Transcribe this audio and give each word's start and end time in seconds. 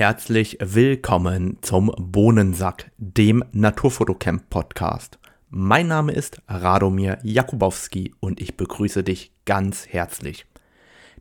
Herzlich 0.00 0.56
willkommen 0.62 1.58
zum 1.60 1.92
Bohnensack, 1.98 2.90
dem 2.96 3.44
Naturfotocamp 3.52 4.48
Podcast. 4.48 5.18
Mein 5.50 5.88
Name 5.88 6.12
ist 6.12 6.40
Radomir 6.48 7.18
Jakubowski 7.22 8.14
und 8.18 8.40
ich 8.40 8.56
begrüße 8.56 9.04
dich 9.04 9.30
ganz 9.44 9.88
herzlich. 9.88 10.46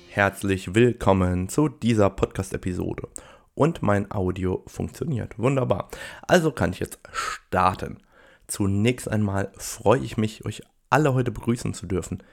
Herzlich 0.08 0.74
willkommen 0.74 1.48
zu 1.48 1.70
dieser 1.70 2.10
Podcast-Episode. 2.10 3.10
Und 3.54 3.84
mein 3.84 4.10
Audio 4.10 4.64
funktioniert. 4.66 5.38
Wunderbar. 5.38 5.90
Also 6.28 6.52
kann 6.52 6.72
ich 6.72 6.80
jetzt 6.80 6.98
starten. 7.12 8.00
Zunächst 8.48 9.08
einmal 9.08 9.52
freue 9.58 10.00
ich 10.00 10.18
mich, 10.18 10.44
euch 10.44 10.64
alle 10.90 11.14
heute 11.14 11.30
begrüßen 11.32 11.76
zu 11.76 11.86
dürfen 11.86 12.24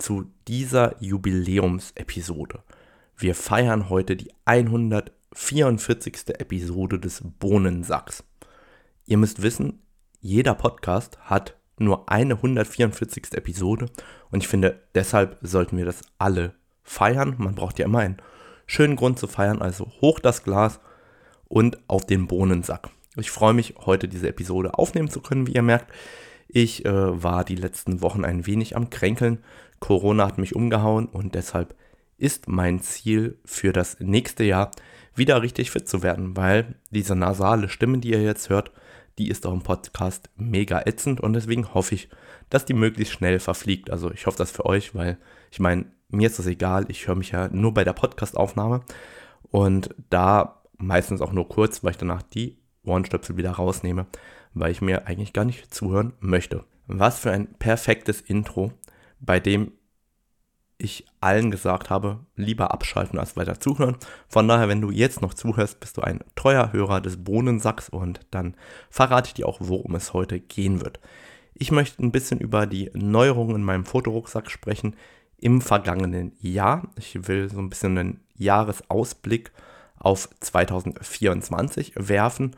zu 0.00 0.30
dieser 0.48 0.96
Jubiläumsepisode. 1.02 2.62
Wir 3.16 3.34
feiern 3.34 3.90
heute 3.90 4.16
die 4.16 4.32
144. 4.46 6.40
Episode 6.40 6.98
des 6.98 7.22
Bohnensacks. 7.38 8.24
Ihr 9.04 9.18
müsst 9.18 9.42
wissen, 9.42 9.82
jeder 10.20 10.54
Podcast 10.54 11.18
hat 11.20 11.56
nur 11.78 12.10
eine 12.10 12.34
144. 12.34 13.34
Episode 13.34 13.86
und 14.30 14.42
ich 14.42 14.48
finde, 14.48 14.80
deshalb 14.94 15.38
sollten 15.42 15.76
wir 15.76 15.84
das 15.84 16.02
alle 16.18 16.54
feiern. 16.82 17.34
Man 17.38 17.54
braucht 17.54 17.78
ja 17.78 17.84
immer 17.84 18.00
einen 18.00 18.18
schönen 18.66 18.96
Grund 18.96 19.18
zu 19.18 19.26
feiern, 19.26 19.60
also 19.62 19.92
hoch 20.00 20.18
das 20.18 20.44
Glas 20.44 20.80
und 21.48 21.78
auf 21.88 22.06
den 22.06 22.26
Bohnensack. 22.26 22.88
Ich 23.16 23.30
freue 23.30 23.54
mich, 23.54 23.74
heute 23.84 24.08
diese 24.08 24.28
Episode 24.28 24.74
aufnehmen 24.74 25.10
zu 25.10 25.20
können, 25.20 25.46
wie 25.46 25.52
ihr 25.52 25.62
merkt. 25.62 25.92
Ich 26.52 26.84
äh, 26.84 27.22
war 27.22 27.44
die 27.44 27.56
letzten 27.56 28.02
Wochen 28.02 28.24
ein 28.24 28.46
wenig 28.46 28.76
am 28.76 28.90
Kränkeln. 28.90 29.38
Corona 29.80 30.26
hat 30.26 30.38
mich 30.38 30.54
umgehauen 30.54 31.06
und 31.06 31.34
deshalb 31.34 31.74
ist 32.18 32.48
mein 32.48 32.80
Ziel 32.80 33.38
für 33.44 33.72
das 33.72 33.98
nächste 33.98 34.44
Jahr 34.44 34.70
wieder 35.14 35.42
richtig 35.42 35.70
fit 35.70 35.88
zu 35.88 36.02
werden, 36.02 36.36
weil 36.36 36.76
diese 36.90 37.16
nasale 37.16 37.68
Stimme, 37.68 37.98
die 37.98 38.10
ihr 38.10 38.22
jetzt 38.22 38.50
hört, 38.50 38.70
die 39.18 39.28
ist 39.28 39.46
auch 39.46 39.52
im 39.52 39.62
Podcast 39.62 40.30
mega 40.36 40.82
ätzend 40.86 41.20
und 41.20 41.32
deswegen 41.32 41.74
hoffe 41.74 41.94
ich, 41.94 42.08
dass 42.48 42.64
die 42.64 42.74
möglichst 42.74 43.14
schnell 43.14 43.38
verfliegt. 43.38 43.90
Also 43.90 44.10
ich 44.10 44.26
hoffe 44.26 44.38
das 44.38 44.50
für 44.50 44.66
euch, 44.66 44.94
weil 44.94 45.18
ich 45.50 45.60
meine, 45.60 45.86
mir 46.08 46.28
ist 46.28 46.38
das 46.38 46.46
egal, 46.46 46.86
ich 46.88 47.06
höre 47.06 47.16
mich 47.16 47.30
ja 47.30 47.48
nur 47.48 47.74
bei 47.74 47.84
der 47.84 47.92
Podcastaufnahme 47.92 48.82
und 49.50 49.94
da 50.10 50.62
meistens 50.78 51.20
auch 51.20 51.32
nur 51.32 51.48
kurz, 51.48 51.82
weil 51.82 51.92
ich 51.92 51.98
danach 51.98 52.22
die 52.22 52.58
Ohrenstöpsel 52.84 53.36
wieder 53.36 53.52
rausnehme 53.52 54.06
weil 54.54 54.72
ich 54.72 54.80
mir 54.80 55.06
eigentlich 55.06 55.32
gar 55.32 55.44
nicht 55.44 55.72
zuhören 55.72 56.12
möchte. 56.20 56.64
Was 56.86 57.20
für 57.20 57.30
ein 57.30 57.54
perfektes 57.54 58.20
Intro, 58.20 58.72
bei 59.20 59.40
dem 59.40 59.72
ich 60.78 61.04
allen 61.20 61.50
gesagt 61.50 61.90
habe, 61.90 62.20
lieber 62.36 62.72
abschalten 62.72 63.18
als 63.18 63.36
weiter 63.36 63.60
zuhören. 63.60 63.96
Von 64.28 64.48
daher, 64.48 64.68
wenn 64.68 64.80
du 64.80 64.90
jetzt 64.90 65.20
noch 65.20 65.34
zuhörst, 65.34 65.78
bist 65.78 65.98
du 65.98 66.00
ein 66.00 66.20
treuer 66.36 66.72
Hörer 66.72 67.00
des 67.00 67.22
Bohnensacks 67.22 67.88
und 67.90 68.20
dann 68.30 68.56
verrate 68.88 69.28
ich 69.28 69.34
dir 69.34 69.46
auch, 69.46 69.58
worum 69.60 69.94
es 69.94 70.14
heute 70.14 70.40
gehen 70.40 70.80
wird. 70.80 70.98
Ich 71.54 71.70
möchte 71.70 72.02
ein 72.02 72.12
bisschen 72.12 72.40
über 72.40 72.66
die 72.66 72.90
Neuerungen 72.94 73.56
in 73.56 73.62
meinem 73.62 73.84
Fotorucksack 73.84 74.50
sprechen 74.50 74.96
im 75.36 75.60
vergangenen 75.60 76.32
Jahr. 76.40 76.88
Ich 76.96 77.28
will 77.28 77.50
so 77.50 77.58
ein 77.58 77.68
bisschen 77.68 77.98
einen 77.98 78.20
Jahresausblick 78.36 79.52
auf 79.98 80.30
2024 80.40 81.92
werfen 81.96 82.56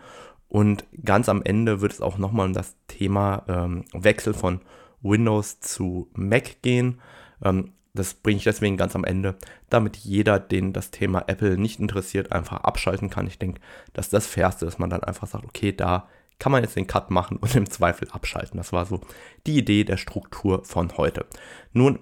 und 0.49 0.85
ganz 1.05 1.29
am 1.29 1.43
Ende 1.43 1.81
wird 1.81 1.93
es 1.93 2.01
auch 2.01 2.19
nochmal 2.19 2.47
um 2.47 2.53
das 2.53 2.77
Thema 2.87 3.43
ähm, 3.49 3.85
Wechsel 3.93 4.35
von 4.35 4.61
Windows 5.03 5.61
zu 5.61 6.09
Mac 6.15 6.63
gehen. 6.63 7.01
Ähm, 7.43 7.73
das 7.95 8.15
bringe 8.15 8.39
ich 8.39 8.45
deswegen 8.45 8.77
ganz 8.79 8.97
am 8.97 9.05
Ende, 9.05 9.37
damit 9.69 9.97
jeder, 9.99 10.39
den 10.39 10.73
das 10.73 10.91
Thema 10.91 11.25
Apple 11.27 11.59
nicht 11.59 11.79
interessiert, 11.79 12.33
einfach 12.33 12.61
abschalten 12.61 13.11
kann. 13.11 13.27
Ich 13.27 13.39
denke, 13.39 13.61
dass 13.93 14.09
das 14.09 14.27
Fairste, 14.27 14.65
dass 14.65 14.79
man 14.79 14.89
dann 14.89 15.05
einfach 15.05 15.27
sagt, 15.27 15.45
okay, 15.45 15.73
da 15.73 16.09
kann 16.39 16.53
man 16.53 16.63
jetzt 16.63 16.77
den 16.77 16.87
Cut 16.87 17.11
machen 17.11 17.37
und 17.37 17.55
im 17.55 17.69
Zweifel 17.69 18.09
abschalten. 18.11 18.57
Das 18.57 18.73
war 18.73 18.87
so 18.87 19.01
die 19.47 19.59
Idee 19.59 19.85
der 19.85 19.99
Struktur 19.99 20.65
von 20.65 20.97
heute. 20.97 21.27
Nun 21.73 21.99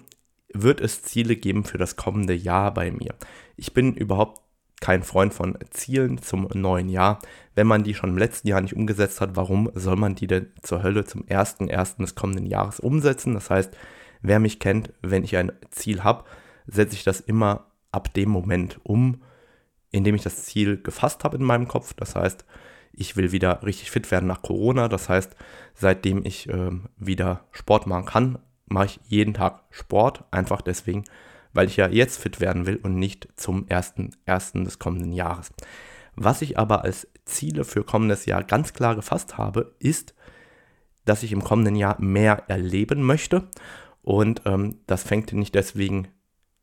wird 0.53 0.81
es 0.81 1.03
Ziele 1.03 1.35
geben 1.35 1.63
für 1.63 1.77
das 1.77 1.95
kommende 1.95 2.33
Jahr 2.33 2.73
bei 2.73 2.91
mir. 2.91 3.15
Ich 3.55 3.73
bin 3.73 3.93
überhaupt 3.93 4.41
kein 4.81 5.03
Freund 5.03 5.33
von 5.33 5.57
Zielen 5.69 6.21
zum 6.21 6.49
neuen 6.53 6.89
Jahr. 6.89 7.19
Wenn 7.55 7.67
man 7.67 7.83
die 7.83 7.93
schon 7.93 8.09
im 8.09 8.17
letzten 8.17 8.47
Jahr 8.49 8.59
nicht 8.59 8.75
umgesetzt 8.75 9.21
hat, 9.21 9.35
warum 9.35 9.71
soll 9.73 9.95
man 9.95 10.15
die 10.15 10.27
denn 10.27 10.51
zur 10.61 10.83
Hölle 10.83 11.05
zum 11.05 11.23
1.1. 11.23 12.01
des 12.01 12.15
kommenden 12.15 12.47
Jahres 12.47 12.79
umsetzen? 12.79 13.33
Das 13.33 13.49
heißt, 13.49 13.75
wer 14.21 14.39
mich 14.39 14.59
kennt, 14.59 14.91
wenn 15.01 15.23
ich 15.23 15.37
ein 15.37 15.51
Ziel 15.69 16.03
habe, 16.03 16.25
setze 16.67 16.95
ich 16.95 17.03
das 17.03 17.21
immer 17.21 17.67
ab 17.91 18.13
dem 18.13 18.29
Moment 18.29 18.79
um, 18.83 19.21
in 19.91 20.03
dem 20.03 20.15
ich 20.15 20.23
das 20.23 20.45
Ziel 20.45 20.81
gefasst 20.81 21.23
habe 21.23 21.37
in 21.37 21.43
meinem 21.43 21.67
Kopf. 21.67 21.93
Das 21.93 22.15
heißt, 22.15 22.45
ich 22.93 23.15
will 23.15 23.31
wieder 23.31 23.63
richtig 23.63 23.91
fit 23.91 24.09
werden 24.11 24.27
nach 24.27 24.41
Corona. 24.41 24.87
Das 24.87 25.09
heißt, 25.09 25.35
seitdem 25.75 26.25
ich 26.25 26.49
äh, 26.49 26.71
wieder 26.97 27.45
Sport 27.51 27.87
machen 27.87 28.05
kann, 28.05 28.39
mache 28.65 28.85
ich 28.85 28.99
jeden 29.05 29.33
Tag 29.33 29.63
Sport. 29.69 30.23
Einfach 30.31 30.61
deswegen, 30.61 31.03
weil 31.53 31.67
ich 31.67 31.77
ja 31.77 31.87
jetzt 31.87 32.19
fit 32.19 32.39
werden 32.39 32.65
will 32.65 32.77
und 32.77 32.95
nicht 32.95 33.27
zum 33.35 33.65
1.1. 33.65 34.63
des 34.63 34.79
kommenden 34.79 35.11
Jahres. 35.11 35.51
Was 36.15 36.41
ich 36.41 36.57
aber 36.57 36.83
als 36.83 37.07
Ziele 37.25 37.63
für 37.63 37.83
kommendes 37.83 38.25
Jahr 38.25 38.43
ganz 38.43 38.73
klar 38.73 38.95
gefasst 38.95 39.37
habe, 39.37 39.75
ist, 39.79 40.13
dass 41.05 41.23
ich 41.23 41.31
im 41.31 41.43
kommenden 41.43 41.75
Jahr 41.75 41.99
mehr 41.99 42.43
erleben 42.47 43.03
möchte. 43.03 43.47
Und 44.01 44.41
ähm, 44.45 44.79
das 44.87 45.03
fängt 45.03 45.31
nicht 45.33 45.55
deswegen 45.55 46.07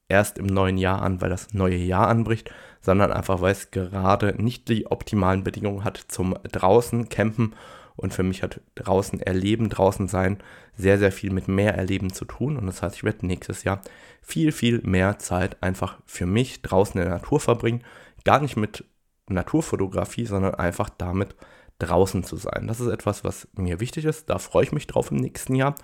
erst 0.08 0.38
im 0.38 0.46
neuen 0.46 0.78
Jahr 0.78 1.02
an, 1.02 1.20
weil 1.20 1.30
das 1.30 1.54
neue 1.54 1.76
Jahr 1.76 2.08
anbricht, 2.08 2.50
sondern 2.80 3.12
einfach, 3.12 3.40
weil 3.40 3.52
es 3.52 3.70
gerade 3.70 4.34
nicht 4.42 4.68
die 4.68 4.86
optimalen 4.86 5.44
Bedingungen 5.44 5.84
hat 5.84 5.98
zum 6.08 6.34
draußen 6.50 7.08
campen 7.08 7.54
und 7.98 8.14
für 8.14 8.22
mich 8.22 8.42
hat 8.42 8.60
draußen 8.76 9.20
erleben, 9.20 9.68
draußen 9.68 10.06
sein 10.06 10.38
sehr, 10.76 10.98
sehr 10.98 11.10
viel 11.10 11.32
mit 11.32 11.48
mehr 11.48 11.74
erleben 11.74 12.12
zu 12.12 12.24
tun. 12.24 12.56
Und 12.56 12.66
das 12.66 12.80
heißt, 12.80 12.94
ich 12.96 13.04
werde 13.04 13.26
nächstes 13.26 13.64
Jahr 13.64 13.80
viel, 14.22 14.52
viel 14.52 14.80
mehr 14.84 15.18
Zeit 15.18 15.60
einfach 15.62 15.98
für 16.06 16.26
mich 16.26 16.62
draußen 16.62 17.00
in 17.00 17.08
der 17.08 17.18
Natur 17.18 17.40
verbringen. 17.40 17.82
Gar 18.24 18.40
nicht 18.40 18.56
mit 18.56 18.84
Naturfotografie, 19.28 20.26
sondern 20.26 20.54
einfach 20.54 20.90
damit 20.90 21.34
draußen 21.80 22.22
zu 22.22 22.36
sein. 22.36 22.68
Das 22.68 22.78
ist 22.78 22.88
etwas, 22.88 23.24
was 23.24 23.48
mir 23.54 23.80
wichtig 23.80 24.04
ist. 24.04 24.30
Da 24.30 24.38
freue 24.38 24.64
ich 24.64 24.72
mich 24.72 24.86
drauf 24.86 25.10
im 25.10 25.16
nächsten 25.16 25.56
Jahr. 25.56 25.74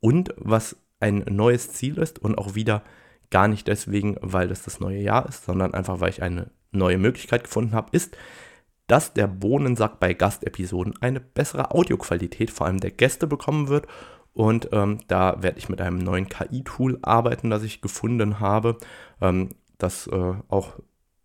Und 0.00 0.34
was 0.36 0.76
ein 1.00 1.24
neues 1.28 1.72
Ziel 1.72 1.96
ist 1.96 2.18
und 2.18 2.36
auch 2.36 2.54
wieder 2.54 2.82
gar 3.30 3.48
nicht 3.48 3.66
deswegen, 3.68 4.16
weil 4.20 4.50
es 4.50 4.64
das 4.64 4.80
neue 4.80 5.00
Jahr 5.00 5.26
ist, 5.28 5.46
sondern 5.46 5.72
einfach, 5.72 6.00
weil 6.00 6.10
ich 6.10 6.22
eine 6.22 6.50
neue 6.72 6.98
Möglichkeit 6.98 7.44
gefunden 7.44 7.72
habe, 7.72 7.88
ist, 7.92 8.16
dass 8.86 9.14
der 9.14 9.26
Bohnensack 9.26 10.00
bei 10.00 10.14
Gastepisoden 10.14 10.94
eine 11.00 11.20
bessere 11.20 11.70
Audioqualität 11.70 12.50
vor 12.50 12.66
allem 12.66 12.80
der 12.80 12.90
Gäste 12.90 13.26
bekommen 13.26 13.68
wird. 13.68 13.86
Und 14.32 14.68
ähm, 14.72 14.98
da 15.06 15.42
werde 15.42 15.58
ich 15.58 15.68
mit 15.68 15.80
einem 15.80 15.98
neuen 15.98 16.28
KI-Tool 16.28 16.98
arbeiten, 17.02 17.50
das 17.50 17.62
ich 17.62 17.80
gefunden 17.80 18.40
habe, 18.40 18.78
ähm, 19.20 19.50
das 19.78 20.06
äh, 20.08 20.34
auch 20.48 20.74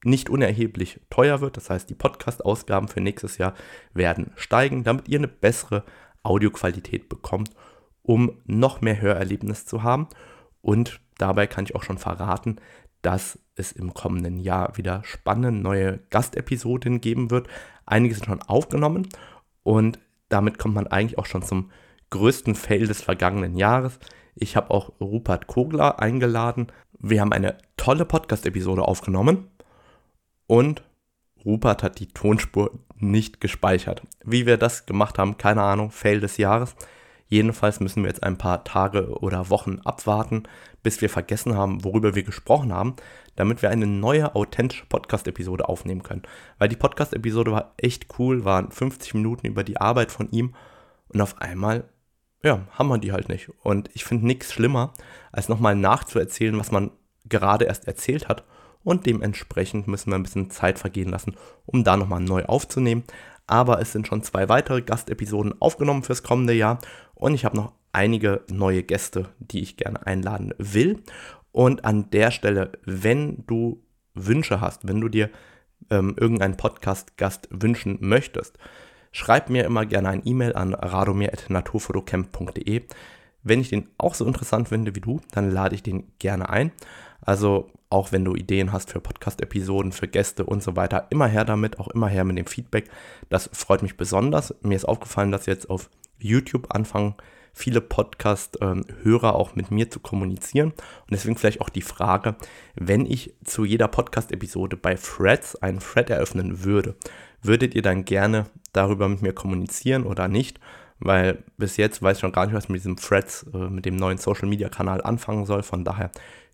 nicht 0.03 0.29
unerheblich 0.29 1.01
teuer 1.09 1.41
wird. 1.41 1.57
Das 1.57 1.69
heißt, 1.69 1.89
die 1.89 1.95
Podcast-Ausgaben 1.95 2.87
für 2.87 3.01
nächstes 3.01 3.37
Jahr 3.37 3.53
werden 3.93 4.31
steigen, 4.35 4.83
damit 4.83 5.09
ihr 5.09 5.17
eine 5.17 5.27
bessere 5.27 5.83
Audioqualität 6.23 7.09
bekommt, 7.09 7.51
um 8.03 8.39
noch 8.45 8.81
mehr 8.81 9.01
Hörerlebnis 9.01 9.65
zu 9.65 9.83
haben. 9.83 10.07
Und 10.61 11.01
dabei 11.19 11.47
kann 11.47 11.65
ich 11.65 11.75
auch 11.75 11.83
schon 11.83 11.97
verraten, 11.97 12.57
dass 13.01 13.39
es 13.55 13.71
im 13.71 13.93
kommenden 13.93 14.39
Jahr 14.39 14.75
wieder 14.77 15.03
spannende 15.03 15.51
neue 15.51 15.99
Gastepisoden 16.09 17.01
geben 17.01 17.31
wird. 17.31 17.47
Einige 17.85 18.15
sind 18.15 18.25
schon 18.25 18.41
aufgenommen 18.41 19.07
und 19.63 19.99
damit 20.29 20.57
kommt 20.57 20.75
man 20.75 20.87
eigentlich 20.87 21.17
auch 21.17 21.25
schon 21.25 21.43
zum 21.43 21.71
größten 22.09 22.55
Fail 22.55 22.87
des 22.87 23.01
vergangenen 23.01 23.55
Jahres. 23.55 23.99
Ich 24.35 24.55
habe 24.55 24.71
auch 24.71 24.91
Rupert 24.99 25.47
Kogler 25.47 25.99
eingeladen. 25.99 26.67
Wir 26.99 27.21
haben 27.21 27.33
eine 27.33 27.57
tolle 27.77 28.05
Podcast-Episode 28.05 28.83
aufgenommen 28.83 29.47
und 30.47 30.83
Rupert 31.45 31.83
hat 31.83 31.99
die 31.99 32.07
Tonspur 32.07 32.71
nicht 32.95 33.39
gespeichert. 33.39 34.03
Wie 34.25 34.45
wir 34.45 34.57
das 34.57 34.85
gemacht 34.85 35.17
haben, 35.17 35.37
keine 35.37 35.61
Ahnung, 35.61 35.91
Fail 35.91 36.19
des 36.19 36.37
Jahres. 36.37 36.75
Jedenfalls 37.29 37.79
müssen 37.79 38.03
wir 38.03 38.09
jetzt 38.09 38.23
ein 38.23 38.37
paar 38.37 38.63
Tage 38.63 39.07
oder 39.19 39.49
Wochen 39.51 39.79
abwarten, 39.85 40.43
bis 40.81 40.99
wir 40.99 41.09
vergessen 41.09 41.55
haben, 41.55 41.83
worüber 41.83 42.15
wir 42.15 42.23
gesprochen 42.23 42.73
haben, 42.73 42.95
damit 43.35 43.61
wir 43.61 43.69
eine 43.69 43.85
neue, 43.85 44.35
authentische 44.35 44.87
Podcast-Episode 44.87 45.69
aufnehmen 45.69 46.01
können. 46.01 46.23
Weil 46.57 46.69
die 46.69 46.75
Podcast-Episode 46.75 47.51
war 47.51 47.73
echt 47.77 48.07
cool, 48.17 48.45
waren 48.45 48.71
50 48.71 49.13
Minuten 49.13 49.45
über 49.45 49.63
die 49.63 49.77
Arbeit 49.77 50.11
von 50.11 50.31
ihm 50.31 50.55
und 51.09 51.21
auf 51.21 51.39
einmal, 51.39 51.87
ja, 52.43 52.67
haben 52.71 52.89
wir 52.89 52.97
die 52.97 53.11
halt 53.11 53.29
nicht. 53.29 53.49
Und 53.61 53.91
ich 53.93 54.03
finde 54.03 54.25
nichts 54.25 54.51
schlimmer, 54.51 54.93
als 55.31 55.49
nochmal 55.49 55.75
nachzuerzählen, 55.75 56.57
was 56.57 56.71
man 56.71 56.91
gerade 57.25 57.65
erst 57.65 57.87
erzählt 57.87 58.27
hat 58.27 58.43
und 58.83 59.05
dementsprechend 59.05 59.87
müssen 59.87 60.11
wir 60.11 60.15
ein 60.15 60.23
bisschen 60.23 60.49
Zeit 60.49 60.79
vergehen 60.79 61.09
lassen, 61.09 61.35
um 61.65 61.83
da 61.83 61.97
nochmal 61.97 62.21
neu 62.21 62.45
aufzunehmen. 62.45 63.03
Aber 63.45 63.81
es 63.81 63.91
sind 63.91 64.07
schon 64.07 64.23
zwei 64.23 64.47
weitere 64.47 64.81
Gastepisoden 64.81 65.59
aufgenommen 65.59 66.03
fürs 66.03 66.23
kommende 66.23 66.53
Jahr 66.53 66.79
und 67.19 67.35
ich 67.35 67.45
habe 67.45 67.57
noch 67.57 67.73
einige 67.91 68.41
neue 68.49 68.81
Gäste, 68.81 69.29
die 69.39 69.61
ich 69.61 69.77
gerne 69.77 70.07
einladen 70.07 70.55
will. 70.57 71.03
Und 71.51 71.85
an 71.85 72.09
der 72.11 72.31
Stelle, 72.31 72.71
wenn 72.85 73.43
du 73.45 73.83
Wünsche 74.13 74.61
hast, 74.61 74.87
wenn 74.87 75.01
du 75.01 75.09
dir 75.09 75.29
ähm, 75.89 76.15
irgendeinen 76.17 76.55
Podcast-Gast 76.57 77.47
wünschen 77.51 77.97
möchtest, 77.99 78.57
schreib 79.11 79.49
mir 79.49 79.65
immer 79.65 79.85
gerne 79.85 80.09
ein 80.09 80.21
E-Mail 80.23 80.55
an 80.55 80.73
radomir.naturfotocamp.de. 80.73 82.83
Wenn 83.43 83.61
ich 83.61 83.69
den 83.69 83.87
auch 83.97 84.13
so 84.13 84.25
interessant 84.25 84.67
finde 84.69 84.95
wie 84.95 85.01
du, 85.01 85.19
dann 85.31 85.51
lade 85.51 85.75
ich 85.75 85.83
den 85.83 86.11
gerne 86.19 86.49
ein. 86.49 86.71
Also 87.21 87.69
auch 87.89 88.11
wenn 88.11 88.23
du 88.23 88.35
Ideen 88.35 88.71
hast 88.71 88.91
für 88.91 89.01
Podcast-Episoden, 89.01 89.91
für 89.91 90.07
Gäste 90.07 90.45
und 90.45 90.61
so 90.61 90.75
weiter, 90.75 91.07
immer 91.09 91.25
her 91.27 91.43
damit, 91.43 91.79
auch 91.79 91.87
immer 91.89 92.07
her 92.07 92.23
mit 92.23 92.37
dem 92.37 92.45
Feedback. 92.45 92.89
Das 93.29 93.49
freut 93.51 93.81
mich 93.81 93.97
besonders. 93.97 94.53
Mir 94.61 94.75
ist 94.75 94.85
aufgefallen, 94.85 95.31
dass 95.31 95.47
jetzt 95.47 95.69
auf 95.69 95.89
YouTube 96.19 96.73
anfangen, 96.73 97.15
viele 97.53 97.81
Podcast-Hörer 97.81 99.35
auch 99.35 99.55
mit 99.55 99.71
mir 99.71 99.89
zu 99.89 99.99
kommunizieren. 99.99 100.69
Und 100.69 101.11
deswegen 101.11 101.35
vielleicht 101.35 101.61
auch 101.61 101.69
die 101.69 101.81
Frage, 101.81 102.35
wenn 102.75 103.05
ich 103.05 103.33
zu 103.43 103.65
jeder 103.65 103.87
Podcast-Episode 103.87 104.77
bei 104.77 104.95
Threads 104.95 105.55
einen 105.57 105.79
Thread 105.79 106.09
eröffnen 106.09 106.63
würde, 106.63 106.95
würdet 107.41 107.75
ihr 107.75 107.81
dann 107.81 108.05
gerne 108.05 108.45
darüber 108.73 109.09
mit 109.09 109.21
mir 109.21 109.33
kommunizieren 109.33 110.03
oder 110.03 110.27
nicht? 110.27 110.59
Weil 110.99 111.43
bis 111.57 111.77
jetzt 111.77 112.01
weiß 112.01 112.17
ich 112.17 112.23
noch 112.23 112.33
gar 112.33 112.45
nicht, 112.45 112.55
was 112.55 112.69
mit 112.69 112.79
diesem 112.79 112.97
Threads, 112.97 113.45
äh, 113.53 113.69
mit 113.69 113.85
dem 113.85 113.95
neuen 113.95 114.17
Social-Media-Kanal 114.17 115.01
anfangen 115.01 115.45
soll. 115.45 115.63
Von 115.63 115.85
daher 115.85 116.11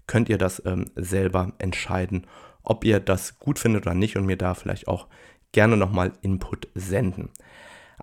könnt 0.08 0.30
ihr 0.30 0.38
das 0.38 0.62
ähm, 0.66 0.86
selber 0.96 1.54
entscheiden, 1.58 2.28
ob 2.64 2.84
ihr 2.84 3.00
das 3.00 3.40
gut 3.40 3.60
findet 3.60 3.86
oder 3.86 3.96
nicht 3.96 4.18
und 4.18 4.26
mir 4.26 4.38
da 4.38 4.54
vielleicht 4.54 4.88
auch 4.88 5.08
gerne 5.52 5.78
nochmal 5.78 6.12
Input 6.22 6.68
senden. 6.76 7.30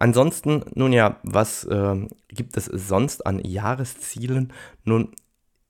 Ansonsten, 0.03 0.65
nun 0.75 0.93
ja, 0.93 1.21
was 1.23 1.63
äh, 1.63 2.09
gibt 2.27 2.57
es 2.57 2.65
sonst 2.65 3.25
an 3.25 3.39
Jahreszielen? 3.39 4.53
Nun, 4.83 5.13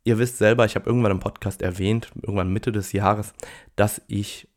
ihr 0.04 0.18
wisst 0.18 0.38
selber, 0.38 0.64
ich 0.64 0.74
habe 0.74 0.88
irgendwann 0.88 1.12
im 1.12 1.20
Podcast 1.20 1.60
erwähnt, 1.60 2.10
irgendwann 2.22 2.50
Mitte 2.50 2.72
des 2.72 2.92
Jahres, 2.92 3.34
dass 3.76 4.00
ich 4.06 4.48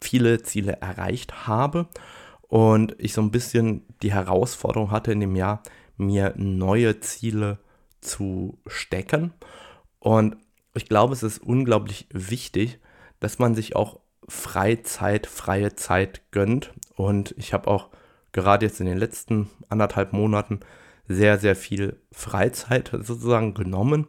viele 0.00 0.42
Ziele 0.42 0.80
erreicht 0.80 1.46
habe 1.46 1.86
und 2.40 2.96
ich 2.96 3.12
so 3.12 3.20
ein 3.20 3.30
bisschen 3.30 3.84
die 4.00 4.14
Herausforderung 4.14 4.90
hatte 4.90 5.12
in 5.12 5.20
dem 5.20 5.36
Jahr, 5.36 5.62
mir 5.98 6.32
neue 6.38 6.98
Ziele 7.00 7.58
zu 8.00 8.58
stecken. 8.66 9.34
Und 9.98 10.38
ich 10.72 10.88
glaube, 10.88 11.12
es 11.12 11.22
ist 11.22 11.42
unglaublich 11.42 12.06
wichtig, 12.10 12.78
dass 13.20 13.38
man 13.38 13.54
sich 13.54 13.76
auch 13.76 14.00
Freizeit, 14.28 15.26
freie 15.26 15.74
Zeit 15.74 16.22
gönnt. 16.30 16.72
Und 17.02 17.34
ich 17.36 17.52
habe 17.52 17.68
auch 17.68 17.88
gerade 18.30 18.64
jetzt 18.64 18.78
in 18.78 18.86
den 18.86 18.96
letzten 18.96 19.50
anderthalb 19.68 20.12
Monaten 20.12 20.60
sehr, 21.08 21.36
sehr 21.36 21.56
viel 21.56 22.00
Freizeit 22.12 22.90
sozusagen 22.92 23.54
genommen. 23.54 24.06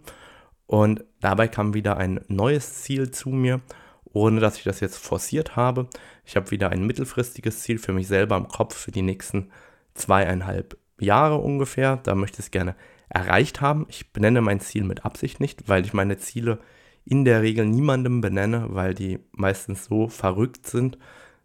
Und 0.67 1.03
dabei 1.19 1.47
kam 1.47 1.73
wieder 1.73 1.97
ein 1.97 2.23
neues 2.27 2.83
Ziel 2.83 3.09
zu 3.09 3.29
mir, 3.29 3.61
ohne 4.05 4.39
dass 4.39 4.57
ich 4.57 4.63
das 4.63 4.79
jetzt 4.79 4.97
forciert 4.97 5.55
habe. 5.55 5.87
Ich 6.23 6.35
habe 6.35 6.51
wieder 6.51 6.69
ein 6.69 6.85
mittelfristiges 6.85 7.61
Ziel 7.61 7.79
für 7.79 7.93
mich 7.93 8.07
selber 8.07 8.37
im 8.37 8.47
Kopf 8.47 8.75
für 8.75 8.91
die 8.91 9.01
nächsten 9.01 9.49
zweieinhalb 9.95 10.77
Jahre 10.99 11.37
ungefähr. 11.37 11.97
Da 11.97 12.13
möchte 12.13 12.35
ich 12.41 12.45
es 12.45 12.51
gerne 12.51 12.75
erreicht 13.09 13.59
haben. 13.59 13.87
Ich 13.89 14.13
benenne 14.13 14.41
mein 14.41 14.59
Ziel 14.59 14.83
mit 14.83 15.03
Absicht 15.03 15.39
nicht, 15.39 15.67
weil 15.67 15.83
ich 15.83 15.93
meine 15.93 16.19
Ziele 16.19 16.59
in 17.05 17.25
der 17.25 17.41
Regel 17.41 17.65
niemandem 17.65 18.21
benenne, 18.21 18.67
weil 18.69 18.93
die 18.93 19.17
meistens 19.31 19.85
so 19.85 20.09
verrückt 20.09 20.67
sind, 20.67 20.99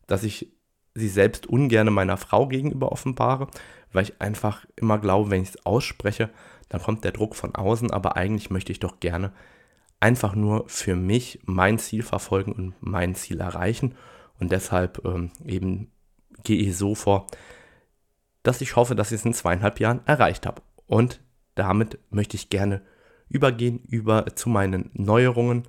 dass 0.07 0.25
ich 0.25 0.58
sie 0.99 1.09
selbst 1.09 1.47
ungern 1.47 1.93
meiner 1.93 2.17
Frau 2.17 2.47
gegenüber 2.47 2.93
offenbare, 2.93 3.49
weil 3.93 4.05
ich 4.05 4.21
einfach 4.21 4.65
immer 4.77 4.99
glaube, 4.99 5.31
wenn 5.31 5.43
ich 5.43 5.51
es 5.51 5.67
ausspreche, 5.67 6.31
dann 6.69 6.83
kommt 6.83 7.05
der 7.05 7.13
Druck 7.13 7.35
von 7.35 7.55
außen, 7.55 7.91
aber 7.91 8.17
eigentlich 8.17 8.51
möchte 8.51 8.73
ich 8.73 8.81
doch 8.81 9.01
gerne 9.01 9.33
einfach 10.01 10.35
nur 10.35 10.69
für 10.69 10.95
mich 10.95 11.41
mein 11.45 11.79
Ziel 11.79 12.03
verfolgen 12.03 12.53
und 12.53 12.75
mein 12.81 13.15
Ziel 13.15 13.41
erreichen 13.41 13.95
und 14.39 14.53
deshalb 14.53 15.05
ähm, 15.05 15.31
eben 15.45 15.91
gehe 16.45 16.61
ich 16.61 16.77
so 16.77 16.95
vor, 16.95 17.27
dass 18.43 18.61
ich 18.61 18.77
hoffe, 18.77 18.95
dass 18.95 19.13
ich 19.13 19.21
es 19.21 19.25
in 19.25 19.35
zweieinhalb 19.35 19.81
Jahren 19.81 20.01
erreicht 20.07 20.47
habe. 20.47 20.63
Und 20.87 21.21
damit 21.55 21.99
möchte 22.11 22.37
ich 22.37 22.51
gerne 22.51 22.83
übergehen 23.29 23.81
über 23.89 24.25
zu 24.37 24.49
meinen 24.49 24.91
Neuerungen 24.95 25.65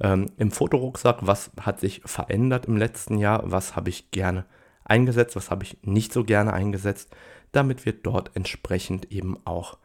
ähm, 0.00 0.30
im 0.38 0.50
Fotorucksack. 0.50 1.18
Was 1.26 1.50
hat 1.60 1.80
sich 1.80 2.02
verändert 2.04 2.66
im 2.66 2.76
letzten 2.76 3.18
Jahr? 3.18 3.42
Was 3.44 3.76
habe 3.76 3.90
ich 3.90 4.10
gerne 4.12 4.46
eingesetzt? 4.84 5.36
Was 5.36 5.50
habe 5.50 5.64
ich 5.64 5.78
nicht 5.82 6.12
so 6.12 6.24
gerne 6.24 6.52
eingesetzt? 6.52 7.14
Damit 7.52 7.84
wir 7.84 7.92
dort 7.92 8.30
entsprechend 8.34 9.12
eben 9.12 9.38
auch 9.44 9.78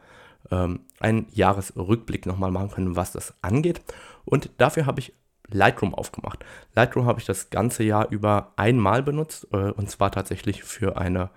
ähm, 0.52 0.82
einen 1.00 1.28
Jahresrückblick 1.32 2.26
nochmal 2.26 2.52
machen 2.52 2.72
können, 2.72 2.96
was 2.96 3.12
das 3.12 3.34
angeht. 3.42 3.82
Und 4.26 4.50
dafür 4.58 4.86
habe 4.86 5.00
ich 5.00 5.14
Lightroom 5.50 5.94
aufgemacht. 5.94 6.46
Lightroom 6.76 7.06
habe 7.06 7.20
ich 7.20 7.26
das 7.26 7.50
ganze 7.50 7.84
Jahr 7.84 8.10
über 8.10 8.54
einmal 8.58 9.04
benutzt 9.04 9.48
äh, 9.52 9.72
und 9.72 9.90
zwar 9.90 10.12
tatsächlich 10.12 10.64
für 10.64 10.98
eine 10.98 11.30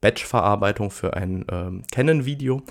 Batch-Verarbeitung 0.00 0.90
für 0.90 1.14
ein 1.14 1.44
ähm, 1.50 1.82
Canon-Video. 1.90 2.62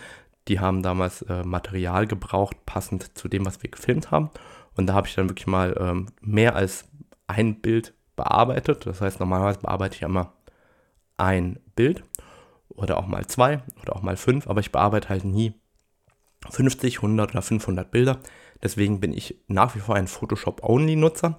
Die 0.47 0.59
haben 0.59 0.81
damals 0.81 1.23
äh, 1.23 1.43
Material 1.43 2.07
gebraucht, 2.07 2.65
passend 2.65 3.17
zu 3.17 3.27
dem, 3.27 3.45
was 3.45 3.61
wir 3.61 3.69
gefilmt 3.69 4.11
haben. 4.11 4.29
Und 4.75 4.87
da 4.87 4.93
habe 4.93 5.07
ich 5.07 5.15
dann 5.15 5.29
wirklich 5.29 5.47
mal 5.47 5.75
ähm, 5.79 6.07
mehr 6.21 6.55
als 6.55 6.85
ein 7.27 7.59
Bild 7.59 7.93
bearbeitet. 8.17 8.85
Das 8.85 8.99
heißt, 8.99 9.21
normalerweise 9.21 9.61
bearbeite 9.61 9.95
ich 9.95 10.01
immer 10.01 10.33
ein 11.15 11.59
Bild 11.75 12.03
oder 12.67 12.97
auch 12.97 13.07
mal 13.07 13.25
zwei 13.27 13.61
oder 13.81 13.95
auch 13.95 14.01
mal 14.01 14.17
fünf, 14.17 14.47
aber 14.47 14.59
ich 14.59 14.73
bearbeite 14.73 15.07
halt 15.09 15.23
nie 15.23 15.53
50, 16.49 16.97
100 16.97 17.31
oder 17.31 17.41
500 17.41 17.89
Bilder. 17.89 18.19
Deswegen 18.61 18.99
bin 18.99 19.13
ich 19.13 19.41
nach 19.47 19.75
wie 19.75 19.79
vor 19.79 19.95
ein 19.95 20.07
Photoshop-Only-Nutzer 20.07 21.37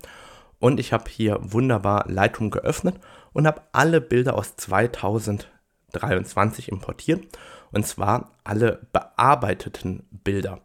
und 0.59 0.81
ich 0.81 0.93
habe 0.93 1.09
hier 1.11 1.39
wunderbar 1.41 2.07
Lightroom 2.09 2.51
geöffnet 2.51 2.99
und 3.33 3.47
habe 3.47 3.63
alle 3.73 4.01
Bilder 4.01 4.35
aus 4.35 4.57
2023 4.57 6.71
importiert 6.71 7.25
und 7.71 7.87
zwar 7.87 8.33
alle 8.45 8.87
bearbeiteten 8.93 10.07
Bilder. 10.11 10.61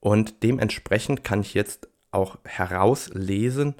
Und 0.00 0.42
dementsprechend 0.42 1.24
kann 1.24 1.40
ich 1.40 1.54
jetzt 1.54 1.88
auch 2.10 2.38
herauslesen, 2.44 3.76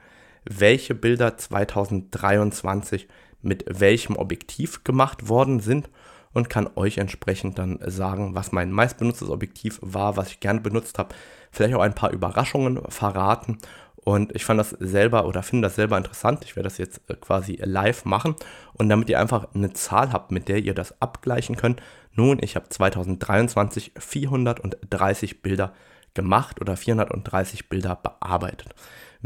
welche 0.49 0.95
Bilder 0.95 1.37
2023 1.37 3.09
mit 3.43 3.65
welchem 3.69 4.17
Objektiv 4.17 4.85
gemacht 4.85 5.29
worden 5.29 5.61
sind 5.61 5.88
und 6.33 6.50
kann 6.50 6.69
euch 6.76 6.99
entsprechend 6.99 7.59
dann 7.59 7.79
sagen, 7.87 8.35
was 8.35 8.53
mein 8.53 8.71
meistbenutztes 8.71 9.31
Objektiv 9.31 9.79
war, 9.81 10.17
was 10.17 10.29
ich 10.29 10.41
gerne 10.41 10.61
benutzt 10.61 10.99
habe. 10.99 11.15
Vielleicht 11.50 11.75
auch 11.75 11.81
ein 11.81 11.95
paar 11.95 12.11
Überraschungen 12.11 12.83
verraten. 12.91 13.59
Und 13.97 14.37
ich 14.37 14.45
fand 14.45 14.61
das 14.61 14.71
selber 14.71 15.26
oder 15.26 15.43
finde 15.43 15.67
das 15.67 15.76
selber 15.76 15.97
interessant. 15.97 16.45
Ich 16.45 16.55
werde 16.55 16.69
das 16.69 16.79
jetzt 16.79 17.00
äh, 17.09 17.15
quasi 17.15 17.59
live 17.62 18.05
machen. 18.05 18.37
Und 18.75 18.88
damit 18.88 19.09
ihr 19.09 19.19
einfach 19.19 19.49
eine 19.55 19.73
Zahl 19.73 20.12
habt, 20.12 20.31
mit 20.31 20.49
der 20.49 20.59
ihr 20.59 20.75
das 20.75 21.00
abgleichen 21.00 21.57
könnt, 21.57 21.83
nun, 22.12 22.38
ich 22.41 22.55
habe 22.55 22.69
2023 22.69 23.93
430 23.99 25.43
Bilder 25.43 25.73
gemacht 26.15 26.61
oder 26.61 26.76
430 26.76 27.69
Bilder 27.69 27.97
bearbeitet. 27.97 28.75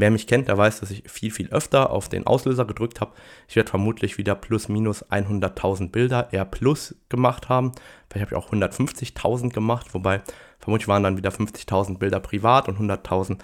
Wer 0.01 0.09
mich 0.09 0.25
kennt, 0.25 0.47
der 0.47 0.57
weiß, 0.57 0.79
dass 0.79 0.89
ich 0.89 1.03
viel, 1.05 1.29
viel 1.29 1.49
öfter 1.49 1.91
auf 1.91 2.09
den 2.09 2.25
Auslöser 2.25 2.65
gedrückt 2.65 3.01
habe. 3.01 3.11
Ich 3.47 3.55
werde 3.55 3.69
vermutlich 3.69 4.17
wieder 4.17 4.33
plus 4.33 4.67
minus 4.67 5.05
100.000 5.11 5.91
Bilder 5.91 6.29
eher 6.31 6.43
plus 6.43 6.95
gemacht 7.07 7.49
haben. 7.49 7.71
Vielleicht 8.09 8.25
habe 8.25 8.35
ich 8.35 8.43
auch 8.43 8.51
150.000 8.51 9.53
gemacht, 9.53 9.93
wobei 9.93 10.23
vermutlich 10.57 10.87
waren 10.87 11.03
dann 11.03 11.17
wieder 11.17 11.29
50.000 11.29 11.99
Bilder 11.99 12.19
privat 12.19 12.67
und 12.67 12.79
100.000 12.79 13.37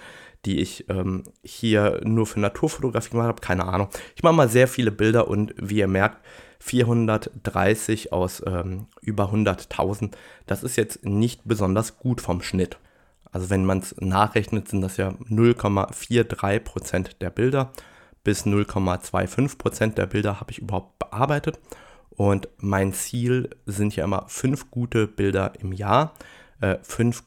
die 0.44 0.60
ich 0.60 0.88
ähm, 0.88 1.24
hier 1.44 2.00
nur 2.04 2.26
für 2.26 2.40
Naturfotografie 2.40 3.10
gemacht 3.10 3.28
habe. 3.28 3.40
Keine 3.40 3.64
Ahnung. 3.64 3.88
Ich 4.16 4.24
mache 4.24 4.34
mal 4.34 4.48
sehr 4.48 4.66
viele 4.66 4.90
Bilder 4.90 5.28
und 5.28 5.54
wie 5.58 5.78
ihr 5.78 5.88
merkt, 5.88 6.24
430 6.60 8.12
aus 8.12 8.42
ähm, 8.44 8.86
über 9.00 9.32
100.000, 9.32 10.10
das 10.46 10.64
ist 10.64 10.76
jetzt 10.76 11.04
nicht 11.04 11.42
besonders 11.44 11.98
gut 11.98 12.20
vom 12.20 12.42
Schnitt. 12.42 12.78
Also 13.30 13.50
wenn 13.50 13.64
man 13.64 13.78
es 13.78 13.94
nachrechnet, 14.00 14.68
sind 14.68 14.80
das 14.80 14.96
ja 14.96 15.10
0,43% 15.10 17.18
der 17.20 17.30
Bilder. 17.30 17.72
Bis 18.24 18.46
0,25% 18.46 19.94
der 19.94 20.06
Bilder 20.06 20.40
habe 20.40 20.50
ich 20.50 20.58
überhaupt 20.58 20.98
bearbeitet. 20.98 21.58
Und 22.10 22.48
mein 22.58 22.92
Ziel 22.92 23.50
sind 23.66 23.94
ja 23.94 24.04
immer 24.04 24.24
fünf 24.28 24.70
gute 24.70 25.06
Bilder 25.06 25.52
im 25.60 25.72
Jahr. 25.72 26.14
Äh, 26.60 26.78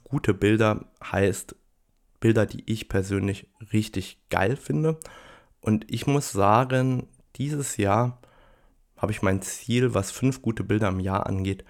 gute 0.03 0.33
Bilder 0.33 0.85
heißt 1.03 1.55
Bilder, 2.19 2.45
die 2.45 2.63
ich 2.65 2.89
persönlich 2.89 3.47
richtig 3.71 4.19
geil 4.29 4.55
finde. 4.55 4.97
Und 5.61 5.91
ich 5.91 6.07
muss 6.07 6.31
sagen, 6.31 7.07
dieses 7.35 7.77
Jahr 7.77 8.19
habe 8.97 9.11
ich 9.11 9.21
mein 9.21 9.41
Ziel, 9.41 9.93
was 9.93 10.11
fünf 10.11 10.41
gute 10.41 10.63
Bilder 10.63 10.89
im 10.89 10.99
Jahr 10.99 11.25
angeht, 11.25 11.63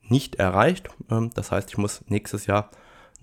nicht 0.00 0.36
erreicht. 0.36 0.88
Ähm, 1.10 1.30
das 1.34 1.50
heißt, 1.50 1.70
ich 1.70 1.78
muss 1.78 2.04
nächstes 2.08 2.46
Jahr 2.46 2.70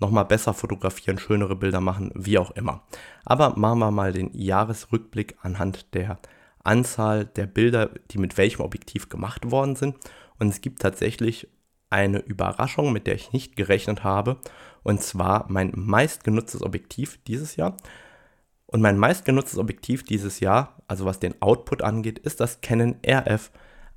nochmal 0.00 0.24
besser 0.24 0.54
fotografieren, 0.54 1.18
schönere 1.18 1.56
Bilder 1.56 1.80
machen, 1.80 2.10
wie 2.14 2.38
auch 2.38 2.50
immer. 2.52 2.82
Aber 3.24 3.56
machen 3.56 3.78
wir 3.80 3.90
mal 3.90 4.12
den 4.12 4.30
Jahresrückblick 4.32 5.36
anhand 5.42 5.94
der 5.94 6.18
Anzahl 6.64 7.24
der 7.24 7.46
Bilder, 7.46 7.90
die 8.10 8.18
mit 8.18 8.36
welchem 8.36 8.62
Objektiv 8.62 9.08
gemacht 9.08 9.50
worden 9.50 9.76
sind. 9.76 9.96
Und 10.38 10.48
es 10.48 10.60
gibt 10.60 10.82
tatsächlich 10.82 11.48
eine 11.90 12.18
Überraschung, 12.18 12.92
mit 12.92 13.06
der 13.06 13.14
ich 13.14 13.32
nicht 13.32 13.56
gerechnet 13.56 14.04
habe. 14.04 14.36
Und 14.82 15.02
zwar 15.02 15.46
mein 15.48 15.72
meistgenutztes 15.74 16.62
Objektiv 16.62 17.18
dieses 17.26 17.56
Jahr. 17.56 17.76
Und 18.66 18.82
mein 18.82 18.98
meistgenutztes 18.98 19.58
Objektiv 19.58 20.04
dieses 20.04 20.40
Jahr, 20.40 20.76
also 20.86 21.06
was 21.06 21.20
den 21.20 21.40
Output 21.40 21.82
angeht, 21.82 22.18
ist 22.18 22.40
das 22.40 22.60
Canon 22.60 22.96
RF 23.06 23.50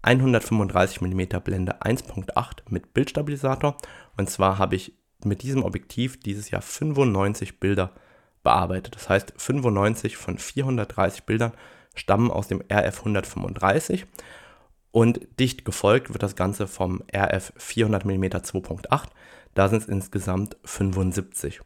135 0.03 1.01
mm 1.01 1.21
Blende 1.43 1.81
1.8 1.81 2.61
mit 2.69 2.93
Bildstabilisator. 2.93 3.75
Und 4.17 4.29
zwar 4.29 4.57
habe 4.57 4.75
ich 4.75 4.93
mit 5.25 5.43
diesem 5.43 5.63
Objektiv 5.63 6.19
dieses 6.19 6.51
Jahr 6.51 6.61
95 6.61 7.59
Bilder 7.59 7.91
bearbeitet. 8.43 8.95
Das 8.95 9.09
heißt, 9.09 9.33
95 9.37 10.17
von 10.17 10.37
430 10.37 11.23
Bildern 11.23 11.53
stammen 11.95 12.31
aus 12.31 12.47
dem 12.47 12.61
RF 12.71 12.99
135 12.99 14.05
und 14.91 15.21
dicht 15.39 15.65
gefolgt 15.65 16.09
wird 16.09 16.23
das 16.23 16.35
Ganze 16.35 16.67
vom 16.67 17.01
RF 17.15 17.53
400 17.57 18.05
mm 18.05 18.23
2.8. 18.23 19.03
Da 19.53 19.69
sind 19.69 19.83
es 19.83 19.87
insgesamt 19.87 20.57
75. 20.63 21.61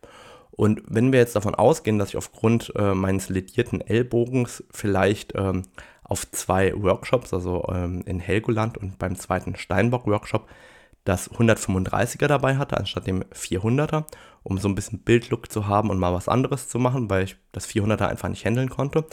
Und 0.51 0.81
wenn 0.87 1.11
wir 1.11 1.19
jetzt 1.19 1.35
davon 1.35 1.55
ausgehen, 1.55 1.99
dass 1.99 2.09
ich 2.09 2.17
aufgrund 2.17 2.71
äh, 2.75 2.93
meines 2.93 3.29
ledierten 3.29 3.81
Ellbogens 3.81 4.63
vielleicht 4.71 5.33
ähm, 5.35 5.63
auf 6.03 6.29
zwei 6.31 6.73
Workshops, 6.81 7.33
also 7.33 7.65
ähm, 7.69 8.03
in 8.05 8.19
Helgoland 8.19 8.77
und 8.77 8.97
beim 8.97 9.15
zweiten 9.17 9.55
Steinbock-Workshop, 9.55 10.47
das 11.05 11.31
135er 11.31 12.27
dabei 12.27 12.57
hatte, 12.57 12.77
anstatt 12.77 13.07
dem 13.07 13.23
400er, 13.25 14.05
um 14.43 14.57
so 14.57 14.67
ein 14.67 14.75
bisschen 14.75 14.99
Bildlook 14.99 15.51
zu 15.51 15.67
haben 15.67 15.89
und 15.89 15.99
mal 15.99 16.13
was 16.13 16.27
anderes 16.27 16.67
zu 16.67 16.79
machen, 16.79 17.09
weil 17.09 17.23
ich 17.23 17.37
das 17.51 17.69
400er 17.69 18.07
einfach 18.07 18.27
nicht 18.27 18.43
handeln 18.43 18.69
konnte, 18.69 19.05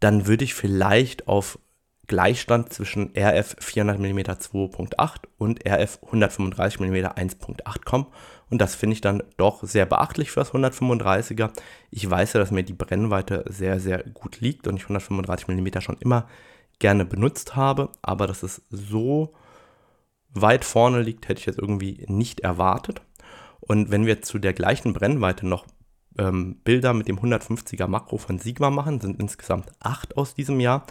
dann 0.00 0.26
würde 0.26 0.44
ich 0.44 0.54
vielleicht 0.54 1.26
auf 1.26 1.58
Gleichstand 2.06 2.70
zwischen 2.70 3.12
RF 3.16 3.56
400 3.58 3.98
mm 3.98 4.18
2.8 4.18 5.14
und 5.38 5.66
RF 5.66 6.00
135 6.04 6.80
mm 6.80 6.94
1.8 6.94 7.84
kommen. 7.84 8.06
Und 8.50 8.60
das 8.60 8.74
finde 8.74 8.92
ich 8.92 9.00
dann 9.00 9.22
doch 9.38 9.62
sehr 9.62 9.86
beachtlich 9.86 10.30
für 10.30 10.40
das 10.40 10.52
135er. 10.52 11.50
Ich 11.90 12.08
weiß 12.08 12.34
ja, 12.34 12.40
dass 12.40 12.50
mir 12.50 12.62
die 12.62 12.74
Brennweite 12.74 13.44
sehr, 13.48 13.80
sehr 13.80 14.02
gut 14.02 14.40
liegt 14.40 14.66
und 14.68 14.76
ich 14.76 14.82
135 14.82 15.48
mm 15.48 15.80
schon 15.80 15.96
immer 16.00 16.28
gerne 16.78 17.06
benutzt 17.06 17.56
habe. 17.56 17.88
Aber 18.02 18.26
dass 18.26 18.42
es 18.42 18.60
so 18.70 19.34
weit 20.34 20.64
vorne 20.64 21.02
liegt, 21.02 21.28
hätte 21.28 21.40
ich 21.40 21.46
jetzt 21.46 21.58
irgendwie 21.58 22.04
nicht 22.08 22.40
erwartet. 22.40 23.02
Und 23.60 23.90
wenn 23.90 24.06
wir 24.06 24.22
zu 24.22 24.38
der 24.38 24.52
gleichen 24.52 24.92
Brennweite 24.92 25.46
noch 25.46 25.66
ähm, 26.18 26.56
Bilder 26.64 26.92
mit 26.92 27.08
dem 27.08 27.18
150er 27.18 27.86
Makro 27.86 28.18
von 28.18 28.38
Sigma 28.38 28.70
machen, 28.70 29.00
sind 29.00 29.20
insgesamt 29.20 29.72
acht 29.80 30.16
aus 30.16 30.34
diesem 30.34 30.60
Jahr, 30.60 30.86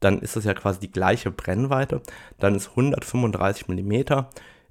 dann 0.00 0.20
ist 0.20 0.36
das 0.36 0.44
ja 0.44 0.54
quasi 0.54 0.80
die 0.80 0.92
gleiche 0.92 1.30
Brennweite. 1.30 2.02
Dann 2.38 2.54
ist 2.54 2.70
135 2.70 3.68
mm 3.68 4.02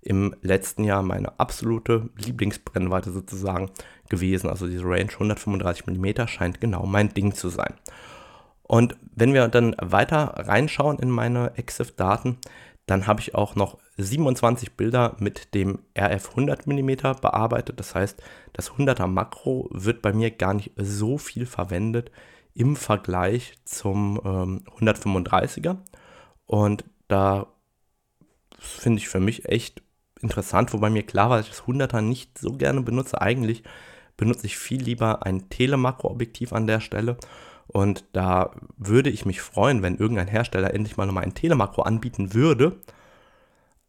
im 0.02 0.36
letzten 0.42 0.84
Jahr 0.84 1.04
meine 1.04 1.40
absolute 1.40 2.10
Lieblingsbrennweite 2.18 3.12
sozusagen 3.12 3.70
gewesen. 4.10 4.50
Also 4.50 4.68
diese 4.68 4.84
Range 4.84 5.12
135 5.12 5.88
mm 5.88 6.28
scheint 6.28 6.60
genau 6.60 6.86
mein 6.86 7.14
Ding 7.14 7.34
zu 7.34 7.50
sein. 7.50 7.76
Und 8.64 8.96
wenn 9.16 9.34
wir 9.34 9.48
dann 9.48 9.76
weiter 9.80 10.34
reinschauen 10.38 11.00
in 11.00 11.10
meine 11.10 11.52
EXIF-Daten, 11.58 12.38
dann 12.92 13.08
habe 13.08 13.22
ich 13.22 13.36
auch 13.36 13.56
noch 13.56 13.78
27 13.98 14.74
Bilder 14.74 15.16
mit 15.18 15.54
dem 15.54 15.80
RF 15.98 16.32
100 16.32 16.68
mm 16.68 16.92
bearbeitet. 17.22 17.80
Das 17.80 17.96
heißt, 17.96 18.22
das 18.52 18.72
100er 18.74 19.08
Makro 19.08 19.70
wird 19.72 20.02
bei 20.02 20.12
mir 20.12 20.30
gar 20.30 20.54
nicht 20.54 20.72
so 20.76 21.18
viel 21.18 21.46
verwendet 21.46 22.12
im 22.54 22.76
Vergleich 22.76 23.54
zum 23.64 24.20
ähm, 24.26 24.64
135er. 24.78 25.78
Und 26.48 26.84
da 27.08 27.48
finde 28.60 29.00
ich 29.00 29.08
für 29.08 29.22
mich 29.22 29.48
echt 29.48 29.82
interessant, 30.20 30.74
wobei 30.74 30.90
mir 30.90 31.04
klar 31.04 31.30
war, 31.30 31.38
dass 31.38 31.48
ich 31.48 31.54
das 31.54 31.64
100er 31.64 32.02
nicht 32.02 32.38
so 32.40 32.52
gerne 32.52 32.82
benutze. 32.82 33.22
Eigentlich 33.22 33.64
benutze 34.18 34.48
ich 34.48 34.58
viel 34.58 34.84
lieber 34.84 35.26
ein 35.26 35.48
Telemakroobjektiv 35.48 36.52
an 36.52 36.68
der 36.68 36.82
Stelle. 36.82 37.16
Und 37.72 38.06
da 38.14 38.52
würde 38.78 39.10
ich 39.10 39.26
mich 39.26 39.42
freuen, 39.42 39.82
wenn 39.82 39.98
irgendein 39.98 40.28
Hersteller 40.28 40.74
endlich 40.74 40.98
mal 40.98 41.06
nochmal 41.06 41.24
ein 41.24 41.34
Telemakro 41.34 41.84
anbieten 41.84 42.34
würde. 42.34 42.80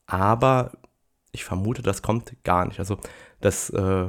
Aber 0.07 0.73
ich 1.33 1.45
vermute, 1.45 1.83
das 1.83 2.03
kommt 2.03 2.33
gar 2.45 2.67
nicht. 2.67 2.79
Also 2.79 2.99
das, 3.41 3.71
äh, 3.71 4.07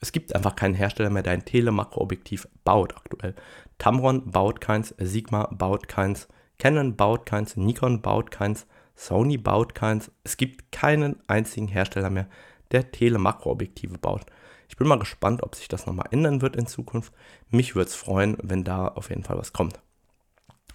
es 0.00 0.12
gibt 0.12 0.34
einfach 0.34 0.56
keinen 0.56 0.74
Hersteller 0.74 1.10
mehr, 1.10 1.22
der 1.22 1.32
ein 1.32 1.44
Telemakroobjektiv 1.44 2.48
baut 2.64 2.96
aktuell. 2.96 3.34
Tamron 3.78 4.30
baut 4.30 4.60
keins, 4.60 4.94
Sigma 4.98 5.48
baut 5.52 5.88
keins, 5.88 6.28
Canon 6.58 6.96
baut 6.96 7.26
keins, 7.26 7.56
Nikon 7.56 8.02
baut 8.02 8.30
keins, 8.30 8.66
Sony 8.94 9.38
baut 9.38 9.74
keins. 9.74 10.10
Es 10.22 10.36
gibt 10.36 10.70
keinen 10.72 11.16
einzigen 11.28 11.68
Hersteller 11.68 12.10
mehr, 12.10 12.28
der 12.72 12.90
Telemakroobjektive 12.90 13.98
baut. 13.98 14.26
Ich 14.68 14.76
bin 14.76 14.88
mal 14.88 14.98
gespannt, 14.98 15.42
ob 15.42 15.54
sich 15.54 15.68
das 15.68 15.86
nochmal 15.86 16.08
ändern 16.10 16.42
wird 16.42 16.56
in 16.56 16.66
Zukunft. 16.66 17.12
Mich 17.50 17.74
würde 17.74 17.88
es 17.88 17.94
freuen, 17.94 18.36
wenn 18.42 18.64
da 18.64 18.88
auf 18.88 19.10
jeden 19.10 19.24
Fall 19.24 19.38
was 19.38 19.52
kommt. 19.52 19.80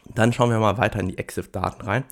Dann 0.05 0.33
schauen 0.33 0.49
wir 0.49 0.59
mal 0.59 0.77
weiter 0.77 0.99
in 0.99 1.09
die 1.09 1.17
EXIF-Daten 1.17 1.81
rein. 1.81 2.03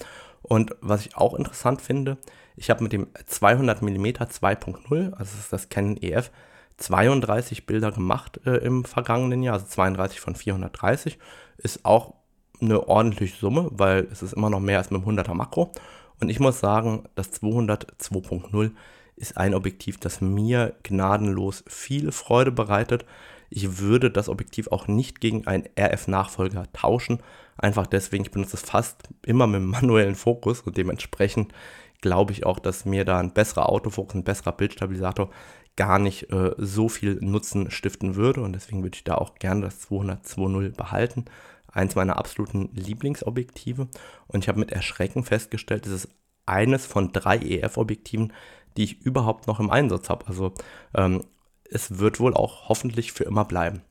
Und 0.41 0.75
was 0.81 1.05
ich 1.05 1.17
auch 1.17 1.33
interessant 1.33 1.81
finde, 1.81 2.17
ich 2.55 2.69
habe 2.69 2.83
mit 2.83 2.93
dem 2.93 3.07
200 3.25 3.81
mm 3.81 4.05
2.0, 4.05 5.11
also 5.11 5.17
das 5.17 5.33
ist 5.33 5.53
das 5.53 5.69
Canon 5.69 5.97
EF, 6.01 6.31
32 6.77 7.65
Bilder 7.65 7.91
gemacht 7.91 8.39
äh, 8.45 8.57
im 8.57 8.85
vergangenen 8.85 9.43
Jahr, 9.43 9.55
also 9.55 9.65
32 9.67 10.19
von 10.19 10.35
430. 10.35 11.17
Ist 11.57 11.85
auch 11.85 12.13
eine 12.61 12.87
ordentliche 12.87 13.37
Summe, 13.37 13.69
weil 13.71 14.07
es 14.11 14.21
ist 14.21 14.33
immer 14.33 14.49
noch 14.49 14.59
mehr 14.59 14.77
als 14.77 14.91
mit 14.91 15.03
dem 15.03 15.17
100er 15.17 15.33
Makro. 15.33 15.71
Und 16.19 16.29
ich 16.29 16.39
muss 16.39 16.59
sagen, 16.59 17.03
das 17.15 17.31
200 17.31 17.93
2.0 17.99 18.71
ist 19.17 19.37
ein 19.37 19.53
Objektiv, 19.53 19.97
das 19.99 20.21
mir 20.21 20.75
gnadenlos 20.83 21.63
viel 21.67 22.11
Freude 22.11 22.51
bereitet. 22.51 23.05
Ich 23.49 23.79
würde 23.79 24.11
das 24.11 24.29
Objektiv 24.29 24.67
auch 24.67 24.87
nicht 24.87 25.21
gegen 25.21 25.47
einen 25.47 25.67
RF-Nachfolger 25.77 26.71
tauschen. 26.73 27.21
Einfach 27.57 27.87
deswegen, 27.87 28.23
ich 28.23 28.31
benutze 28.31 28.57
es 28.57 28.63
fast 28.63 29.03
immer 29.25 29.47
mit 29.47 29.61
manuellen 29.63 30.15
Fokus 30.15 30.61
und 30.61 30.77
dementsprechend 30.77 31.53
glaube 32.01 32.31
ich 32.31 32.45
auch, 32.45 32.59
dass 32.59 32.85
mir 32.85 33.05
da 33.05 33.19
ein 33.19 33.33
besserer 33.33 33.69
Autofokus, 33.69 34.15
ein 34.15 34.23
besserer 34.23 34.51
Bildstabilisator 34.51 35.31
gar 35.75 35.99
nicht 35.99 36.31
äh, 36.31 36.51
so 36.57 36.89
viel 36.89 37.15
Nutzen 37.21 37.71
stiften 37.71 38.15
würde. 38.15 38.41
Und 38.41 38.53
deswegen 38.53 38.83
würde 38.83 38.95
ich 38.95 39.03
da 39.03 39.15
auch 39.15 39.35
gerne 39.35 39.61
das 39.61 39.89
200-2.0 39.89 40.75
behalten. 40.75 41.25
Eins 41.71 41.95
meiner 41.95 42.17
absoluten 42.17 42.69
Lieblingsobjektive. 42.73 43.87
Und 44.27 44.43
ich 44.43 44.49
habe 44.49 44.59
mit 44.59 44.71
Erschrecken 44.71 45.23
festgestellt, 45.23 45.85
es 45.85 45.91
ist 45.91 46.09
eines 46.45 46.85
von 46.85 47.11
drei 47.11 47.37
EF-Objektiven, 47.37 48.33
die 48.77 48.83
ich 48.83 49.01
überhaupt 49.01 49.47
noch 49.47 49.59
im 49.59 49.69
Einsatz 49.69 50.09
habe. 50.09 50.27
Also 50.27 50.53
ähm, 50.95 51.23
es 51.69 51.99
wird 51.99 52.19
wohl 52.19 52.33
auch 52.33 52.69
hoffentlich 52.69 53.11
für 53.11 53.25
immer 53.25 53.45
bleiben. 53.45 53.81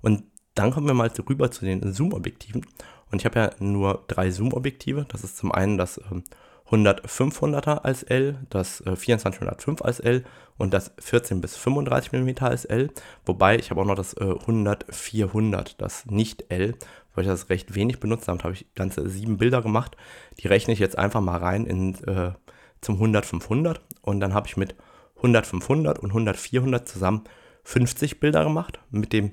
Und 0.00 0.24
dann 0.54 0.72
kommen 0.72 0.86
wir 0.86 0.94
mal 0.94 1.10
rüber 1.28 1.50
zu 1.50 1.64
den 1.64 1.92
Zoom-Objektiven. 1.92 2.66
Und 3.10 3.20
ich 3.20 3.24
habe 3.24 3.38
ja 3.38 3.50
nur 3.58 4.04
drei 4.08 4.30
Zoom-Objektive. 4.30 5.06
Das 5.08 5.24
ist 5.24 5.36
zum 5.36 5.52
einen 5.52 5.78
das 5.78 6.00
ähm, 6.10 6.24
100-500er 6.70 7.78
als 7.82 8.02
L, 8.04 8.38
das 8.48 8.80
äh, 8.82 8.96
2405 8.96 9.82
als 9.82 10.00
L 10.00 10.24
und 10.56 10.72
das 10.72 10.92
14 11.00 11.40
bis 11.40 11.56
35 11.56 12.12
mm 12.12 12.44
als 12.44 12.64
L. 12.64 12.90
Wobei 13.24 13.58
ich 13.58 13.70
habe 13.70 13.80
auch 13.80 13.86
noch 13.86 13.96
das 13.96 14.14
äh, 14.14 14.24
100-400, 14.24 15.74
das 15.78 16.06
nicht 16.06 16.44
L, 16.48 16.74
weil 17.14 17.24
ich 17.24 17.30
das 17.30 17.50
recht 17.50 17.74
wenig 17.74 17.98
benutzt 17.98 18.28
habe. 18.28 18.38
Damit 18.38 18.44
habe 18.44 18.54
ich 18.54 18.74
ganze 18.74 19.08
sieben 19.08 19.38
Bilder 19.38 19.62
gemacht. 19.62 19.96
Die 20.38 20.46
rechne 20.46 20.72
ich 20.72 20.78
jetzt 20.78 20.96
einfach 20.96 21.20
mal 21.20 21.38
rein 21.38 21.66
in, 21.66 21.94
äh, 22.04 22.32
zum 22.80 23.00
100-500 23.00 23.80
und 24.02 24.20
dann 24.20 24.34
habe 24.34 24.48
ich 24.48 24.56
mit 24.56 24.74
100-500 25.22 25.98
und 25.98 26.12
100-400 26.12 26.84
zusammen 26.84 27.24
50 27.64 28.20
Bilder 28.20 28.44
gemacht. 28.44 28.80
Mit 28.90 29.12
dem 29.12 29.32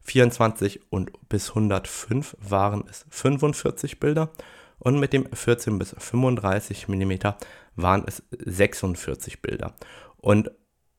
24 0.00 0.80
und 0.90 1.10
bis 1.28 1.50
105 1.50 2.36
waren 2.40 2.84
es 2.88 3.06
45 3.10 4.00
Bilder. 4.00 4.30
Und 4.78 5.00
mit 5.00 5.12
dem 5.12 5.30
14 5.32 5.78
bis 5.78 5.94
35 5.98 6.88
mm 6.88 7.12
waren 7.76 8.04
es 8.06 8.22
46 8.30 9.42
Bilder. 9.42 9.74
Und 10.16 10.50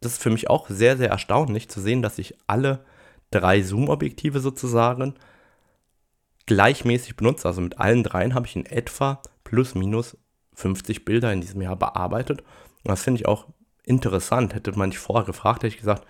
das 0.01 0.13
ist 0.13 0.23
für 0.23 0.29
mich 0.29 0.49
auch 0.49 0.69
sehr, 0.69 0.97
sehr 0.97 1.09
erstaunlich 1.09 1.69
zu 1.69 1.81
sehen, 1.81 2.01
dass 2.01 2.19
ich 2.19 2.35
alle 2.47 2.85
drei 3.31 3.61
Zoom-Objektive 3.61 4.39
sozusagen 4.39 5.15
gleichmäßig 6.45 7.15
benutze. 7.15 7.47
Also 7.47 7.61
mit 7.61 7.79
allen 7.79 8.03
dreien 8.03 8.33
habe 8.33 8.47
ich 8.47 8.55
in 8.55 8.65
etwa 8.65 9.21
plus 9.43 9.75
minus 9.75 10.17
50 10.59 11.05
Bilder 11.05 11.31
in 11.31 11.41
diesem 11.41 11.61
Jahr 11.61 11.75
bearbeitet. 11.75 12.41
Und 12.41 12.89
das 12.89 13.03
finde 13.03 13.21
ich 13.21 13.27
auch 13.27 13.47
interessant. 13.83 14.53
Hätte 14.53 14.77
man 14.77 14.89
mich 14.89 14.99
vorher 14.99 15.25
gefragt, 15.25 15.63
hätte 15.63 15.73
ich 15.73 15.77
gesagt, 15.77 16.05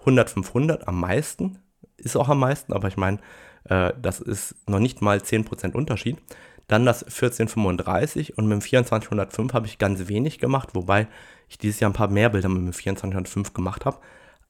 100, 0.00 0.30
500 0.30 0.88
am 0.88 1.00
meisten. 1.00 1.58
Ist 1.96 2.16
auch 2.16 2.28
am 2.28 2.40
meisten, 2.40 2.72
aber 2.72 2.88
ich 2.88 2.96
meine, 2.96 3.18
äh, 3.64 3.92
das 4.00 4.20
ist 4.20 4.56
noch 4.68 4.78
nicht 4.78 5.00
mal 5.00 5.18
10% 5.18 5.72
Unterschied. 5.72 6.18
Dann 6.66 6.86
das 6.86 7.02
1435 7.02 8.38
und 8.38 8.46
mit 8.46 8.52
dem 8.52 8.60
2405 8.60 9.52
habe 9.52 9.66
ich 9.66 9.78
ganz 9.78 10.08
wenig 10.08 10.38
gemacht, 10.38 10.70
wobei 10.74 11.08
ich 11.48 11.58
dieses 11.58 11.80
Jahr 11.80 11.90
ein 11.90 11.94
paar 11.94 12.08
mehr 12.08 12.30
Bilder 12.30 12.48
mit 12.48 12.62
dem 12.62 12.72
2405 12.72 13.52
gemacht 13.52 13.84
habe. 13.84 13.98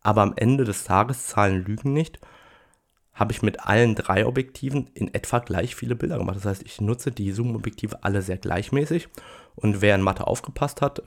Aber 0.00 0.22
am 0.22 0.34
Ende 0.36 0.64
des 0.64 0.84
Tages, 0.84 1.26
Zahlen 1.26 1.64
lügen 1.64 1.92
nicht, 1.92 2.20
habe 3.14 3.32
ich 3.32 3.42
mit 3.42 3.60
allen 3.60 3.94
drei 3.94 4.26
Objektiven 4.26 4.90
in 4.94 5.12
etwa 5.14 5.38
gleich 5.38 5.74
viele 5.76 5.94
Bilder 5.94 6.18
gemacht. 6.18 6.36
Das 6.36 6.44
heißt, 6.44 6.62
ich 6.64 6.80
nutze 6.80 7.12
die 7.12 7.32
Zoom-Objektive 7.32 8.02
alle 8.02 8.22
sehr 8.22 8.36
gleichmäßig. 8.36 9.08
Und 9.54 9.80
wer 9.80 9.94
in 9.94 10.02
Mathe 10.02 10.26
aufgepasst 10.26 10.80
hat, 10.80 11.02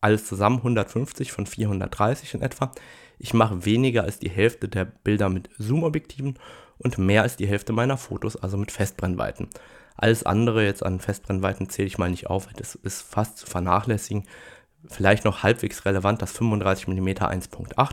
alles 0.00 0.26
zusammen 0.26 0.58
150 0.58 1.32
von 1.32 1.46
430 1.46 2.34
in 2.34 2.42
etwa. 2.42 2.72
Ich 3.18 3.34
mache 3.34 3.64
weniger 3.64 4.04
als 4.04 4.18
die 4.18 4.30
Hälfte 4.30 4.68
der 4.68 4.84
Bilder 4.84 5.28
mit 5.28 5.48
Zoom-Objektiven 5.58 6.38
und 6.78 6.98
mehr 6.98 7.22
als 7.22 7.36
die 7.36 7.46
Hälfte 7.46 7.72
meiner 7.72 7.96
Fotos, 7.96 8.36
also 8.36 8.56
mit 8.56 8.70
Festbrennweiten. 8.70 9.48
Alles 9.96 10.24
andere 10.24 10.64
jetzt 10.64 10.84
an 10.84 11.00
Festbrennweiten 11.00 11.70
zähle 11.70 11.88
ich 11.88 11.98
mal 11.98 12.10
nicht 12.10 12.28
auf, 12.28 12.48
das 12.54 12.74
ist 12.74 13.02
fast 13.02 13.38
zu 13.38 13.46
vernachlässigen. 13.46 14.24
Vielleicht 14.86 15.24
noch 15.24 15.42
halbwegs 15.42 15.84
relevant 15.86 16.20
das 16.20 16.32
35 16.32 16.86
mm 16.88 17.08
1.8, 17.08 17.90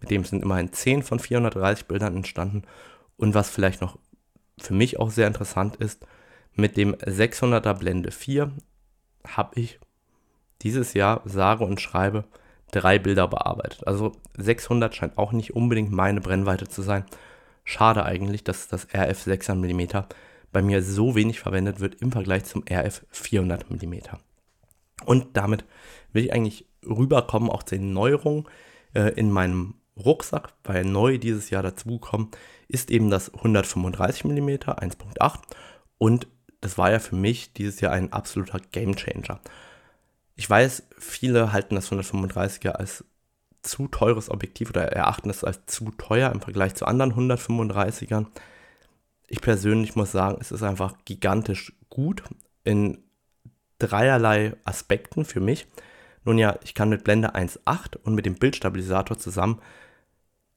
mit 0.00 0.10
dem 0.10 0.24
sind 0.24 0.42
immerhin 0.42 0.72
10 0.72 1.02
von 1.02 1.18
430 1.18 1.86
Bildern 1.86 2.14
entstanden. 2.14 2.62
Und 3.16 3.34
was 3.34 3.48
vielleicht 3.48 3.80
noch 3.80 3.98
für 4.58 4.74
mich 4.74 5.00
auch 5.00 5.10
sehr 5.10 5.26
interessant 5.26 5.76
ist, 5.76 6.06
mit 6.52 6.76
dem 6.76 6.94
600er 6.94 7.74
Blende 7.74 8.10
4 8.10 8.52
habe 9.26 9.60
ich 9.60 9.78
dieses 10.62 10.94
Jahr 10.94 11.22
sage 11.24 11.64
und 11.64 11.80
schreibe 11.80 12.24
drei 12.70 12.98
Bilder 12.98 13.28
bearbeitet. 13.28 13.86
Also 13.86 14.12
600 14.36 14.94
scheint 14.94 15.18
auch 15.18 15.32
nicht 15.32 15.54
unbedingt 15.54 15.92
meine 15.92 16.20
Brennweite 16.20 16.68
zu 16.68 16.82
sein. 16.82 17.04
Schade 17.64 18.04
eigentlich, 18.04 18.44
dass 18.44 18.68
das 18.68 18.86
RF 18.94 19.22
600 19.22 19.72
mm 19.72 19.98
bei 20.52 20.62
mir 20.62 20.82
so 20.82 21.14
wenig 21.14 21.40
verwendet 21.40 21.80
wird 21.80 21.96
im 21.96 22.12
Vergleich 22.12 22.44
zum 22.44 22.64
RF 22.70 23.04
400 23.10 23.70
mm. 23.70 23.94
Und 25.04 25.36
damit 25.36 25.64
will 26.12 26.24
ich 26.24 26.32
eigentlich 26.32 26.66
rüberkommen 26.84 27.50
auch 27.50 27.62
zu 27.62 27.76
den 27.76 27.92
Neuerungen 27.92 28.48
äh, 28.94 29.12
in 29.14 29.30
meinem 29.30 29.74
Rucksack, 29.96 30.52
weil 30.64 30.84
neu 30.84 31.18
dieses 31.18 31.50
Jahr 31.50 31.62
dazugekommen 31.62 32.30
ist 32.68 32.90
eben 32.90 33.10
das 33.10 33.32
135 33.34 34.24
mm 34.24 34.48
1.8 34.48 35.38
und 35.98 36.26
das 36.60 36.78
war 36.78 36.90
ja 36.90 36.98
für 36.98 37.16
mich 37.16 37.52
dieses 37.52 37.80
Jahr 37.80 37.92
ein 37.92 38.12
absoluter 38.12 38.60
Gamechanger. 38.72 39.40
Ich 40.34 40.48
weiß, 40.48 40.84
viele 40.98 41.52
halten 41.52 41.74
das 41.74 41.90
135er 41.90 42.70
als 42.70 43.04
zu 43.62 43.88
teures 43.88 44.30
Objektiv 44.30 44.70
oder 44.70 44.84
erachten 44.92 45.30
es 45.30 45.44
als 45.44 45.66
zu 45.66 45.90
teuer 45.98 46.30
im 46.30 46.40
Vergleich 46.40 46.74
zu 46.74 46.86
anderen 46.86 47.12
135ern. 47.14 48.26
Ich 49.26 49.40
persönlich 49.40 49.96
muss 49.96 50.12
sagen, 50.12 50.38
es 50.40 50.52
ist 50.52 50.62
einfach 50.62 50.94
gigantisch 51.04 51.72
gut 51.88 52.22
in 52.64 52.98
dreierlei 53.78 54.54
Aspekten 54.64 55.24
für 55.24 55.40
mich. 55.40 55.66
Nun 56.24 56.38
ja, 56.38 56.58
ich 56.64 56.74
kann 56.74 56.88
mit 56.88 57.04
Blende 57.04 57.34
1.8 57.34 57.96
und 58.02 58.14
mit 58.14 58.26
dem 58.26 58.34
Bildstabilisator 58.36 59.18
zusammen 59.18 59.60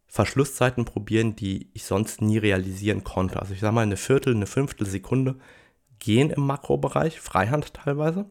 Verschlusszeiten 0.07 0.85
probieren, 0.85 1.35
die 1.35 1.69
ich 1.73 1.83
sonst 1.83 2.21
nie 2.21 2.39
realisieren 2.39 3.03
konnte. 3.03 3.39
Also 3.39 3.53
ich 3.53 3.59
sage 3.59 3.75
mal, 3.75 3.81
eine 3.81 3.97
Viertel, 3.97 4.35
eine 4.35 4.47
Fünftel 4.47 4.87
Sekunde 4.87 5.35
gehen 5.99 6.29
im 6.29 6.45
Makrobereich, 6.45 7.19
Freihand 7.19 7.73
teilweise. 7.73 8.25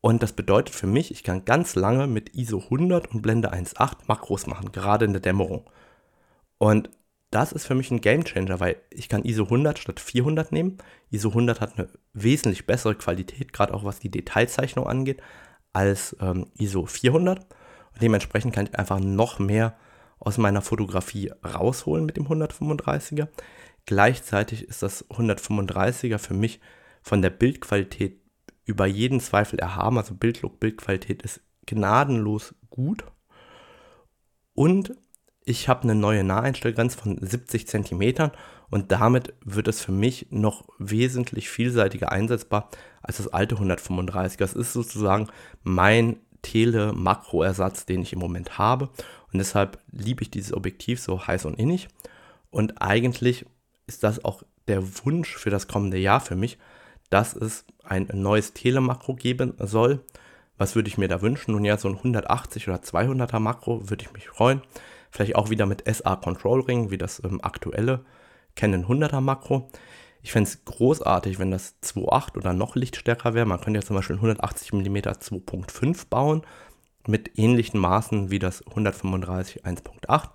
Und 0.00 0.22
das 0.22 0.32
bedeutet 0.34 0.74
für 0.74 0.86
mich, 0.86 1.10
ich 1.10 1.22
kann 1.22 1.44
ganz 1.44 1.74
lange 1.76 2.06
mit 2.06 2.34
ISO 2.34 2.58
100 2.58 3.14
und 3.14 3.22
Blende 3.22 3.52
1.8 3.52 4.00
Makros 4.06 4.46
machen, 4.46 4.72
gerade 4.72 5.06
in 5.06 5.12
der 5.12 5.22
Dämmerung. 5.22 5.68
Und 6.58 6.90
das 7.30 7.52
ist 7.52 7.66
für 7.66 7.74
mich 7.74 7.90
ein 7.90 8.00
Game 8.00 8.24
Changer, 8.24 8.60
weil 8.60 8.76
ich 8.90 9.08
kann 9.08 9.24
ISO 9.24 9.44
100 9.44 9.78
statt 9.78 10.00
400 10.00 10.52
nehmen. 10.52 10.78
ISO 11.10 11.30
100 11.30 11.60
hat 11.60 11.78
eine 11.78 11.88
wesentlich 12.12 12.66
bessere 12.66 12.94
Qualität, 12.94 13.52
gerade 13.52 13.74
auch 13.74 13.84
was 13.84 13.98
die 13.98 14.10
Detailzeichnung 14.10 14.86
angeht, 14.86 15.20
als 15.72 16.16
ähm, 16.20 16.46
ISO 16.58 16.86
400. 16.86 17.40
Und 17.40 18.02
dementsprechend 18.02 18.54
kann 18.54 18.66
ich 18.66 18.78
einfach 18.78 19.00
noch 19.00 19.38
mehr 19.38 19.76
aus 20.20 20.38
meiner 20.38 20.62
Fotografie 20.62 21.32
rausholen 21.44 22.06
mit 22.06 22.16
dem 22.16 22.26
135er. 22.26 23.28
Gleichzeitig 23.86 24.62
ist 24.62 24.82
das 24.82 25.08
135er 25.10 26.18
für 26.18 26.34
mich 26.34 26.60
von 27.02 27.22
der 27.22 27.30
Bildqualität 27.30 28.20
über 28.64 28.86
jeden 28.86 29.20
Zweifel 29.20 29.58
erhaben. 29.58 29.98
Also 29.98 30.14
Bildlook, 30.14 30.58
Bildqualität 30.58 31.22
ist 31.22 31.40
gnadenlos 31.66 32.54
gut. 32.70 33.04
Und 34.54 34.94
ich 35.44 35.68
habe 35.68 35.82
eine 35.82 35.94
neue 35.94 36.24
Naheinstellgrenze 36.24 36.96
von 36.96 37.18
70 37.20 37.66
cm 37.66 38.30
und 38.70 38.90
damit 38.90 39.34
wird 39.44 39.68
es 39.68 39.82
für 39.82 39.92
mich 39.92 40.28
noch 40.30 40.64
wesentlich 40.78 41.50
vielseitiger 41.50 42.10
einsetzbar 42.10 42.70
als 43.02 43.18
das 43.18 43.28
alte 43.28 43.56
135. 43.56 44.38
Das 44.38 44.54
ist 44.54 44.72
sozusagen 44.72 45.28
mein 45.62 46.16
Tele-Makro-Ersatz, 46.42 47.86
den 47.86 48.02
ich 48.02 48.12
im 48.12 48.18
Moment 48.18 48.58
habe. 48.58 48.88
Und 49.32 49.38
deshalb 49.38 49.78
liebe 49.90 50.22
ich 50.22 50.30
dieses 50.30 50.54
Objektiv 50.54 51.00
so 51.00 51.26
heiß 51.26 51.44
und 51.44 51.58
innig. 51.58 51.88
Und 52.50 52.80
eigentlich 52.80 53.44
ist 53.86 54.02
das 54.02 54.24
auch 54.24 54.42
der 54.68 54.82
Wunsch 55.04 55.36
für 55.36 55.50
das 55.50 55.68
kommende 55.68 55.98
Jahr 55.98 56.20
für 56.20 56.36
mich, 56.36 56.58
dass 57.10 57.34
es 57.34 57.64
ein 57.82 58.08
neues 58.12 58.54
Telemakro 58.54 59.14
geben 59.14 59.54
soll. 59.58 60.00
Was 60.56 60.74
würde 60.74 60.88
ich 60.88 60.98
mir 60.98 61.08
da 61.08 61.20
wünschen? 61.20 61.52
Nun 61.52 61.64
ja, 61.64 61.76
so 61.76 61.88
ein 61.88 61.96
180 61.96 62.68
oder 62.68 62.78
200er 62.78 63.40
Makro 63.40 63.90
würde 63.90 64.04
ich 64.04 64.12
mich 64.12 64.28
freuen. 64.28 64.62
Vielleicht 65.10 65.36
auch 65.36 65.50
wieder 65.50 65.66
mit 65.66 65.84
SA 65.92 66.16
Control 66.16 66.60
Ring, 66.62 66.90
wie 66.90 66.98
das 66.98 67.22
ähm, 67.24 67.40
aktuelle 67.42 68.04
Canon 68.56 68.86
100er 68.86 69.20
Makro. 69.20 69.68
Ich 70.22 70.32
fände 70.32 70.48
es 70.48 70.64
großartig, 70.64 71.38
wenn 71.38 71.50
das 71.50 71.76
2.8 71.82 72.38
oder 72.38 72.52
noch 72.52 72.76
lichtstärker 72.76 73.34
wäre. 73.34 73.46
Man 73.46 73.60
könnte 73.60 73.80
ja 73.80 73.84
zum 73.84 73.96
Beispiel 73.96 74.16
180 74.16 74.72
mm 74.72 74.96
2.5 74.96 76.08
bauen 76.08 76.42
mit 77.06 77.38
ähnlichen 77.38 77.78
Maßen 77.78 78.30
wie 78.30 78.38
das 78.38 78.66
135 78.66 79.64
1.8. 79.64 80.30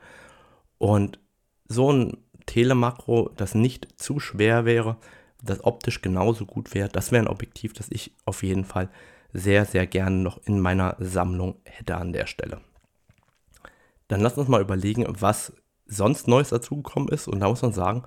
Und 0.77 1.19
so 1.67 1.91
ein 1.91 2.17
Telemakro, 2.49 3.29
das 3.37 3.53
nicht 3.53 3.87
zu 4.01 4.19
schwer 4.19 4.65
wäre, 4.65 4.97
das 5.43 5.63
optisch 5.63 6.01
genauso 6.01 6.47
gut 6.47 6.73
wäre, 6.73 6.89
das 6.89 7.11
wäre 7.11 7.23
ein 7.23 7.29
Objektiv, 7.29 7.73
das 7.73 7.87
ich 7.91 8.11
auf 8.25 8.41
jeden 8.41 8.65
Fall 8.65 8.89
sehr, 9.31 9.65
sehr 9.65 9.85
gerne 9.85 10.17
noch 10.17 10.39
in 10.45 10.59
meiner 10.59 10.95
Sammlung 10.97 11.57
hätte 11.63 11.95
an 11.95 12.11
der 12.11 12.25
Stelle. 12.25 12.61
Dann 14.07 14.21
lass 14.21 14.37
uns 14.37 14.47
mal 14.47 14.61
überlegen, 14.61 15.05
was 15.07 15.53
sonst 15.85 16.27
Neues 16.27 16.49
dazugekommen 16.49 17.09
ist. 17.09 17.27
Und 17.27 17.39
da 17.39 17.47
muss 17.47 17.61
man 17.61 17.73
sagen, 17.73 18.03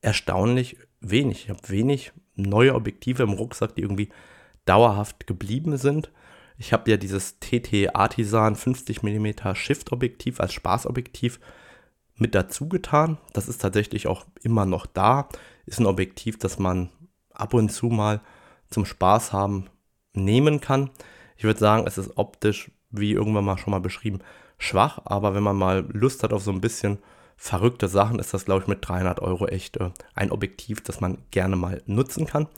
erstaunlich 0.00 0.76
wenig. 1.00 1.44
Ich 1.44 1.50
habe 1.50 1.68
wenig 1.68 2.12
neue 2.34 2.74
Objektive 2.74 3.22
im 3.22 3.30
Rucksack, 3.30 3.76
die 3.76 3.82
irgendwie 3.82 4.08
dauerhaft 4.64 5.28
geblieben 5.28 5.76
sind. 5.76 6.10
Ich 6.58 6.72
habe 6.72 6.90
ja 6.90 6.96
dieses 6.96 7.38
TT 7.38 7.94
Artisan 7.94 8.56
50 8.56 9.04
mm 9.04 9.54
Shift 9.54 9.92
Objektiv 9.92 10.40
als 10.40 10.52
Spaßobjektiv 10.52 11.38
mit 12.20 12.34
dazu 12.34 12.68
getan. 12.68 13.18
Das 13.32 13.48
ist 13.48 13.60
tatsächlich 13.60 14.06
auch 14.06 14.24
immer 14.42 14.66
noch 14.66 14.86
da. 14.86 15.28
Ist 15.66 15.80
ein 15.80 15.86
Objektiv, 15.86 16.38
das 16.38 16.58
man 16.58 16.90
ab 17.32 17.54
und 17.54 17.70
zu 17.70 17.86
mal 17.86 18.20
zum 18.68 18.84
Spaß 18.84 19.32
haben 19.32 19.66
nehmen 20.12 20.60
kann. 20.60 20.90
Ich 21.36 21.44
würde 21.44 21.58
sagen, 21.58 21.86
es 21.86 21.98
ist 21.98 22.16
optisch, 22.16 22.70
wie 22.90 23.12
irgendwann 23.12 23.44
mal 23.44 23.58
schon 23.58 23.70
mal 23.70 23.80
beschrieben, 23.80 24.20
schwach, 24.58 25.00
aber 25.04 25.34
wenn 25.34 25.42
man 25.42 25.56
mal 25.56 25.86
Lust 25.92 26.22
hat 26.22 26.32
auf 26.32 26.42
so 26.42 26.50
ein 26.50 26.60
bisschen 26.60 26.98
verrückte 27.36 27.88
Sachen, 27.88 28.18
ist 28.18 28.34
das, 28.34 28.44
glaube 28.44 28.62
ich, 28.62 28.68
mit 28.68 28.86
300 28.86 29.20
Euro 29.20 29.46
echt 29.46 29.78
äh, 29.78 29.90
ein 30.14 30.30
Objektiv, 30.30 30.82
das 30.82 31.00
man 31.00 31.18
gerne 31.30 31.56
mal 31.56 31.82
nutzen 31.86 32.26
kann. 32.26 32.48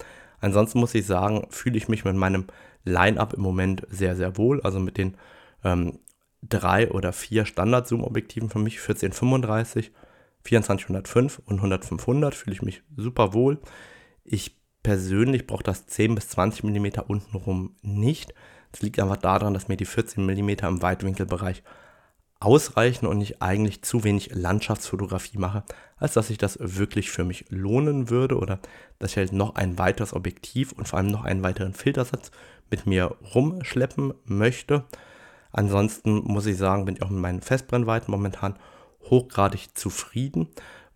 Ansonsten 0.40 0.81
muss 0.81 0.94
ich 0.96 1.07
sagen, 1.07 1.46
fühle 1.51 1.77
ich 1.77 1.88
mich 1.88 2.05
mit 2.05 2.16
meinem 2.16 2.46
Line-Up 2.85 3.33
im 3.33 3.42
Moment 3.42 3.87
sehr, 3.88 4.16
sehr 4.16 4.37
wohl. 4.37 4.61
Also 4.62 4.81
mit 4.81 4.98
den 4.98 5.16
ähm, 5.62 6.01
drei 6.42 6.90
oder 6.90 7.12
vier 7.12 7.46
Standard-Zoom-Objektiven 7.46 8.50
für 8.50 8.59
mich, 8.59 8.78
1435, 8.78 9.92
2405 10.44 11.40
und 11.44 11.62
100 11.62 12.35
fühle 12.35 12.55
ich 12.55 12.62
mich 12.62 12.83
super 12.96 13.33
wohl. 13.33 13.61
Ich 14.24 14.57
persönlich 14.83 15.46
brauche 15.46 15.62
das 15.62 15.87
10 15.87 16.14
bis 16.14 16.28
20 16.31 16.64
mm 16.64 16.87
untenrum 17.07 17.76
nicht. 17.83 18.35
Das 18.72 18.83
liegt 18.83 18.98
einfach 18.98 19.16
daran, 19.16 19.55
dass 19.55 19.68
mir 19.68 19.76
die 19.76 19.85
14 19.85 20.24
mm 20.24 20.48
im 20.48 20.83
Weitwinkelbereich 20.83 21.62
ausreichen 22.40 23.07
und 23.07 23.20
ich 23.20 23.40
eigentlich 23.40 23.83
zu 23.83 24.02
wenig 24.02 24.35
Landschaftsfotografie 24.35 25.38
mache, 25.38 25.62
als 25.96 26.14
dass 26.14 26.26
sich 26.26 26.38
das 26.38 26.59
wirklich 26.61 27.11
für 27.11 27.22
mich 27.22 27.44
lohnen 27.50 28.11
würde 28.11 28.37
oder 28.37 28.59
dass 28.98 29.12
ich 29.12 29.16
halt 29.18 29.33
noch 29.33 29.55
ein 29.55 29.78
weiteres 29.78 30.12
Objektiv 30.12 30.72
und 30.72 30.88
vor 30.88 30.98
allem 30.98 31.09
noch 31.09 31.24
einen 31.24 31.44
weiteren 31.44 31.72
Filtersatz 31.72 32.33
mit 32.68 32.87
mir 32.87 33.16
rumschleppen 33.35 34.14
möchte. 34.24 34.85
Ansonsten 35.53 36.23
muss 36.25 36.47
ich 36.47 36.57
sagen, 36.57 36.85
bin 36.85 36.97
ich 36.97 37.03
auch 37.03 37.11
mit 37.11 37.21
meinen 37.21 37.43
Festbrennweiten 37.43 38.11
momentan 38.11 38.57
hochgradig 39.11 39.77
zufrieden. 39.77 40.49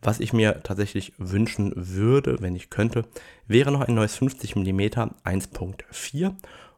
Was 0.03 0.21
ich 0.21 0.33
mir 0.33 0.63
tatsächlich 0.63 1.13
wünschen 1.19 1.73
würde, 1.75 2.37
wenn 2.41 2.55
ich 2.55 2.71
könnte, 2.71 3.05
wäre 3.47 3.73
noch 3.73 3.81
ein 3.81 3.95
neues 3.95 4.17
50 4.17 4.57
mm 4.57 4.81
1.4 4.81 6.35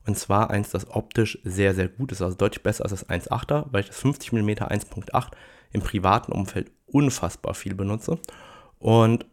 und 0.08 0.18
zwar 0.18 0.48
eins, 0.48 0.70
das 0.70 0.90
optisch 0.90 1.38
sehr, 1.44 1.74
sehr 1.74 1.86
gut 1.86 2.12
ist, 2.12 2.22
also 2.22 2.34
deutlich 2.34 2.62
besser 2.62 2.84
als 2.84 2.92
das 2.92 3.08
1.8er, 3.10 3.66
weil 3.70 3.82
ich 3.82 3.88
das 3.88 3.98
50 3.98 4.32
mm 4.32 4.48
1.8 4.48 5.32
im 5.72 5.82
privaten 5.82 6.32
Umfeld 6.32 6.70
unfassbar 6.86 7.52
viel 7.52 7.74
benutze. 7.74 8.18
Und 8.78 9.26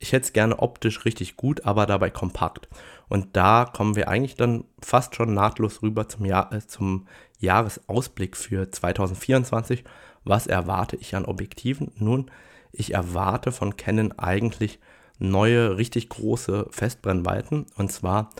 ich 0.00 0.12
hätte 0.12 0.24
es 0.24 0.32
gerne 0.32 0.58
optisch 0.58 1.04
richtig 1.04 1.36
gut, 1.36 1.64
aber 1.64 1.86
dabei 1.86 2.10
kompakt. 2.10 2.68
Und 3.08 3.36
da 3.36 3.64
kommen 3.64 3.94
wir 3.94 4.08
eigentlich 4.08 4.34
dann 4.34 4.64
fast 4.82 5.14
schon 5.14 5.34
nahtlos 5.34 5.82
rüber 5.82 6.08
zum, 6.08 6.24
Jahr, 6.24 6.52
äh, 6.52 6.66
zum 6.66 7.06
Jahresausblick 7.38 8.36
für 8.36 8.70
2024. 8.70 9.84
Was 10.24 10.48
erwarte 10.48 10.96
ich 10.96 11.14
an 11.14 11.24
Objektiven? 11.24 11.92
Nun, 11.96 12.30
ich 12.72 12.94
erwarte 12.94 13.52
von 13.52 13.76
Canon 13.76 14.12
eigentlich 14.18 14.80
neue, 15.18 15.76
richtig 15.76 16.08
große 16.08 16.66
Festbrennweiten. 16.70 17.66
Und 17.76 17.92
zwar 17.92 18.30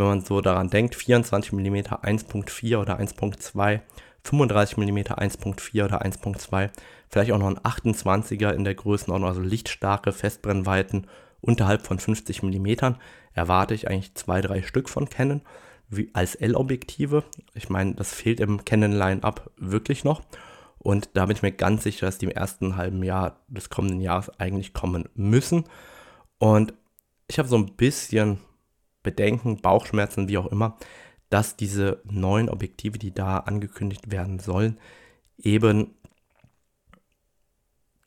wenn 0.00 0.06
man 0.06 0.20
so 0.22 0.40
daran 0.40 0.70
denkt, 0.70 0.94
24 0.94 1.52
mm 1.52 1.76
1.4 1.76 2.78
oder 2.78 2.98
1.2, 2.98 3.80
35 4.24 4.76
mm 4.76 4.98
1.4 4.98 5.84
oder 5.84 6.02
1.2, 6.02 6.70
vielleicht 7.08 7.32
auch 7.32 7.38
noch 7.38 7.48
ein 7.48 7.58
28er 7.58 8.52
in 8.52 8.64
der 8.64 8.74
Größenordnung, 8.74 9.28
also 9.28 9.40
lichtstarke 9.40 10.12
Festbrennweiten 10.12 11.06
unterhalb 11.40 11.86
von 11.86 11.98
50 11.98 12.42
mm, 12.42 12.94
erwarte 13.32 13.74
ich 13.74 13.88
eigentlich 13.88 14.14
zwei, 14.14 14.40
drei 14.40 14.62
Stück 14.62 14.88
von 14.88 15.08
Canon 15.08 15.42
wie 15.88 16.10
als 16.12 16.36
L-Objektive. 16.36 17.24
Ich 17.54 17.68
meine, 17.68 17.94
das 17.94 18.14
fehlt 18.14 18.40
im 18.40 18.64
Canon 18.64 18.92
Line-Up 18.92 19.50
wirklich 19.56 20.04
noch. 20.04 20.22
Und 20.78 21.10
da 21.14 21.26
bin 21.26 21.36
ich 21.36 21.42
mir 21.42 21.52
ganz 21.52 21.82
sicher, 21.82 22.06
dass 22.06 22.18
die 22.18 22.26
im 22.26 22.30
ersten 22.30 22.76
halben 22.76 23.02
Jahr 23.02 23.40
des 23.48 23.68
kommenden 23.68 24.00
Jahres 24.00 24.30
eigentlich 24.38 24.72
kommen 24.72 25.08
müssen. 25.14 25.64
Und 26.38 26.74
ich 27.28 27.38
habe 27.38 27.48
so 27.48 27.56
ein 27.56 27.76
bisschen 27.76 28.38
Bedenken, 29.02 29.60
Bauchschmerzen, 29.60 30.28
wie 30.28 30.38
auch 30.38 30.46
immer, 30.46 30.76
dass 31.30 31.56
diese 31.56 32.02
neuen 32.04 32.48
Objektive, 32.48 32.98
die 32.98 33.14
da 33.14 33.38
angekündigt 33.38 34.10
werden 34.10 34.38
sollen, 34.40 34.78
eben 35.38 35.94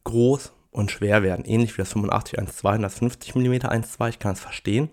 groß 0.04 0.54
und 0.72 0.92
schwer 0.92 1.24
werden. 1.24 1.46
Ähnlich 1.46 1.74
wie 1.74 1.82
das 1.82 1.94
85 1.94 2.40
1.2 2.40 2.76
und 2.76 2.82
das 2.82 3.00
50 3.00 3.36
mm 3.36 3.54
1.2. 3.54 4.10
Ich 4.10 4.20
kann 4.20 4.34
es 4.34 4.40
verstehen. 4.40 4.90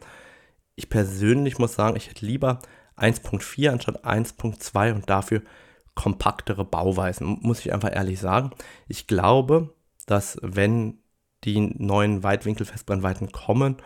Ich 0.77 0.89
persönlich 0.89 1.59
muss 1.59 1.75
sagen, 1.75 1.97
ich 1.97 2.09
hätte 2.09 2.25
lieber 2.25 2.61
1.4 2.97 3.71
anstatt 3.71 4.05
1.2 4.05 4.95
und 4.95 5.11
dafür 5.11 5.43
kompaktere 5.95 6.65
Bauweisen, 6.65 7.39
muss 7.43 7.61
ich 7.61 7.73
einfach 7.73 7.93
ehrlich 7.93 8.21
sagen. 8.21 8.53
Ich 8.89 9.07
glaube, 9.07 9.75
dass 10.07 10.39
wenn 10.43 10.99
die 11.45 11.61
neuen 11.61 12.23
Weitwinkelfestbrennweiten 12.23 13.33
kommen 13.33 13.77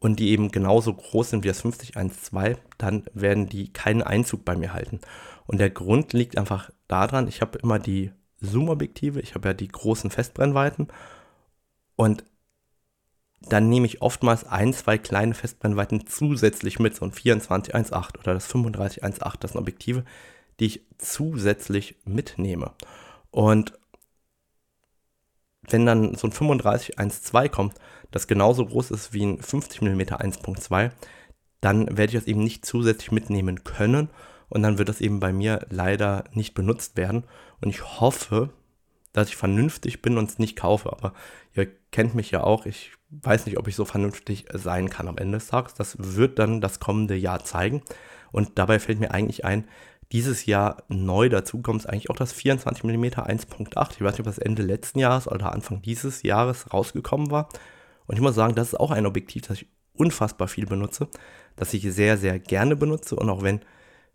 und 0.00 0.20
die 0.20 0.30
eben 0.30 0.50
genauso 0.50 0.94
groß 0.94 1.30
sind 1.30 1.44
wie 1.44 1.48
das 1.48 1.60
5012, 1.62 2.58
dann 2.78 3.04
werden 3.14 3.48
die 3.48 3.72
keinen 3.72 4.02
Einzug 4.02 4.44
bei 4.44 4.56
mir 4.56 4.72
halten. 4.72 5.00
Und 5.46 5.58
der 5.58 5.70
Grund 5.70 6.12
liegt 6.12 6.38
einfach 6.38 6.70
daran, 6.86 7.28
ich 7.28 7.40
habe 7.40 7.58
immer 7.58 7.78
die 7.78 8.12
Zoom-Objektive, 8.40 9.20
ich 9.20 9.34
habe 9.34 9.48
ja 9.48 9.54
die 9.54 9.68
großen 9.68 10.10
Festbrennweiten 10.10 10.88
und 11.96 12.24
dann 13.42 13.68
nehme 13.68 13.86
ich 13.86 14.02
oftmals 14.02 14.44
ein, 14.44 14.72
zwei 14.72 14.98
kleine 14.98 15.34
Festbrennweiten 15.34 16.06
zusätzlich 16.06 16.78
mit, 16.78 16.94
so 16.96 17.04
ein 17.04 17.12
24-1.8 17.12 18.18
oder 18.18 18.34
das 18.34 18.52
35-1.8, 18.52 19.34
das 19.40 19.52
sind 19.52 19.60
Objektive, 19.60 20.04
die 20.60 20.66
ich 20.66 20.82
zusätzlich 20.98 21.96
mitnehme. 22.04 22.72
Und 23.30 23.78
wenn 25.68 25.86
dann 25.86 26.14
so 26.14 26.26
ein 26.26 26.32
35-1.2 26.32 27.48
kommt, 27.48 27.74
das 28.10 28.26
genauso 28.26 28.64
groß 28.66 28.90
ist 28.90 29.12
wie 29.12 29.24
ein 29.24 29.40
50 29.40 29.82
mm 29.82 30.00
1.2, 30.00 30.90
dann 31.60 31.86
werde 31.88 32.12
ich 32.12 32.20
das 32.20 32.26
eben 32.26 32.42
nicht 32.42 32.64
zusätzlich 32.64 33.12
mitnehmen 33.12 33.64
können 33.64 34.10
und 34.48 34.62
dann 34.62 34.78
wird 34.78 34.88
das 34.88 35.00
eben 35.00 35.20
bei 35.20 35.32
mir 35.32 35.66
leider 35.70 36.24
nicht 36.32 36.54
benutzt 36.54 36.96
werden. 36.96 37.24
Und 37.60 37.70
ich 37.70 38.00
hoffe, 38.00 38.50
dass 39.12 39.28
ich 39.28 39.36
vernünftig 39.36 40.00
bin 40.02 40.16
und 40.16 40.30
es 40.30 40.38
nicht 40.38 40.56
kaufe. 40.56 40.92
Aber 40.92 41.12
ihr 41.54 41.66
kennt 41.90 42.14
mich 42.14 42.30
ja 42.30 42.42
auch. 42.42 42.66
Ich 42.66 42.92
weiß 43.10 43.46
nicht, 43.46 43.58
ob 43.58 43.68
ich 43.68 43.76
so 43.76 43.84
vernünftig 43.84 44.46
sein 44.52 44.90
kann 44.90 45.08
am 45.08 45.18
Ende 45.18 45.38
des 45.38 45.48
Tages. 45.48 45.74
Das 45.74 45.96
wird 45.98 46.38
dann 46.38 46.60
das 46.60 46.80
kommende 46.80 47.16
Jahr 47.16 47.44
zeigen. 47.44 47.82
Und 48.30 48.58
dabei 48.58 48.78
fällt 48.78 49.00
mir 49.00 49.10
eigentlich 49.10 49.44
ein, 49.44 49.66
dieses 50.12 50.46
Jahr 50.46 50.84
neu 50.88 51.28
dazu 51.28 51.60
kommt 51.60 51.86
eigentlich 51.86 52.08
auch 52.08 52.16
das 52.16 52.32
24 52.32 52.82
mm 52.82 53.04
1.8. 53.04 53.92
Ich 53.92 54.00
weiß 54.00 54.12
nicht, 54.12 54.20
ob 54.20 54.26
das 54.26 54.38
Ende 54.38 54.62
letzten 54.62 55.00
Jahres 55.00 55.28
oder 55.28 55.52
Anfang 55.52 55.82
dieses 55.82 56.22
Jahres 56.22 56.72
rausgekommen 56.72 57.30
war. 57.30 57.48
Und 58.08 58.16
ich 58.16 58.22
muss 58.22 58.34
sagen, 58.34 58.56
das 58.56 58.68
ist 58.68 58.80
auch 58.80 58.90
ein 58.90 59.06
Objektiv, 59.06 59.42
das 59.42 59.58
ich 59.58 59.68
unfassbar 59.92 60.48
viel 60.48 60.66
benutze, 60.66 61.08
das 61.56 61.74
ich 61.74 61.82
sehr, 61.92 62.16
sehr 62.16 62.38
gerne 62.38 62.74
benutze. 62.74 63.14
Und 63.14 63.28
auch 63.30 63.42
wenn 63.42 63.60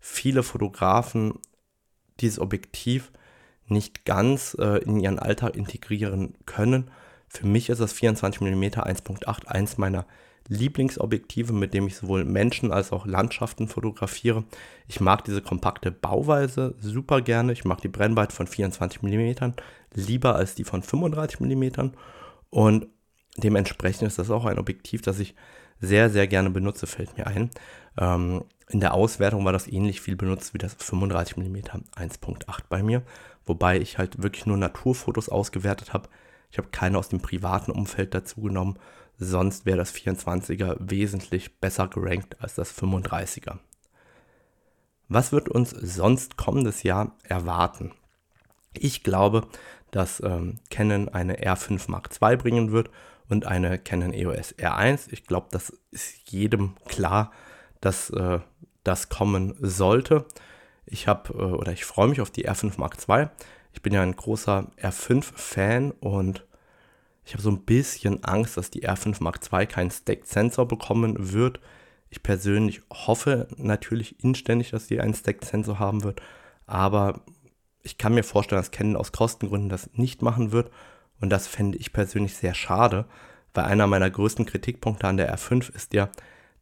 viele 0.00 0.42
Fotografen 0.42 1.34
dieses 2.20 2.38
Objektiv 2.38 3.12
nicht 3.66 4.04
ganz 4.04 4.56
äh, 4.60 4.82
in 4.84 5.00
ihren 5.00 5.18
Alltag 5.18 5.56
integrieren 5.56 6.34
können, 6.44 6.90
für 7.28 7.46
mich 7.46 7.68
ist 7.68 7.80
das 7.80 7.92
24 7.92 8.40
mm 8.42 8.64
1.8 8.64 9.46
eins 9.46 9.78
meiner 9.78 10.06
Lieblingsobjektive, 10.48 11.52
mit 11.52 11.72
dem 11.72 11.86
ich 11.86 11.96
sowohl 11.96 12.24
Menschen 12.24 12.70
als 12.70 12.92
auch 12.92 13.06
Landschaften 13.06 13.66
fotografiere. 13.66 14.44
Ich 14.86 15.00
mag 15.00 15.24
diese 15.24 15.40
kompakte 15.40 15.90
Bauweise 15.90 16.74
super 16.78 17.22
gerne. 17.22 17.52
Ich 17.52 17.64
mag 17.64 17.80
die 17.80 17.88
Brennweite 17.88 18.34
von 18.34 18.46
24 18.46 19.02
mm 19.02 19.54
lieber 19.94 20.36
als 20.36 20.54
die 20.54 20.64
von 20.64 20.82
35 20.82 21.40
mm. 21.40 21.90
Und 22.50 22.86
dementsprechend 23.36 24.06
ist 24.06 24.18
das 24.18 24.30
auch 24.30 24.44
ein 24.44 24.58
Objektiv, 24.58 25.02
das 25.02 25.18
ich 25.18 25.34
sehr, 25.80 26.10
sehr 26.10 26.26
gerne 26.26 26.50
benutze, 26.50 26.86
fällt 26.86 27.16
mir 27.16 27.26
ein. 27.26 27.50
Ähm, 27.98 28.44
in 28.68 28.80
der 28.80 28.94
Auswertung 28.94 29.44
war 29.44 29.52
das 29.52 29.66
ähnlich 29.66 30.00
viel 30.00 30.16
benutzt 30.16 30.54
wie 30.54 30.58
das 30.58 30.74
35 30.74 31.36
mm 31.36 31.56
1.8 31.96 32.62
bei 32.68 32.82
mir, 32.82 33.02
wobei 33.44 33.78
ich 33.78 33.98
halt 33.98 34.22
wirklich 34.22 34.46
nur 34.46 34.56
Naturfotos 34.56 35.28
ausgewertet 35.28 35.92
habe. 35.92 36.08
Ich 36.50 36.58
habe 36.58 36.68
keine 36.68 36.98
aus 36.98 37.08
dem 37.08 37.20
privaten 37.20 37.72
Umfeld 37.72 38.14
dazu 38.14 38.40
genommen, 38.40 38.78
Sonst 39.18 39.64
wäre 39.64 39.78
das 39.78 39.94
24er 39.94 40.76
wesentlich 40.80 41.60
besser 41.60 41.88
gerankt 41.88 42.36
als 42.40 42.54
das 42.54 42.76
35er. 42.76 43.58
Was 45.08 45.32
wird 45.32 45.48
uns 45.48 45.70
sonst 45.70 46.36
kommendes 46.36 46.82
Jahr 46.82 47.12
erwarten? 47.22 47.92
Ich 48.72 49.04
glaube, 49.04 49.46
dass 49.92 50.20
ähm, 50.20 50.56
Canon 50.70 51.08
eine 51.08 51.36
R5 51.38 51.90
Mark 51.90 52.10
II 52.20 52.36
bringen 52.36 52.72
wird 52.72 52.90
und 53.28 53.46
eine 53.46 53.78
Canon 53.78 54.12
EOS 54.12 54.54
R1. 54.56 55.08
Ich 55.10 55.24
glaube, 55.24 55.48
das 55.50 55.72
ist 55.90 56.30
jedem 56.30 56.74
klar, 56.86 57.32
dass 57.80 58.10
äh, 58.10 58.40
das 58.82 59.08
kommen 59.08 59.54
sollte. 59.60 60.26
Ich 60.86 61.08
habe 61.08 61.32
äh, 61.34 61.42
oder 61.42 61.72
ich 61.72 61.84
freue 61.84 62.08
mich 62.08 62.20
auf 62.20 62.30
die 62.30 62.48
R5 62.48 62.78
Mark 62.78 62.96
II. 63.08 63.28
Ich 63.72 63.82
bin 63.82 63.92
ja 63.92 64.02
ein 64.02 64.14
großer 64.14 64.70
R5-Fan 64.80 65.90
und 65.92 66.46
ich 67.24 67.32
habe 67.32 67.42
so 67.42 67.50
ein 67.50 67.62
bisschen 67.62 68.22
Angst, 68.22 68.56
dass 68.56 68.70
die 68.70 68.86
R5 68.86 69.22
Mark 69.22 69.40
II 69.50 69.66
keinen 69.66 69.90
Stacked-Sensor 69.90 70.68
bekommen 70.68 71.32
wird. 71.32 71.58
Ich 72.10 72.22
persönlich 72.22 72.82
hoffe 72.92 73.48
natürlich 73.56 74.22
inständig, 74.22 74.70
dass 74.70 74.86
die 74.86 75.00
einen 75.00 75.14
Stacked-Sensor 75.14 75.78
haben 75.78 76.04
wird, 76.04 76.22
aber 76.66 77.22
ich 77.82 77.98
kann 77.98 78.14
mir 78.14 78.22
vorstellen, 78.22 78.60
dass 78.60 78.70
Canon 78.70 78.96
aus 78.96 79.12
Kostengründen 79.12 79.68
das 79.68 79.90
nicht 79.94 80.22
machen 80.22 80.52
wird 80.52 80.70
und 81.20 81.30
das 81.30 81.46
fände 81.46 81.78
ich 81.78 81.92
persönlich 81.92 82.34
sehr 82.36 82.54
schade, 82.54 83.06
weil 83.52 83.64
einer 83.64 83.86
meiner 83.86 84.10
größten 84.10 84.46
Kritikpunkte 84.46 85.06
an 85.06 85.16
der 85.16 85.34
R5 85.34 85.74
ist 85.74 85.94
ja, 85.94 86.10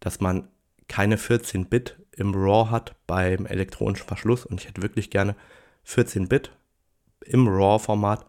dass 0.01 0.21
man 0.21 0.49
keine 0.89 1.17
14 1.17 1.67
Bit 1.67 1.99
im 2.15 2.35
RAW 2.35 2.71
hat 2.71 2.95
beim 3.07 3.47
elektronischen 3.47 4.07
Verschluss 4.07 4.45
und 4.45 4.61
ich 4.61 4.69
hätte 4.69 4.83
wirklich 4.83 5.11
gerne 5.11 5.35
14 5.85 6.29
Bit 6.29 6.53
im 7.25 7.49
RAW-Format 7.49 8.27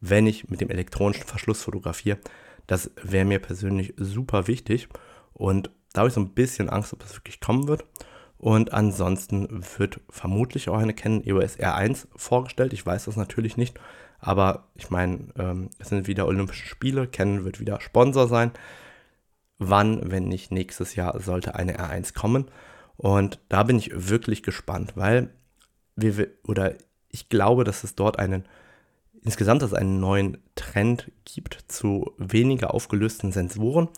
wenn 0.00 0.26
ich 0.26 0.48
mit 0.48 0.60
dem 0.60 0.70
elektronischen 0.70 1.24
Verschluss 1.24 1.62
fotografiere. 1.62 2.18
Das 2.66 2.90
wäre 3.02 3.24
mir 3.24 3.38
persönlich 3.38 3.94
super 3.96 4.46
wichtig 4.46 4.88
und 5.32 5.70
da 5.92 6.00
habe 6.00 6.08
ich 6.08 6.14
so 6.14 6.20
ein 6.20 6.34
bisschen 6.34 6.68
Angst, 6.68 6.92
ob 6.92 7.00
das 7.00 7.14
wirklich 7.14 7.40
kommen 7.40 7.68
wird. 7.68 7.84
Und 8.38 8.74
ansonsten 8.74 9.64
wird 9.78 10.00
vermutlich 10.10 10.68
auch 10.68 10.76
eine 10.76 10.92
Canon 10.92 11.24
EOS 11.24 11.58
R1 11.58 12.06
vorgestellt. 12.16 12.74
Ich 12.74 12.84
weiß 12.84 13.06
das 13.06 13.16
natürlich 13.16 13.56
nicht, 13.56 13.80
aber 14.26 14.64
ich 14.74 14.90
meine, 14.90 15.28
ähm, 15.38 15.70
es 15.78 15.90
sind 15.90 16.08
wieder 16.08 16.26
Olympische 16.26 16.66
Spiele. 16.66 17.06
Canon 17.06 17.44
wird 17.44 17.60
wieder 17.60 17.80
Sponsor 17.80 18.26
sein. 18.26 18.50
Wann, 19.58 20.10
wenn 20.10 20.24
nicht 20.26 20.50
nächstes 20.50 20.96
Jahr, 20.96 21.20
sollte 21.20 21.54
eine 21.54 21.78
R1 21.78 22.12
kommen? 22.12 22.50
Und 22.96 23.38
da 23.48 23.62
bin 23.62 23.78
ich 23.78 23.90
wirklich 23.94 24.42
gespannt, 24.42 24.94
weil 24.96 25.30
wir 25.94 26.28
oder 26.42 26.74
ich 27.08 27.28
glaube, 27.28 27.62
dass 27.62 27.84
es 27.84 27.94
dort 27.94 28.18
einen 28.18 28.46
insgesamt 29.22 29.62
dass 29.62 29.70
es 29.70 29.78
einen 29.78 30.00
neuen 30.00 30.38
Trend 30.56 31.12
gibt 31.24 31.64
zu 31.68 32.12
weniger 32.18 32.74
aufgelösten 32.74 33.30
Sensoren. 33.30 33.88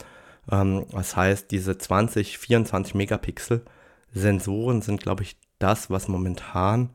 Ähm, 0.50 0.84
das 0.92 1.16
heißt, 1.16 1.50
diese 1.50 1.78
20, 1.78 2.36
24 2.36 2.94
Megapixel 2.94 3.64
Sensoren 4.12 4.82
sind, 4.82 5.00
glaube 5.00 5.22
ich, 5.22 5.38
das, 5.58 5.88
was 5.88 6.06
momentan 6.06 6.90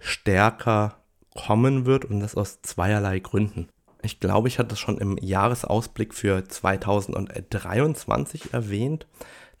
stärker 0.00 1.03
kommen 1.34 1.86
wird 1.86 2.04
und 2.04 2.20
das 2.20 2.36
aus 2.36 2.62
zweierlei 2.62 3.18
Gründen. 3.18 3.68
Ich 4.02 4.20
glaube, 4.20 4.48
ich 4.48 4.58
hatte 4.58 4.74
es 4.74 4.80
schon 4.80 4.98
im 4.98 5.18
Jahresausblick 5.18 6.14
für 6.14 6.46
2023 6.46 8.52
erwähnt, 8.52 9.06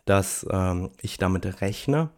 dass 0.04 0.46
ähm, 0.50 0.90
ich 1.00 1.18
damit 1.18 1.62
rechne, 1.62 2.10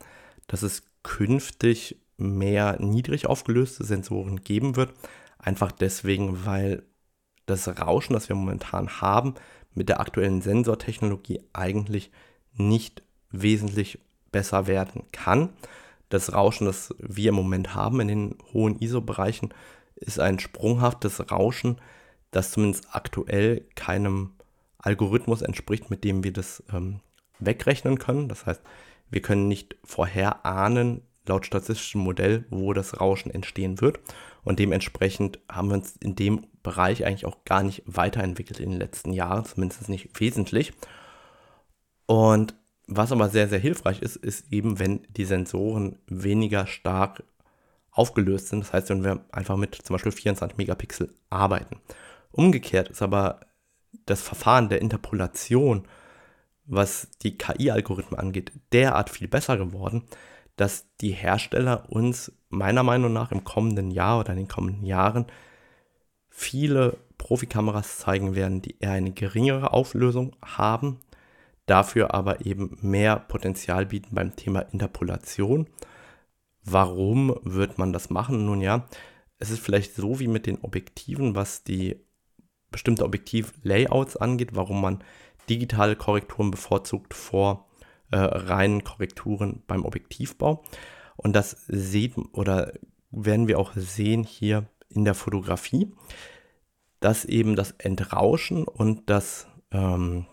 dass 0.47 0.63
es 0.63 0.83
künftig 1.03 2.01
mehr 2.17 2.81
niedrig 2.81 3.27
aufgelöste 3.27 3.85
Sensoren 3.85 4.43
geben 4.43 4.77
wird. 4.77 4.93
Einfach 5.39 5.71
deswegen, 5.71 6.45
weil 6.45 6.83
das 7.47 7.69
Rauschen, 7.69 8.15
das 8.15 8.29
wir 8.29 8.37
momentan 8.37 9.01
haben, 9.01 9.35
mit 9.75 9.89
der 9.89 10.01
aktuellen 10.01 10.43
Sensortechnologie 10.43 11.41
eigentlich 11.53 12.11
nicht 12.55 13.03
wesentlich 13.31 14.01
besser 14.33 14.67
werden 14.67 15.03
kann. 15.13 15.51
Das 16.09 16.33
Rauschen, 16.33 16.67
das 16.67 16.95
wir 16.99 17.31
im 17.31 17.35
Moment 17.35 17.75
haben 17.75 18.01
in 18.01 18.09
den 18.09 18.39
hohen 18.53 18.79
ISO-Bereichen, 18.79 19.53
ist 19.97 20.21
ein 20.21 20.39
sprunghaftes 20.39 21.31
Rauschen, 21.31 21.81
das 22.31 22.53
zumindest 22.53 22.89
aktuell 22.93 23.67
keinem 23.75 24.33
Algorithmus 24.79 25.43
entspricht, 25.43 25.91
mit 25.91 26.05
dem 26.05 26.23
wir 26.23 26.33
das 26.33 26.63
ähm, 26.73 27.01
wegrechnen 27.39 27.99
können. 27.99 28.29
Das 28.29 28.47
heißt, 28.47 28.63
wir 29.11 29.23
können 29.23 29.49
nicht 29.49 29.77
vorherahnen, 29.85 31.03
laut 31.27 31.47
statistischem 31.47 32.03
Modell, 32.03 32.45
wo 32.51 32.73
das 32.73 33.01
Rauschen 33.01 33.33
entstehen 33.33 33.81
wird. 33.81 33.99
Und 34.45 34.59
dementsprechend 34.59 35.41
haben 35.51 35.69
wir 35.69 35.75
uns 35.75 35.97
in 35.97 36.15
dem 36.15 36.47
Bereich 36.63 37.05
eigentlich 37.05 37.27
auch 37.27 37.45
gar 37.45 37.63
nicht 37.63 37.83
weiterentwickelt 37.87 38.61
in 38.61 38.71
den 38.71 38.79
letzten 38.79 39.13
Jahren, 39.13 39.45
zumindest 39.45 39.89
nicht 39.89 40.21
wesentlich. 40.21 40.73
Und 42.07 42.55
was 42.87 43.13
aber 43.13 43.29
sehr, 43.29 43.49
sehr 43.49 43.59
hilfreich 43.59 44.01
ist, 44.01 44.17
ist 44.17 44.53
eben, 44.53 44.79
wenn 44.79 45.07
die 45.09 45.25
Sensoren 45.25 45.99
weniger 46.07 46.67
stark 46.67 47.25
aufgelöst 47.91 48.49
sind. 48.49 48.61
Das 48.61 48.73
heißt, 48.73 48.91
wenn 48.91 49.05
wir 49.05 49.25
einfach 49.33 49.57
mit 49.57 49.75
zum 49.75 49.95
Beispiel 49.95 50.13
24 50.13 50.57
Megapixel 50.57 51.15
arbeiten. 51.31 51.81
Umgekehrt 52.31 52.89
ist 52.89 53.03
aber 53.03 53.41
das 54.05 54.23
Verfahren 54.23 54.69
der 54.69 54.83
Interpolation, 54.83 55.87
was 56.67 57.09
die 57.23 57.39
KI-Algorithmen 57.39 58.21
angeht, 58.21 58.53
derart 58.73 59.11
viel 59.11 59.29
besser 59.29 59.57
geworden, 59.57 60.05
dass 60.57 60.87
die 61.01 61.13
Hersteller 61.13 61.91
uns 61.91 62.33
meiner 62.49 62.83
Meinung 62.83 63.13
nach 63.13 63.33
im 63.33 63.45
kommenden 63.45 63.91
Jahr 63.91 64.21
oder 64.21 64.33
in 64.33 64.39
den 64.39 64.49
kommenden 64.49 64.85
Jahren 64.85 65.27
viele 66.29 66.99
Profikameras 67.19 67.99
zeigen 67.99 68.35
werden, 68.35 68.63
die 68.63 68.77
eher 68.79 68.93
eine 68.93 69.13
geringere 69.13 69.73
Auflösung 69.73 70.37
haben, 70.45 70.99
dafür 71.67 72.15
aber 72.15 72.47
eben 72.47 72.79
mehr 72.81 73.17
Potenzial 73.17 73.87
bieten 73.87 74.15
beim 74.15 74.37
Thema 74.37 74.61
Interpolation. 74.61 75.69
Warum 76.65 77.37
wird 77.43 77.79
man 77.79 77.93
das 77.93 78.11
machen? 78.11 78.47
Nun 78.47 78.61
ja, 78.61 78.87
es 79.39 79.51
ist 79.51 79.61
vielleicht 79.61 79.95
so 79.95 80.19
wie 80.19 80.29
mit 80.29 80.47
den 80.47 80.61
Objektiven, 80.63 81.35
was 81.35 81.65
die 81.65 82.01
bestimmte 82.71 83.05
Objektiv-Layouts 83.05 84.17
angeht, 84.17 84.55
warum 84.55 84.81
man 84.81 85.05
digitale 85.49 85.97
Korrekturen 85.97 86.51
bevorzugt 86.51 87.15
vor 87.15 87.69
äh, 88.11 88.17
reinen 88.17 88.85
Korrekturen 88.85 89.63
beim 89.67 89.85
Objektivbau. 89.85 90.65
Und 91.17 91.35
das 91.35 91.65
sieht 91.69 92.17
oder 92.33 92.73
werden 93.11 93.49
wir 93.49 93.59
auch 93.59 93.73
sehen 93.75 94.25
hier 94.25 94.69
in 94.89 95.05
der 95.05 95.15
Fotografie, 95.15 95.93
dass 97.01 97.25
eben 97.25 97.57
das 97.57 97.73
Entrauschen 97.73 98.65
und 98.65 99.09
das 99.09 99.47
ähm, 99.71 100.27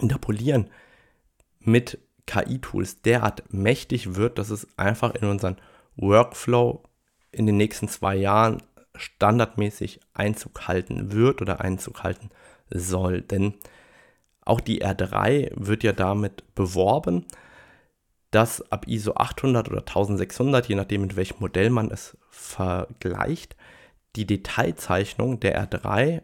Interpolieren 0.00 0.70
mit 1.60 1.98
KI-Tools 2.26 3.02
derart 3.02 3.52
mächtig 3.52 4.14
wird, 4.14 4.38
dass 4.38 4.50
es 4.50 4.66
einfach 4.78 5.14
in 5.14 5.28
unseren 5.28 5.56
Workflow 5.96 6.82
in 7.30 7.46
den 7.46 7.56
nächsten 7.56 7.88
zwei 7.88 8.16
Jahren 8.16 8.62
standardmäßig 8.94 10.00
Einzug 10.14 10.68
halten 10.68 11.12
wird 11.12 11.40
oder 11.40 11.60
Einzug 11.60 12.02
halten 12.02 12.30
soll. 12.70 13.22
Denn 13.22 13.54
auch 14.44 14.60
die 14.60 14.84
R3 14.84 15.52
wird 15.54 15.82
ja 15.82 15.92
damit 15.92 16.54
beworben, 16.54 17.26
dass 18.30 18.70
ab 18.72 18.86
ISO 18.88 19.14
800 19.14 19.68
oder 19.68 19.80
1600, 19.80 20.66
je 20.66 20.74
nachdem 20.74 21.02
mit 21.02 21.16
welchem 21.16 21.40
Modell 21.40 21.70
man 21.70 21.90
es 21.90 22.16
vergleicht, 22.30 23.56
die 24.16 24.26
Detailzeichnung 24.26 25.40
der 25.40 25.68
R3, 25.68 26.22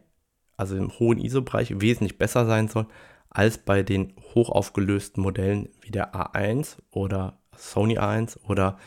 also 0.57 0.77
im 0.77 0.99
hohen 0.99 1.19
ISO-Bereich, 1.19 1.81
wesentlich 1.81 2.19
besser 2.19 2.47
sein 2.47 2.69
soll 2.69 2.87
als 3.31 3.59
bei 3.59 3.83
den 3.83 4.15
hochaufgelösten 4.35 5.23
Modellen 5.23 5.69
wie 5.81 5.91
der 5.91 6.15
A1 6.15 6.77
oder 6.91 7.39
Sony 7.57 7.99
A1 7.99 8.39
oder 8.45 8.79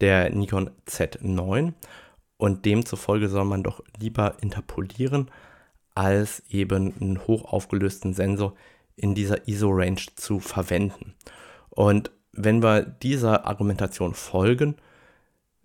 der 0.00 0.30
Nikon 0.30 0.70
Z9. 0.86 1.72
Und 2.36 2.64
demzufolge 2.64 3.28
soll 3.28 3.44
man 3.44 3.62
doch 3.62 3.82
lieber 3.98 4.34
interpolieren, 4.40 5.30
als 5.94 6.42
eben 6.50 6.94
einen 7.00 7.26
hochaufgelösten 7.26 8.12
Sensor 8.12 8.54
in 8.96 9.14
dieser 9.14 9.48
ISO-Range 9.48 10.00
zu 10.16 10.40
verwenden. 10.40 11.14
Und 11.70 12.10
wenn 12.32 12.62
wir 12.62 12.82
dieser 12.82 13.46
Argumentation 13.46 14.14
folgen, 14.14 14.76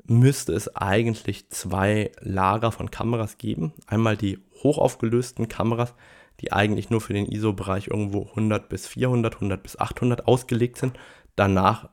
müsste 0.06 0.54
es 0.54 0.76
eigentlich 0.76 1.50
zwei 1.50 2.12
Lager 2.20 2.72
von 2.72 2.92
Kameras 2.92 3.38
geben. 3.38 3.74
Einmal 3.88 4.18
die 4.18 4.40
hochaufgelösten 4.64 5.48
Kameras, 5.48 5.94
die 6.42 6.52
eigentlich 6.52 6.90
nur 6.90 7.02
für 7.02 7.14
den 7.14 7.26
ISO-Bereich 7.26 7.88
irgendwo 7.88 8.28
100 8.30 8.68
bis 8.68 8.88
400, 8.88 9.36
100 9.36 9.62
bis 9.62 9.80
800 9.80 10.28
ausgelegt 10.28 10.78
sind, 10.78 10.98
danach 11.36 11.90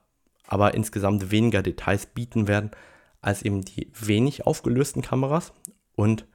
aber 0.47 0.75
insgesamt 0.75 1.31
weniger 1.31 1.63
Details 1.63 2.07
bieten 2.07 2.49
werden 2.49 2.71
als 3.21 3.43
eben 3.43 3.63
die 3.63 3.91
wenig 3.95 4.47
aufgelösten 4.47 5.03
Kameras 5.03 5.53
und 5.95 6.27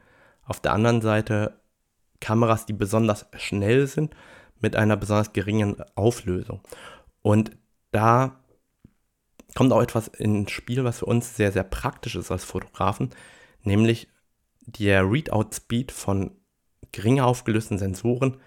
auf 0.44 0.60
der 0.60 0.74
anderen 0.74 1.02
Seite 1.02 1.60
Kameras, 2.20 2.66
die 2.66 2.74
besonders 2.74 3.26
schnell 3.36 3.88
sind 3.88 4.16
mit 4.60 4.76
einer 4.76 4.96
besonders 4.96 5.34
geringen 5.34 5.76
Auflösung. 5.96 6.62
Und 7.22 7.52
da 7.92 8.40
kommt 9.56 9.74
auch 9.74 9.82
etwas 9.82 10.08
ins 10.08 10.52
Spiel, 10.52 10.84
was 10.84 11.00
für 11.00 11.06
uns 11.06 11.36
sehr, 11.36 11.52
sehr 11.52 11.64
praktisch 11.64 12.16
ist 12.16 12.32
als 12.32 12.44
Fotografen, 12.44 13.10
nämlich 13.64 14.08
der 14.66 15.10
Readout-Speed 15.10 15.92
von 15.92 16.32
geringer 16.92 17.26
aufgelösten 17.26 17.78
Sensoren 17.78 18.38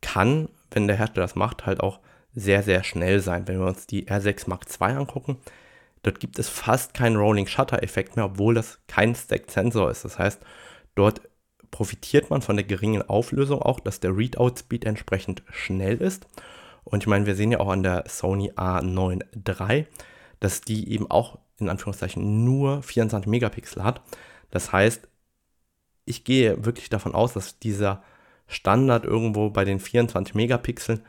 kann, 0.00 0.48
wenn 0.70 0.86
der 0.86 0.96
Hersteller 0.96 1.24
das 1.24 1.34
macht, 1.34 1.66
halt 1.66 1.80
auch 1.80 2.00
sehr, 2.34 2.62
sehr 2.62 2.84
schnell 2.84 3.20
sein. 3.20 3.46
Wenn 3.46 3.60
wir 3.60 3.66
uns 3.66 3.86
die 3.86 4.08
R6 4.08 4.48
Mark 4.48 4.66
II 4.68 4.96
angucken, 4.96 5.38
dort 6.02 6.20
gibt 6.20 6.38
es 6.38 6.48
fast 6.48 6.94
keinen 6.94 7.16
Rolling 7.16 7.46
Shutter 7.46 7.82
Effekt 7.82 8.16
mehr, 8.16 8.26
obwohl 8.26 8.54
das 8.54 8.80
kein 8.88 9.14
Stacked 9.14 9.50
Sensor 9.50 9.90
ist. 9.90 10.04
Das 10.04 10.18
heißt, 10.18 10.40
dort 10.94 11.22
profitiert 11.70 12.30
man 12.30 12.42
von 12.42 12.56
der 12.56 12.64
geringen 12.64 13.02
Auflösung 13.02 13.60
auch, 13.60 13.80
dass 13.80 14.00
der 14.00 14.16
Readout 14.16 14.56
Speed 14.58 14.84
entsprechend 14.84 15.42
schnell 15.50 15.96
ist. 15.96 16.26
Und 16.84 17.02
ich 17.02 17.06
meine, 17.06 17.26
wir 17.26 17.34
sehen 17.34 17.52
ja 17.52 17.60
auch 17.60 17.70
an 17.70 17.82
der 17.82 18.04
Sony 18.06 18.52
A9 18.52 19.22
III, 19.48 19.86
dass 20.40 20.60
die 20.60 20.90
eben 20.92 21.10
auch 21.10 21.38
in 21.58 21.68
Anführungszeichen 21.68 22.44
nur 22.44 22.82
24 22.82 23.28
Megapixel 23.28 23.82
hat. 23.82 24.02
Das 24.50 24.72
heißt, 24.72 25.08
ich 26.04 26.24
gehe 26.24 26.64
wirklich 26.64 26.88
davon 26.88 27.14
aus, 27.14 27.32
dass 27.32 27.58
dieser 27.58 28.02
Standard 28.46 29.04
irgendwo 29.04 29.50
bei 29.50 29.64
den 29.64 29.80
24 29.80 30.34
Megapixeln 30.34 31.02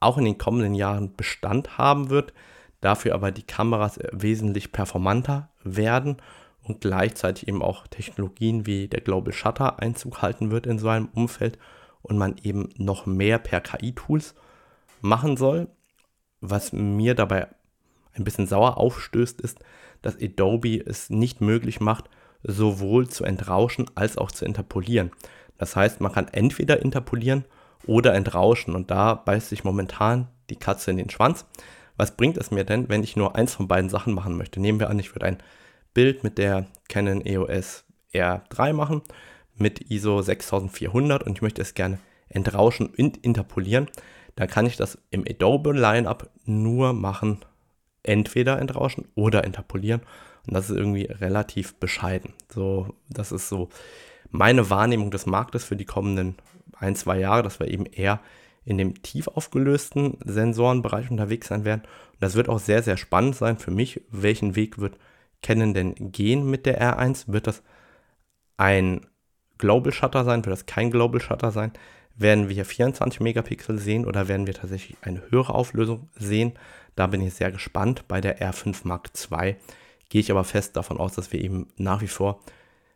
auch 0.00 0.18
in 0.18 0.24
den 0.24 0.38
kommenden 0.38 0.74
Jahren 0.74 1.14
Bestand 1.14 1.78
haben 1.78 2.10
wird, 2.10 2.32
dafür 2.80 3.14
aber 3.14 3.30
die 3.30 3.42
Kameras 3.42 3.98
wesentlich 4.12 4.72
performanter 4.72 5.50
werden 5.62 6.16
und 6.64 6.80
gleichzeitig 6.80 7.48
eben 7.48 7.62
auch 7.62 7.86
Technologien 7.86 8.66
wie 8.66 8.88
der 8.88 9.00
Global 9.00 9.32
Shutter 9.32 9.80
Einzug 9.80 10.22
halten 10.22 10.50
wird 10.50 10.66
in 10.66 10.78
so 10.78 10.88
einem 10.88 11.08
Umfeld 11.14 11.58
und 12.02 12.18
man 12.18 12.36
eben 12.42 12.70
noch 12.76 13.06
mehr 13.06 13.38
per 13.38 13.60
KI-Tools 13.60 14.34
machen 15.00 15.36
soll. 15.36 15.68
Was 16.40 16.72
mir 16.72 17.14
dabei 17.14 17.48
ein 18.14 18.24
bisschen 18.24 18.46
sauer 18.46 18.78
aufstößt, 18.78 19.40
ist, 19.40 19.60
dass 20.02 20.20
Adobe 20.20 20.78
es 20.78 21.10
nicht 21.10 21.40
möglich 21.40 21.80
macht, 21.80 22.08
sowohl 22.42 23.08
zu 23.08 23.24
entrauschen 23.24 23.90
als 23.94 24.18
auch 24.18 24.30
zu 24.30 24.44
interpolieren. 24.44 25.10
Das 25.58 25.76
heißt, 25.76 26.00
man 26.00 26.12
kann 26.12 26.28
entweder 26.28 26.80
interpolieren 26.80 27.44
oder 27.86 28.14
entrauschen 28.14 28.74
und 28.74 28.90
da 28.90 29.14
beißt 29.14 29.48
sich 29.48 29.64
momentan 29.64 30.28
die 30.48 30.56
Katze 30.56 30.90
in 30.90 30.96
den 30.96 31.10
Schwanz. 31.10 31.46
Was 31.96 32.16
bringt 32.16 32.38
es 32.38 32.50
mir 32.50 32.64
denn, 32.64 32.88
wenn 32.88 33.02
ich 33.02 33.16
nur 33.16 33.36
eins 33.36 33.54
von 33.54 33.68
beiden 33.68 33.90
Sachen 33.90 34.14
machen 34.14 34.36
möchte? 34.36 34.60
Nehmen 34.60 34.80
wir 34.80 34.88
an, 34.90 34.98
ich 34.98 35.14
würde 35.14 35.26
ein 35.26 35.38
Bild 35.92 36.24
mit 36.24 36.38
der 36.38 36.66
Canon 36.88 37.24
EOS 37.24 37.84
R3 38.14 38.72
machen 38.72 39.02
mit 39.56 39.90
ISO 39.90 40.22
6400 40.22 41.22
und 41.22 41.36
ich 41.36 41.42
möchte 41.42 41.60
es 41.60 41.74
gerne 41.74 41.98
entrauschen 42.28 42.86
und 42.86 43.18
interpolieren, 43.18 43.88
dann 44.36 44.48
kann 44.48 44.66
ich 44.66 44.76
das 44.76 44.98
im 45.10 45.24
Adobe 45.28 45.72
Lineup 45.72 46.30
nur 46.44 46.92
machen, 46.92 47.44
entweder 48.02 48.58
entrauschen 48.58 49.08
oder 49.14 49.44
interpolieren 49.44 50.00
Und 50.46 50.54
das 50.54 50.70
ist 50.70 50.76
irgendwie 50.76 51.04
relativ 51.04 51.74
bescheiden. 51.74 52.34
So, 52.48 52.94
das 53.08 53.32
ist 53.32 53.48
so 53.48 53.68
meine 54.30 54.70
Wahrnehmung 54.70 55.10
des 55.10 55.26
Marktes 55.26 55.64
für 55.64 55.76
die 55.76 55.84
kommenden 55.84 56.36
ein, 56.78 56.96
zwei 56.96 57.18
Jahre, 57.18 57.42
dass 57.42 57.60
wir 57.60 57.68
eben 57.68 57.86
eher 57.86 58.20
in 58.64 58.78
dem 58.78 59.02
tief 59.02 59.28
aufgelösten 59.28 60.18
Sensorenbereich 60.24 61.10
unterwegs 61.10 61.48
sein 61.48 61.64
werden. 61.64 61.82
Und 62.12 62.22
das 62.22 62.34
wird 62.34 62.48
auch 62.48 62.58
sehr, 62.58 62.82
sehr 62.82 62.96
spannend 62.96 63.36
sein 63.36 63.58
für 63.58 63.70
mich. 63.70 64.02
Welchen 64.10 64.54
Weg 64.56 64.78
wird 64.78 64.96
Canon 65.42 65.74
denn 65.74 65.94
gehen 66.12 66.48
mit 66.48 66.66
der 66.66 66.80
R1? 66.80 67.24
Wird 67.28 67.46
das 67.46 67.62
ein 68.56 69.06
Global 69.58 69.92
Shutter 69.92 70.24
sein? 70.24 70.44
Wird 70.44 70.52
das 70.52 70.66
kein 70.66 70.90
Global 70.90 71.20
Shutter 71.20 71.50
sein? 71.50 71.72
Werden 72.16 72.48
wir 72.48 72.54
hier 72.54 72.66
24 72.66 73.20
Megapixel 73.20 73.78
sehen 73.78 74.04
oder 74.04 74.28
werden 74.28 74.46
wir 74.46 74.54
tatsächlich 74.54 74.96
eine 75.00 75.22
höhere 75.30 75.54
Auflösung 75.54 76.08
sehen? 76.14 76.52
Da 76.94 77.06
bin 77.06 77.22
ich 77.22 77.34
sehr 77.34 77.50
gespannt. 77.50 78.06
Bei 78.08 78.20
der 78.20 78.40
R5 78.40 78.80
Mark 78.84 79.10
II 79.30 79.56
gehe 80.10 80.20
ich 80.20 80.30
aber 80.30 80.44
fest 80.44 80.76
davon 80.76 80.98
aus, 80.98 81.14
dass 81.14 81.32
wir 81.32 81.40
eben 81.40 81.68
nach 81.76 82.02
wie 82.02 82.08
vor 82.08 82.42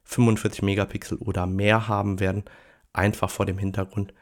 45 0.05 0.63
Megapixel 0.63 1.17
oder 1.19 1.47
mehr 1.47 1.89
haben 1.89 2.21
werden. 2.21 2.45
Einfach 2.93 3.31
vor 3.31 3.47
dem 3.47 3.57
Hintergrund, 3.57 4.13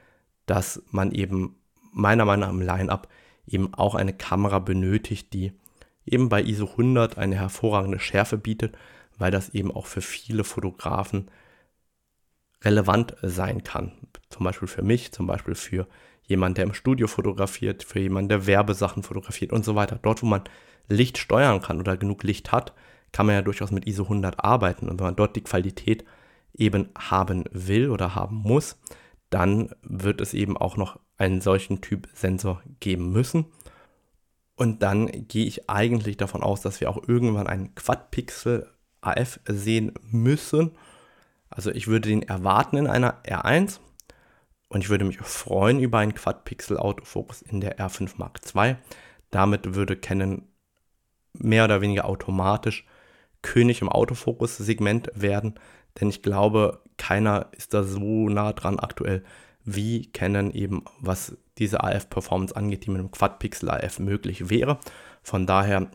dass 0.46 0.82
man 0.90 1.10
eben 1.10 1.56
meiner 1.92 2.24
Meinung 2.24 2.40
nach 2.40 2.50
im 2.50 2.60
Line-Up 2.60 3.08
eben 3.46 3.74
auch 3.74 3.94
eine 3.94 4.12
Kamera 4.12 4.60
benötigt, 4.60 5.32
die 5.32 5.52
eben 6.06 6.28
bei 6.28 6.42
ISO 6.42 6.66
100 6.66 7.18
eine 7.18 7.36
hervorragende 7.36 7.98
Schärfe 7.98 8.38
bietet, 8.38 8.76
weil 9.18 9.30
das 9.30 9.50
eben 9.50 9.72
auch 9.72 9.86
für 9.86 10.00
viele 10.00 10.44
Fotografen 10.44 11.30
relevant 12.62 13.16
sein 13.22 13.64
kann. 13.64 13.92
Zum 14.28 14.44
Beispiel 14.44 14.68
für 14.68 14.82
mich, 14.82 15.12
zum 15.12 15.26
Beispiel 15.26 15.54
für 15.54 15.86
jemanden, 16.24 16.56
der 16.56 16.64
im 16.64 16.74
Studio 16.74 17.08
fotografiert, 17.08 17.82
für 17.82 17.98
jemanden, 17.98 18.28
der 18.28 18.46
Werbesachen 18.46 19.02
fotografiert 19.02 19.52
und 19.52 19.64
so 19.64 19.74
weiter. 19.74 19.98
Dort, 20.00 20.22
wo 20.22 20.26
man 20.26 20.42
Licht 20.88 21.18
steuern 21.18 21.62
kann 21.62 21.80
oder 21.80 21.96
genug 21.96 22.22
Licht 22.22 22.52
hat, 22.52 22.72
kann 23.12 23.26
man 23.26 23.34
ja 23.34 23.42
durchaus 23.42 23.70
mit 23.70 23.86
ISO 23.86 24.04
100 24.04 24.42
arbeiten. 24.42 24.88
Und 24.88 24.98
wenn 24.98 25.06
man 25.06 25.16
dort 25.16 25.36
die 25.36 25.42
Qualität 25.42 26.04
eben 26.54 26.88
haben 26.98 27.44
will 27.52 27.90
oder 27.90 28.14
haben 28.14 28.36
muss, 28.36 28.78
dann 29.30 29.70
wird 29.82 30.20
es 30.20 30.34
eben 30.34 30.56
auch 30.56 30.76
noch 30.76 30.98
einen 31.16 31.40
solchen 31.40 31.80
Typ 31.80 32.08
Sensor 32.14 32.62
geben 32.80 33.12
müssen. 33.12 33.46
Und 34.56 34.82
dann 34.82 35.06
gehe 35.28 35.46
ich 35.46 35.70
eigentlich 35.70 36.16
davon 36.16 36.42
aus, 36.42 36.60
dass 36.60 36.80
wir 36.80 36.90
auch 36.90 37.08
irgendwann 37.08 37.46
einen 37.46 37.74
Quad-Pixel 37.74 38.68
AF 39.00 39.40
sehen 39.46 39.94
müssen. 40.10 40.72
Also 41.48 41.70
ich 41.70 41.88
würde 41.88 42.08
den 42.08 42.22
erwarten 42.22 42.76
in 42.76 42.86
einer 42.86 43.22
R1 43.24 43.78
und 44.68 44.82
ich 44.82 44.90
würde 44.90 45.04
mich 45.04 45.18
freuen 45.18 45.80
über 45.80 45.98
einen 45.98 46.14
Quad-Pixel 46.14 46.78
Autofokus 46.78 47.42
in 47.42 47.60
der 47.60 47.78
R5 47.78 48.12
Mark 48.16 48.40
II. 48.54 48.76
Damit 49.30 49.74
würde 49.74 49.96
Canon 49.96 50.46
mehr 51.34 51.64
oder 51.64 51.80
weniger 51.80 52.04
automatisch 52.04 52.84
König 53.42 53.82
im 53.82 53.88
Autofokus-Segment 53.88 55.10
werden, 55.14 55.54
denn 56.00 56.08
ich 56.08 56.22
glaube, 56.22 56.80
keiner 56.96 57.48
ist 57.52 57.74
da 57.74 57.82
so 57.82 58.28
nah 58.28 58.52
dran 58.52 58.78
aktuell 58.78 59.24
wie 59.64 60.10
Canon 60.12 60.50
eben, 60.52 60.84
was 61.00 61.36
diese 61.58 61.82
AF-Performance 61.82 62.56
angeht, 62.56 62.86
die 62.86 62.90
mit 62.90 63.00
einem 63.00 63.10
Quad-Pixel 63.10 63.70
AF 63.70 63.98
möglich 63.98 64.50
wäre. 64.50 64.78
Von 65.22 65.46
daher, 65.46 65.90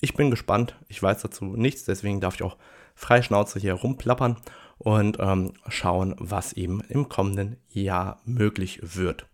ich 0.00 0.14
bin 0.14 0.30
gespannt. 0.30 0.76
Ich 0.88 1.02
weiß 1.02 1.22
dazu 1.22 1.44
nichts, 1.44 1.84
deswegen 1.84 2.20
darf 2.20 2.36
ich 2.36 2.42
auch 2.42 2.56
frei 2.94 3.22
Schnauze 3.22 3.58
hier 3.58 3.74
rumplappern 3.74 4.36
und 4.78 5.18
ähm, 5.20 5.52
schauen, 5.68 6.14
was 6.18 6.52
eben 6.54 6.80
im 6.88 7.08
kommenden 7.08 7.56
Jahr 7.68 8.20
möglich 8.24 8.80
wird. 8.82 9.26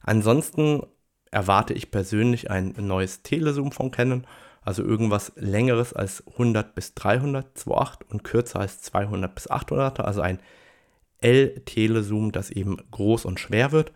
Ansonsten 0.00 0.82
erwarte 1.30 1.74
ich 1.74 1.90
persönlich 1.90 2.50
ein 2.50 2.74
neues 2.78 3.22
Telezoom 3.22 3.72
von 3.72 3.90
Canon 3.90 4.26
also 4.62 4.82
irgendwas 4.82 5.32
längeres 5.36 5.92
als 5.92 6.26
100 6.26 6.74
bis 6.74 6.94
300 6.94 7.56
2.8 7.58 8.04
und 8.08 8.24
kürzer 8.24 8.60
als 8.60 8.82
200 8.82 9.34
bis 9.34 9.50
800, 9.50 10.00
also 10.00 10.20
ein 10.20 10.40
L-Telezoom, 11.20 12.32
das 12.32 12.50
eben 12.50 12.76
groß 12.90 13.24
und 13.24 13.40
schwer 13.40 13.72
wird. 13.72 13.92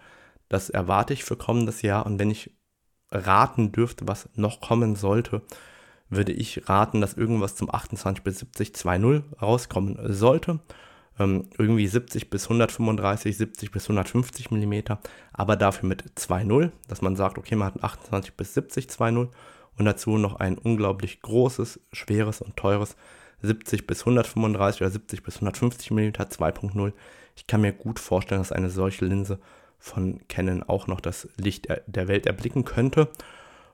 Das 0.48 0.70
erwarte 0.70 1.12
ich 1.14 1.24
für 1.24 1.36
kommendes 1.36 1.82
Jahr 1.82 2.06
und 2.06 2.18
wenn 2.18 2.30
ich 2.30 2.50
raten 3.10 3.72
dürfte, 3.72 4.08
was 4.08 4.28
noch 4.34 4.60
kommen 4.60 4.96
sollte, 4.96 5.42
würde 6.08 6.32
ich 6.32 6.68
raten, 6.68 7.00
dass 7.00 7.14
irgendwas 7.14 7.56
zum 7.56 7.72
28 7.72 8.22
bis 8.22 8.40
70 8.40 8.70
2.0 8.70 9.22
rauskommen 9.40 9.98
sollte. 10.12 10.60
Ähm, 11.18 11.48
irgendwie 11.58 11.86
70 11.86 12.30
bis 12.30 12.44
135, 12.44 13.36
70 13.36 13.70
bis 13.70 13.84
150 13.84 14.50
mm, 14.50 14.94
aber 15.32 15.56
dafür 15.56 15.88
mit 15.88 16.04
2.0, 16.16 16.70
dass 16.88 17.02
man 17.02 17.16
sagt, 17.16 17.38
okay, 17.38 17.54
man 17.54 17.68
hat 17.68 17.76
ein 17.76 17.84
28 17.84 18.34
bis 18.34 18.54
70 18.54 18.86
2.0 18.86 19.28
und 19.78 19.84
dazu 19.84 20.18
noch 20.18 20.36
ein 20.36 20.58
unglaublich 20.58 21.22
großes, 21.22 21.80
schweres 21.92 22.40
und 22.40 22.56
teures 22.56 22.96
70 23.42 23.86
bis 23.86 24.00
135 24.00 24.82
oder 24.82 24.90
70 24.90 25.22
bis 25.22 25.36
150 25.36 25.90
mm 25.90 26.10
2.0. 26.10 26.92
Ich 27.36 27.46
kann 27.46 27.60
mir 27.60 27.72
gut 27.72 27.98
vorstellen, 27.98 28.40
dass 28.40 28.52
eine 28.52 28.70
solche 28.70 29.04
Linse 29.04 29.38
von 29.78 30.20
Canon 30.28 30.62
auch 30.62 30.86
noch 30.86 31.00
das 31.00 31.28
Licht 31.36 31.66
der 31.86 32.08
Welt 32.08 32.26
erblicken 32.26 32.64
könnte. 32.64 33.08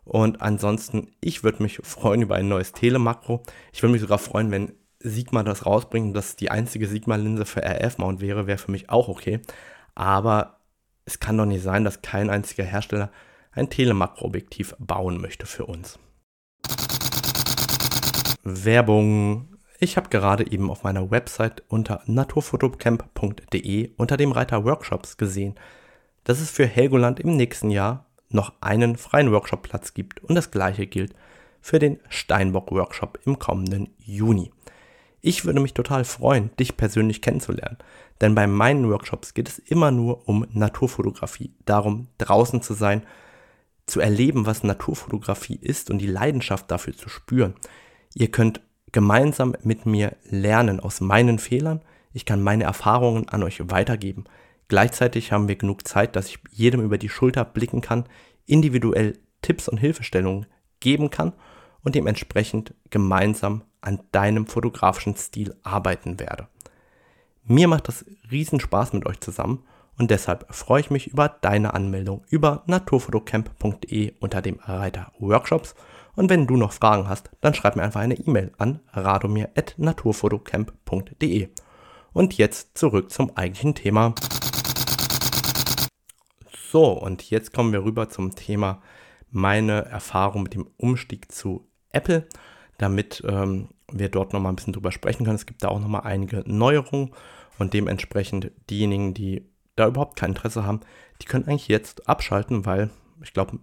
Und 0.05 0.41
ansonsten, 0.41 1.09
ich 1.21 1.45
würde 1.45 1.63
mich 1.63 1.81
freuen 1.83 2.23
über 2.23 2.37
ein 2.37 2.49
neues 2.49 2.73
Telemakro. 2.73 3.43
Ich 3.73 3.83
würde 3.83 3.93
mich 3.93 4.01
sogar 4.01 4.19
freuen, 4.19 4.51
wenn 4.51 4.73
Sigma 5.01 5.43
das 5.43 5.67
rausbringt 5.67 6.07
und 6.09 6.15
das 6.15 6.35
die 6.35 6.51
einzige 6.51 6.89
Sigma-Linse 6.89 7.45
für 7.45 7.63
RF-Mount 7.63 8.21
wäre, 8.21 8.47
wäre 8.47 8.59
für 8.59 8.71
mich 8.71 8.89
auch 8.89 9.09
okay. 9.09 9.41
Aber 9.95 10.61
es 11.05 11.21
kann 11.21 11.37
doch 11.37 11.45
nicht 11.45 11.63
sein, 11.63 11.85
dass 11.85 12.01
kein 12.01 12.31
einziger 12.31 12.65
Hersteller 12.65 13.11
ein 13.59 13.71
Telemakroobjektiv 13.71 14.75
bauen 14.79 15.21
möchte 15.21 15.47
für 15.47 15.67
uns. 15.67 15.99
Werbung. 18.43 19.49
Ich 19.81 19.97
habe 19.97 20.09
gerade 20.09 20.51
eben 20.51 20.71
auf 20.71 20.83
meiner 20.83 21.11
Website 21.11 21.63
unter 21.69 22.03
naturfotocamp.de 22.07 23.91
unter 23.97 24.17
dem 24.17 24.33
Reiter 24.33 24.65
Workshops 24.65 25.17
gesehen, 25.17 25.55
dass 26.25 26.41
es 26.41 26.51
für 26.51 26.67
Helgoland 26.67 27.21
im 27.21 27.37
nächsten 27.37 27.71
Jahr 27.71 28.07
noch 28.31 28.53
einen 28.61 28.97
freien 28.97 29.33
Workshopplatz 29.33 29.95
gibt 29.95 30.23
und 30.25 30.35
das 30.35 30.51
gleiche 30.51 30.87
gilt 30.87 31.15
für 31.61 31.79
den 31.79 32.01
Steinbock 32.09 32.71
Workshop 32.73 33.21
im 33.25 33.39
kommenden 33.39 33.91
Juni. 33.99 34.51
Ich 35.21 35.45
würde 35.45 35.61
mich 35.61 35.75
total 35.75 36.05
freuen, 36.05 36.51
dich 36.57 36.77
persönlich 36.77 37.23
kennenzulernen, 37.23 37.79
denn 38.21 38.35
bei 38.35 38.47
meinen 38.47 38.89
Workshops 38.91 39.35
geht 39.35 39.49
es 39.49 39.59
immer 39.59 39.91
nur 39.91 40.29
um 40.29 40.47
Naturfotografie, 40.53 41.53
darum 41.65 42.09
draußen 42.19 42.63
zu 42.63 42.75
sein, 42.75 43.03
zu 43.89 44.01
erleben, 44.01 44.47
was 44.47 44.63
Naturfotografie 44.63 45.59
ist 45.61 45.91
und 45.91 45.99
die 45.99 46.07
Leidenschaft 46.07 46.71
dafür 46.71 46.97
zu 46.97 47.09
spüren. 47.09 47.55
Ihr 48.15 48.31
könnt 48.31 48.61
gemeinsam 48.93 49.55
mit 49.63 49.87
mir 49.87 50.17
lernen 50.25 50.81
aus 50.81 51.01
meinen 51.01 51.39
Fehlern. 51.39 51.83
Ich 52.13 52.25
kann 52.25 52.43
meine 52.43 52.65
Erfahrungen 52.65 53.29
an 53.29 53.43
euch 53.43 53.61
weitergeben. 53.71 54.25
Gleichzeitig 54.69 55.33
haben 55.33 55.49
wir 55.49 55.57
genug 55.57 55.87
Zeit, 55.87 56.17
dass 56.17 56.29
ich 56.29 56.39
jedem 56.51 56.83
über 56.83 56.99
die 56.99 57.09
Schulter 57.09 57.45
blicken 57.45 57.81
kann, 57.81 58.05
individuell 58.47 59.19
Tipps 59.43 59.69
und 59.69 59.79
Hilfestellungen 59.79 60.47
geben 60.81 61.11
kann 61.11 61.33
und 61.83 61.95
dementsprechend 61.95 62.75
gemeinsam 62.91 63.63
an 63.81 64.01
deinem 64.13 64.47
fotografischen 64.47 65.17
Stil 65.17 65.55
arbeiten 65.63 66.19
werde. 66.19 66.49
Mir 67.45 67.69
macht 67.69 67.89
das 67.89 68.05
riesen 68.31 68.61
Spaß 68.61 68.93
mit 68.93 69.07
euch 69.07 69.21
zusammen 69.21 69.65
und 69.99 70.11
deshalb 70.13 70.47
freue 70.55 70.81
ich 70.81 70.91
mich 70.91 71.09
über 71.09 71.29
deine 71.29 71.75
Anmeldung 71.75 72.23
über 72.31 72.63
naturfotocamp.de 72.67 74.13
unter 74.21 74.41
dem 74.41 74.61
Reiter 74.61 75.11
Workshops. 75.19 75.75
Und 76.15 76.31
wenn 76.31 76.47
du 76.47 76.57
noch 76.57 76.73
Fragen 76.73 77.09
hast, 77.09 77.31
dann 77.41 77.55
schreib 77.55 77.75
mir 77.75 77.83
einfach 77.83 78.01
eine 78.01 78.15
E-Mail 78.15 78.53
an 78.59 78.79
radomir.naturfotocamp.de. 78.93 81.49
Und 82.13 82.39
jetzt 82.39 82.79
zurück 82.79 83.11
zum 83.11 83.37
eigentlichen 83.37 83.75
Thema. 83.75 84.15
So, 86.71 86.93
und 86.93 87.29
jetzt 87.31 87.53
kommen 87.53 87.73
wir 87.73 87.83
rüber 87.85 88.09
zum 88.09 88.37
Thema 88.37 88.81
meine 89.31 89.87
Erfahrung 89.87 90.45
mit 90.45 90.55
dem 90.55 90.71
Umstieg 90.77 91.33
zu 91.33 91.67
Apple, 91.91 92.29
damit 92.79 93.25
ähm, 93.27 93.71
wir 93.91 94.11
dort 94.11 94.33
nochmal 94.33 94.53
ein 94.53 94.57
bisschen 94.57 94.73
drüber 94.73 94.93
sprechen 94.93 95.25
können. 95.25 95.37
Es 95.37 95.47
gibt 95.47 95.65
da 95.65 95.69
auch 95.69 95.81
nochmal 95.81 96.03
einige 96.05 96.45
Neuerungen 96.47 97.11
und 97.59 97.75
dementsprechend 97.75 98.53
diejenigen, 98.71 99.15
die 99.15 99.49
da 99.79 99.87
überhaupt 99.87 100.19
kein 100.19 100.31
Interesse 100.31 100.65
haben, 100.65 100.81
die 101.23 101.27
können 101.27 101.47
eigentlich 101.47 101.69
jetzt 101.69 102.09
abschalten, 102.09 102.67
weil 102.67 102.91
ich 103.23 103.33
glaube, 103.33 103.59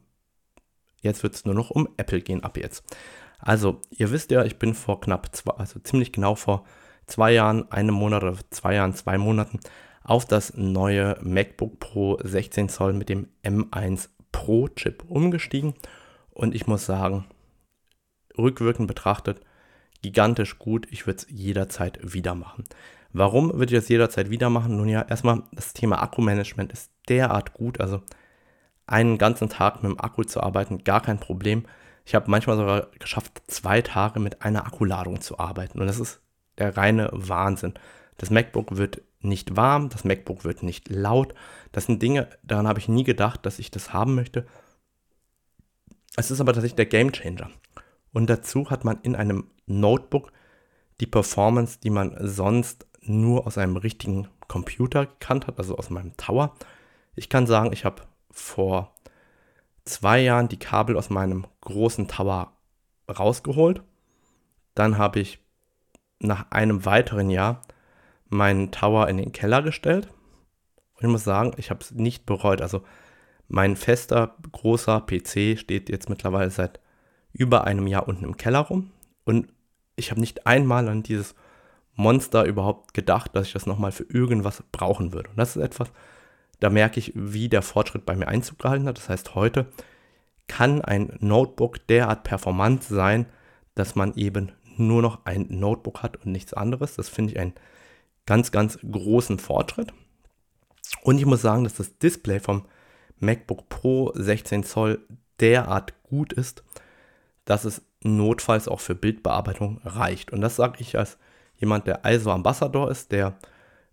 jetzt 1.01 1.24
wird 1.24 1.36
es 1.36 1.45
nur 1.45 1.55
noch 1.55 1.70
um 1.70 1.88
Apple 1.97 2.22
gehen 2.22 2.43
ab 2.43 2.57
jetzt. 2.57 2.84
Also, 3.39 3.82
ihr 3.91 4.11
wisst 4.11 4.32
ja, 4.32 4.43
ich 4.43 4.57
bin 4.57 4.74
vor 4.74 5.01
knapp 5.01 5.36
zwei, 5.36 5.53
also 5.53 5.80
ziemlich 5.80 6.11
genau 6.11 6.36
vor 6.36 6.66
zwei 7.05 7.32
Jahren, 7.32 7.72
einem 7.72 7.95
Monat 7.95 8.24
oder 8.24 8.38
zwei 8.49 8.76
Jahren, 8.76 8.93
zwei 8.93 9.18
Monaten 9.18 9.59
auf 10.03 10.26
das 10.26 10.55
neue 10.55 11.18
MacBook 11.22 11.80
Pro 11.80 12.20
16 12.24 12.70
Zoll 12.70 12.93
mit 12.93 13.09
dem 13.09 13.28
M1 13.43 14.09
Pro 14.32 14.68
Chip 14.70 15.03
umgestiegen. 15.07 15.74
Und 16.32 16.53
ich 16.53 16.68
muss 16.68 16.86
sagen, 16.86 17.26
rückwirkend 18.38 18.88
betrachtet, 18.88 19.41
gigantisch 20.01 20.59
gut. 20.59 20.88
Ich 20.91 21.07
würde 21.07 21.18
es 21.18 21.28
jederzeit 21.30 21.99
wieder 22.01 22.36
machen. 22.36 22.66
Warum 23.18 23.53
würde 23.53 23.74
ich 23.74 23.80
das 23.80 23.88
jederzeit 23.88 24.30
wieder 24.30 24.49
machen? 24.49 24.76
Nun 24.76 24.89
ja, 24.89 25.01
erstmal 25.01 25.43
das 25.53 25.72
Thema 25.72 26.01
Akkumanagement 26.01 26.74
ist 26.74 26.91
derart 27.07 27.53
gut. 27.53 27.80
Also 27.80 28.01
einen 28.88 29.18
ganzen 29.18 29.47
Tag 29.47 29.82
mit 29.82 29.89
dem 29.89 30.01
Akku 30.01 30.26
zu 30.26 30.43
arbeiten, 30.43 30.84
gar 30.84 31.01
kein 31.01 31.18
Problem. 31.18 31.63
Ich 32.03 32.13
habe 32.13 32.30
manchmal 32.30 32.57
sogar 32.57 32.88
geschafft, 32.99 33.41
zwei 33.47 33.82
Tage 33.82 34.20
mit 34.20 34.41
einer 34.41 34.66
Akkuladung 34.66 35.22
zu 35.22 35.39
arbeiten. 35.39 35.80
Und 35.80 35.88
das 35.88 35.97
ist 35.97 36.20
der 36.57 36.76
reine 36.76 37.09
Wahnsinn. 37.13 37.76
Das 38.18 38.32
MacBook 38.32 38.76
wird 38.76 39.01
nicht 39.22 39.55
warm, 39.55 39.88
das 39.88 40.03
MacBook 40.03 40.43
wird 40.43 40.61
nicht 40.61 40.89
laut. 40.89 41.34
Das 41.72 41.86
sind 41.86 42.01
Dinge, 42.01 42.28
daran 42.43 42.68
habe 42.68 42.80
ich 42.80 42.89
nie 42.89 43.05
gedacht, 43.05 43.45
dass 43.45 43.59
ich 43.59 43.72
das 43.72 43.93
haben 43.93 44.16
möchte. 44.16 44.45
Es 46.18 46.32
ist 46.32 46.41
aber 46.41 46.51
tatsächlich 46.51 46.76
der 46.76 46.86
Game 46.86 47.13
Changer. 47.13 47.49
Und 48.11 48.30
dazu 48.30 48.70
hat 48.70 48.84
man 48.84 48.99
in 49.03 49.16
einem 49.16 49.45
Notebook 49.68 50.34
die 50.99 51.07
Performance, 51.07 51.80
die 51.82 51.89
man 51.89 52.13
sonst 52.20 52.86
nur 53.05 53.47
aus 53.47 53.57
einem 53.57 53.77
richtigen 53.77 54.27
Computer 54.47 55.05
gekannt 55.05 55.47
hat, 55.47 55.57
also 55.57 55.77
aus 55.77 55.89
meinem 55.89 56.15
Tower. 56.17 56.55
Ich 57.15 57.29
kann 57.29 57.47
sagen, 57.47 57.71
ich 57.73 57.85
habe 57.85 58.03
vor 58.31 58.93
zwei 59.85 60.19
Jahren 60.19 60.47
die 60.47 60.59
Kabel 60.59 60.97
aus 60.97 61.09
meinem 61.09 61.45
großen 61.61 62.07
Tower 62.07 62.53
rausgeholt. 63.09 63.83
Dann 64.73 64.97
habe 64.97 65.19
ich 65.19 65.39
nach 66.19 66.51
einem 66.51 66.85
weiteren 66.85 67.29
Jahr 67.29 67.61
meinen 68.27 68.71
Tower 68.71 69.07
in 69.07 69.17
den 69.17 69.31
Keller 69.31 69.61
gestellt. 69.61 70.09
Und 70.95 71.03
ich 71.03 71.09
muss 71.09 71.23
sagen, 71.23 71.53
ich 71.57 71.69
habe 71.69 71.81
es 71.81 71.91
nicht 71.91 72.25
bereut. 72.25 72.61
Also 72.61 72.83
mein 73.47 73.75
fester, 73.75 74.35
großer 74.51 75.01
PC 75.01 75.59
steht 75.59 75.89
jetzt 75.89 76.09
mittlerweile 76.09 76.49
seit 76.49 76.79
über 77.31 77.65
einem 77.65 77.87
Jahr 77.87 78.07
unten 78.07 78.25
im 78.25 78.37
Keller 78.37 78.59
rum. 78.59 78.91
Und 79.23 79.47
ich 79.95 80.11
habe 80.11 80.19
nicht 80.19 80.47
einmal 80.47 80.87
an 80.87 81.03
dieses 81.03 81.35
Monster 81.95 82.45
überhaupt 82.45 82.93
gedacht, 82.93 83.35
dass 83.35 83.47
ich 83.47 83.53
das 83.53 83.65
nochmal 83.65 83.91
für 83.91 84.03
irgendwas 84.03 84.63
brauchen 84.71 85.13
würde. 85.13 85.29
Und 85.29 85.37
das 85.37 85.55
ist 85.55 85.63
etwas, 85.63 85.91
da 86.59 86.69
merke 86.69 86.99
ich, 86.99 87.11
wie 87.15 87.49
der 87.49 87.61
Fortschritt 87.61 88.05
bei 88.05 88.15
mir 88.15 88.27
Einzug 88.27 88.59
gehalten 88.59 88.87
hat. 88.87 88.97
Das 88.97 89.09
heißt, 89.09 89.35
heute 89.35 89.67
kann 90.47 90.81
ein 90.81 91.17
Notebook 91.19 91.87
derart 91.87 92.23
performant 92.23 92.83
sein, 92.83 93.25
dass 93.75 93.95
man 93.95 94.13
eben 94.15 94.51
nur 94.77 95.01
noch 95.01 95.25
ein 95.25 95.47
Notebook 95.49 96.03
hat 96.03 96.17
und 96.17 96.31
nichts 96.31 96.53
anderes. 96.53 96.95
Das 96.95 97.09
finde 97.09 97.33
ich 97.33 97.39
einen 97.39 97.53
ganz, 98.25 98.51
ganz 98.51 98.77
großen 98.79 99.39
Fortschritt. 99.39 99.93
Und 101.01 101.17
ich 101.17 101.25
muss 101.25 101.41
sagen, 101.41 101.63
dass 101.63 101.75
das 101.75 101.97
Display 101.97 102.39
vom 102.39 102.65
MacBook 103.19 103.69
Pro 103.69 104.11
16 104.15 104.63
Zoll 104.63 104.99
derart 105.39 105.93
gut 106.03 106.33
ist, 106.33 106.63
dass 107.45 107.65
es 107.65 107.81
notfalls 108.01 108.67
auch 108.67 108.79
für 108.79 108.95
Bildbearbeitung 108.95 109.81
reicht. 109.83 110.31
Und 110.31 110.41
das 110.41 110.55
sage 110.55 110.77
ich 110.79 110.97
als 110.97 111.17
jemand, 111.57 111.87
der 111.87 112.01
ISO 112.05 112.31
Ambassador 112.31 112.89
ist, 112.89 113.11
der 113.11 113.33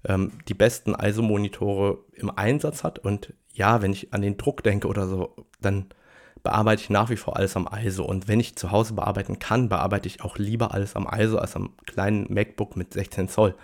ähm, 0.04 0.32
die 0.48 0.54
besten 0.54 0.94
ISO-Monitore 0.94 1.98
im 2.14 2.30
Einsatz 2.30 2.84
hat. 2.84 2.98
Und 2.98 3.32
ja, 3.52 3.82
wenn 3.82 3.92
ich 3.92 4.12
an 4.12 4.22
den 4.22 4.36
Druck 4.36 4.62
denke 4.62 4.88
oder 4.88 5.06
so, 5.06 5.36
dann 5.60 5.86
bearbeite 6.42 6.82
ich 6.82 6.90
nach 6.90 7.10
wie 7.10 7.16
vor 7.16 7.36
alles 7.36 7.56
am 7.56 7.68
ISO. 7.72 8.04
Und 8.04 8.28
wenn 8.28 8.40
ich 8.40 8.56
zu 8.56 8.70
Hause 8.70 8.94
bearbeiten 8.94 9.38
kann, 9.38 9.68
bearbeite 9.68 10.08
ich 10.08 10.22
auch 10.22 10.38
lieber 10.38 10.72
alles 10.72 10.96
am 10.96 11.08
ISO 11.12 11.38
als 11.38 11.56
am 11.56 11.76
kleinen 11.86 12.32
MacBook 12.32 12.76
mit 12.76 12.92
16 12.92 13.28
Zoll. 13.28 13.54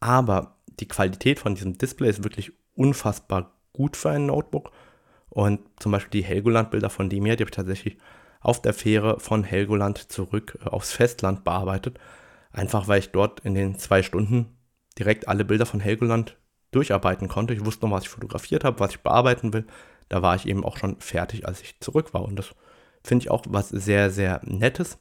Aber 0.00 0.56
die 0.80 0.88
Qualität 0.88 1.38
von 1.38 1.54
diesem 1.54 1.78
Display 1.78 2.10
ist 2.10 2.24
wirklich 2.24 2.52
unfassbar 2.74 3.52
gut 3.72 3.96
für 3.96 4.10
ein 4.10 4.26
Notebook. 4.26 4.72
Und 5.28 5.60
zum 5.78 5.92
Beispiel 5.92 6.22
die 6.22 6.26
Helgoland-Bilder 6.26 6.90
von 6.90 7.08
dem 7.08 7.24
hier, 7.24 7.36
die 7.36 7.42
habe 7.42 7.50
ich 7.50 7.56
tatsächlich 7.56 7.98
auf 8.40 8.62
der 8.62 8.74
Fähre 8.74 9.20
von 9.20 9.44
Helgoland 9.44 10.10
zurück 10.10 10.58
äh, 10.64 10.68
aufs 10.68 10.92
Festland 10.92 11.44
bearbeitet. 11.44 11.98
Einfach 12.56 12.88
weil 12.88 13.00
ich 13.00 13.10
dort 13.10 13.40
in 13.40 13.54
den 13.54 13.78
zwei 13.78 14.02
Stunden 14.02 14.46
direkt 14.98 15.28
alle 15.28 15.44
Bilder 15.44 15.66
von 15.66 15.78
Helgoland 15.78 16.38
durcharbeiten 16.70 17.28
konnte. 17.28 17.52
Ich 17.52 17.66
wusste 17.66 17.84
noch, 17.84 17.94
was 17.94 18.04
ich 18.04 18.08
fotografiert 18.08 18.64
habe, 18.64 18.80
was 18.80 18.92
ich 18.92 19.00
bearbeiten 19.00 19.52
will. 19.52 19.66
Da 20.08 20.22
war 20.22 20.34
ich 20.36 20.48
eben 20.48 20.64
auch 20.64 20.78
schon 20.78 20.98
fertig, 20.98 21.46
als 21.46 21.60
ich 21.60 21.78
zurück 21.80 22.14
war. 22.14 22.22
Und 22.22 22.36
das 22.36 22.54
finde 23.04 23.24
ich 23.24 23.30
auch 23.30 23.44
was 23.46 23.68
sehr, 23.68 24.10
sehr 24.10 24.40
Nettes. 24.42 24.96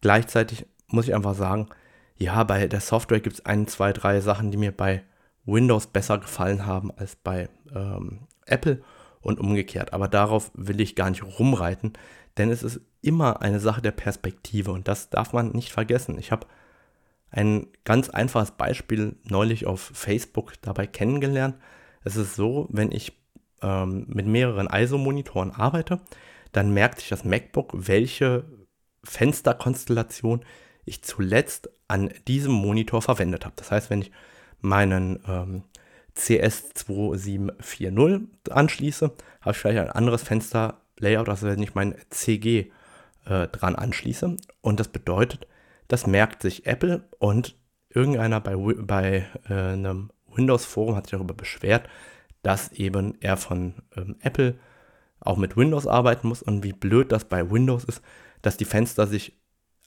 Gleichzeitig 0.00 0.66
muss 0.88 1.06
ich 1.06 1.14
einfach 1.14 1.36
sagen, 1.36 1.68
ja, 2.16 2.42
bei 2.42 2.66
der 2.66 2.80
Software 2.80 3.20
gibt 3.20 3.36
es 3.36 3.46
ein, 3.46 3.68
zwei, 3.68 3.92
drei 3.92 4.20
Sachen, 4.20 4.50
die 4.50 4.58
mir 4.58 4.72
bei 4.72 5.04
Windows 5.44 5.86
besser 5.86 6.18
gefallen 6.18 6.66
haben 6.66 6.90
als 6.96 7.14
bei 7.14 7.48
ähm, 7.72 8.26
Apple 8.46 8.82
und 9.20 9.38
umgekehrt. 9.38 9.92
Aber 9.92 10.08
darauf 10.08 10.50
will 10.54 10.80
ich 10.80 10.96
gar 10.96 11.08
nicht 11.08 11.22
rumreiten, 11.22 11.92
denn 12.36 12.50
es 12.50 12.64
ist 12.64 12.80
immer 13.00 13.42
eine 13.42 13.60
Sache 13.60 13.80
der 13.80 13.92
Perspektive 13.92 14.72
und 14.72 14.88
das 14.88 15.08
darf 15.08 15.32
man 15.32 15.52
nicht 15.52 15.70
vergessen. 15.70 16.18
Ich 16.18 16.32
habe 16.32 16.48
ein 17.30 17.68
ganz 17.84 18.10
einfaches 18.10 18.50
Beispiel 18.52 19.16
neulich 19.24 19.66
auf 19.66 19.90
Facebook 19.94 20.52
dabei 20.62 20.86
kennengelernt. 20.86 21.56
Es 22.04 22.16
ist 22.16 22.34
so, 22.34 22.66
wenn 22.70 22.92
ich 22.92 23.12
ähm, 23.62 24.04
mit 24.08 24.26
mehreren 24.26 24.68
ISO-Monitoren 24.72 25.52
arbeite, 25.52 26.00
dann 26.52 26.74
merkt 26.74 27.00
sich 27.00 27.08
das 27.08 27.24
MacBook, 27.24 27.72
welche 27.74 28.44
Fensterkonstellation 29.04 30.44
ich 30.84 31.04
zuletzt 31.04 31.70
an 31.88 32.10
diesem 32.26 32.52
Monitor 32.52 33.00
verwendet 33.02 33.44
habe. 33.44 33.54
Das 33.56 33.70
heißt, 33.70 33.90
wenn 33.90 34.00
ich 34.02 34.10
meinen 34.60 35.20
ähm, 35.28 35.62
CS2740 36.16 38.50
anschließe, 38.50 39.12
habe 39.40 39.52
ich 39.52 39.56
vielleicht 39.56 39.78
ein 39.78 39.90
anderes 39.90 40.22
Fensterlayout, 40.22 41.28
als 41.28 41.42
wenn 41.42 41.62
ich 41.62 41.74
mein 41.74 41.94
CG 42.10 42.70
äh, 43.26 43.46
dran 43.48 43.76
anschließe. 43.76 44.36
Und 44.60 44.80
das 44.80 44.88
bedeutet, 44.88 45.46
das 45.90 46.06
merkt 46.06 46.40
sich 46.40 46.66
Apple 46.66 47.02
und 47.18 47.56
irgendeiner 47.88 48.40
bei, 48.40 48.54
bei 48.56 49.26
äh, 49.48 49.52
einem 49.52 50.10
Windows-Forum 50.32 50.94
hat 50.94 51.06
sich 51.06 51.12
darüber 51.12 51.34
beschwert, 51.34 51.88
dass 52.42 52.70
eben 52.72 53.20
er 53.20 53.36
von 53.36 53.74
ähm, 53.96 54.16
Apple 54.20 54.54
auch 55.18 55.36
mit 55.36 55.56
Windows 55.56 55.88
arbeiten 55.88 56.28
muss 56.28 56.42
und 56.42 56.62
wie 56.62 56.72
blöd 56.72 57.10
das 57.10 57.24
bei 57.24 57.50
Windows 57.50 57.82
ist, 57.84 58.02
dass 58.40 58.56
die 58.56 58.64
Fenster 58.64 59.08
sich 59.08 59.36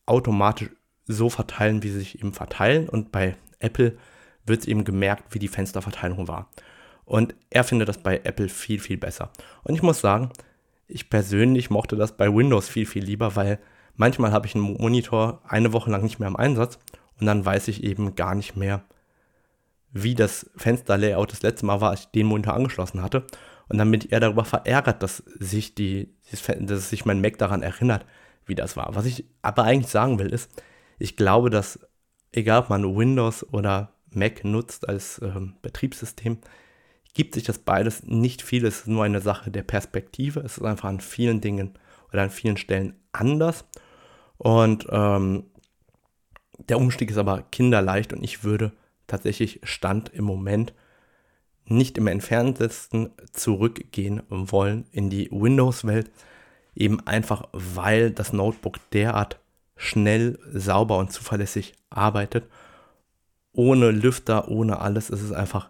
automatisch 0.05 0.69
so 1.05 1.29
verteilen, 1.29 1.83
wie 1.83 1.89
sie 1.89 1.99
sich 1.99 2.19
eben 2.19 2.33
verteilen 2.33 2.89
und 2.89 3.13
bei 3.13 3.37
Apple 3.59 3.97
wird 4.45 4.59
es 4.59 4.67
eben 4.67 4.83
gemerkt, 4.83 5.33
wie 5.33 5.39
die 5.39 5.47
Fensterverteilung 5.47 6.27
war. 6.27 6.49
Und 7.05 7.33
er 7.49 7.63
findet 7.63 7.87
das 7.87 7.97
bei 7.97 8.19
Apple 8.25 8.49
viel, 8.49 8.79
viel 8.79 8.97
besser. 8.97 9.31
Und 9.63 9.75
ich 9.75 9.81
muss 9.81 10.01
sagen, 10.01 10.31
ich 10.87 11.09
persönlich 11.09 11.69
mochte 11.69 11.95
das 11.95 12.17
bei 12.17 12.33
Windows 12.33 12.67
viel, 12.67 12.85
viel 12.85 13.05
lieber, 13.05 13.37
weil 13.37 13.59
manchmal 13.95 14.31
habe 14.31 14.47
ich 14.47 14.55
einen 14.55 14.73
Monitor 14.73 15.41
eine 15.47 15.73
Woche 15.73 15.91
lang 15.91 16.03
nicht 16.03 16.19
mehr 16.19 16.27
im 16.27 16.35
Einsatz 16.35 16.79
und 17.19 17.25
dann 17.25 17.45
weiß 17.45 17.67
ich 17.67 17.83
eben 17.83 18.15
gar 18.15 18.35
nicht 18.35 18.55
mehr, 18.55 18.83
wie 19.91 20.15
das 20.15 20.49
Fensterlayout 20.55 21.31
das 21.31 21.43
letzte 21.43 21.65
Mal 21.65 21.81
war, 21.81 21.91
als 21.91 22.01
ich 22.01 22.07
den 22.07 22.27
Monitor 22.27 22.55
angeschlossen 22.55 23.01
hatte. 23.01 23.25
Und 23.69 23.77
dann 23.77 23.89
bin 23.91 24.01
ich 24.01 24.11
eher 24.11 24.19
darüber 24.19 24.45
verärgert, 24.45 25.03
dass 25.03 25.17
sich, 25.39 25.75
die, 25.75 26.13
dass 26.59 26.89
sich 26.89 27.05
mein 27.05 27.21
Mac 27.21 27.37
daran 27.37 27.61
erinnert, 27.61 28.05
wie 28.45 28.55
das 28.55 28.75
war. 28.75 28.95
Was 28.95 29.05
ich 29.05 29.25
aber 29.41 29.63
eigentlich 29.63 29.91
sagen 29.91 30.19
will, 30.19 30.33
ist, 30.33 30.49
ich 30.99 31.15
glaube, 31.15 31.49
dass 31.49 31.79
egal 32.33 32.59
ob 32.59 32.69
man 32.69 32.95
Windows 32.95 33.45
oder 33.53 33.93
Mac 34.09 34.43
nutzt 34.43 34.89
als 34.89 35.21
ähm, 35.23 35.55
Betriebssystem, 35.61 36.39
gibt 37.13 37.35
sich 37.35 37.43
das 37.43 37.59
beides 37.59 38.03
nicht 38.03 38.41
viel. 38.41 38.65
Es 38.65 38.81
ist 38.81 38.87
nur 38.87 39.03
eine 39.03 39.21
Sache 39.21 39.51
der 39.51 39.63
Perspektive. 39.63 40.41
Es 40.41 40.57
ist 40.57 40.63
einfach 40.63 40.89
an 40.89 40.99
vielen 40.99 41.41
Dingen 41.41 41.77
oder 42.11 42.23
an 42.23 42.31
vielen 42.31 42.57
Stellen 42.57 42.95
anders. 43.11 43.65
Und 44.43 44.85
ähm, 44.89 45.45
der 46.69 46.77
Umstieg 46.77 47.09
ist 47.09 47.17
aber 47.17 47.43
kinderleicht 47.43 48.11
und 48.11 48.23
ich 48.23 48.43
würde 48.43 48.73
tatsächlich 49.07 49.61
Stand 49.63 50.09
im 50.09 50.25
Moment 50.25 50.73
nicht 51.65 51.97
im 51.97 52.07
entferntesten 52.07 53.11
zurückgehen 53.31 54.21
wollen 54.27 54.85
in 54.91 55.09
die 55.09 55.29
Windows-Welt. 55.31 56.11
Eben 56.75 56.99
einfach, 57.07 57.47
weil 57.53 58.11
das 58.11 58.33
Notebook 58.33 58.79
derart 58.91 59.39
schnell, 59.77 60.37
sauber 60.51 60.97
und 60.97 61.13
zuverlässig 61.13 61.73
arbeitet. 61.89 62.49
Ohne 63.53 63.91
Lüfter, 63.91 64.49
ohne 64.49 64.81
alles. 64.81 65.09
Es 65.09 65.21
ist 65.21 65.31
einfach 65.31 65.69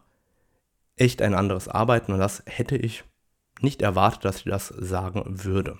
echt 0.95 1.21
ein 1.21 1.36
anderes 1.36 1.67
Arbeiten 1.67 2.11
und 2.11 2.19
das 2.19 2.41
hätte 2.47 2.76
ich 2.76 3.03
nicht 3.61 3.84
erwartet, 3.84 4.26
dass 4.26 4.38
ich 4.38 4.45
das 4.45 4.67
sagen 4.67 5.24
würde. 5.43 5.78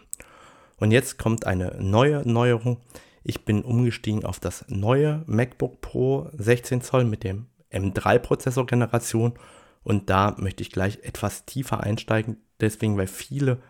Und 0.84 0.92
jetzt 0.92 1.18
kommt 1.18 1.48
eine 1.48 1.78
neue 1.80 2.30
Neuerung. 2.30 2.82
Ich 3.24 3.46
bin 3.46 3.62
umgestiegen 3.62 4.26
auf 4.26 4.42
das 4.42 4.66
neue 4.68 5.24
MacBook 5.28 5.80
Pro 5.80 6.30
16 6.34 6.82
Zoll 6.82 7.06
mit 7.06 7.24
dem 7.24 7.46
M3-Prozessor-Generation 7.72 9.36
und 9.84 10.10
da 10.10 10.36
möchte 10.38 10.62
ich 10.62 10.74
gleich 10.74 11.00
etwas 11.04 11.46
tiefer 11.46 11.80
einsteigen. 11.80 12.36
Deswegen, 12.60 12.98
weil 12.98 13.08
viele 13.08 13.62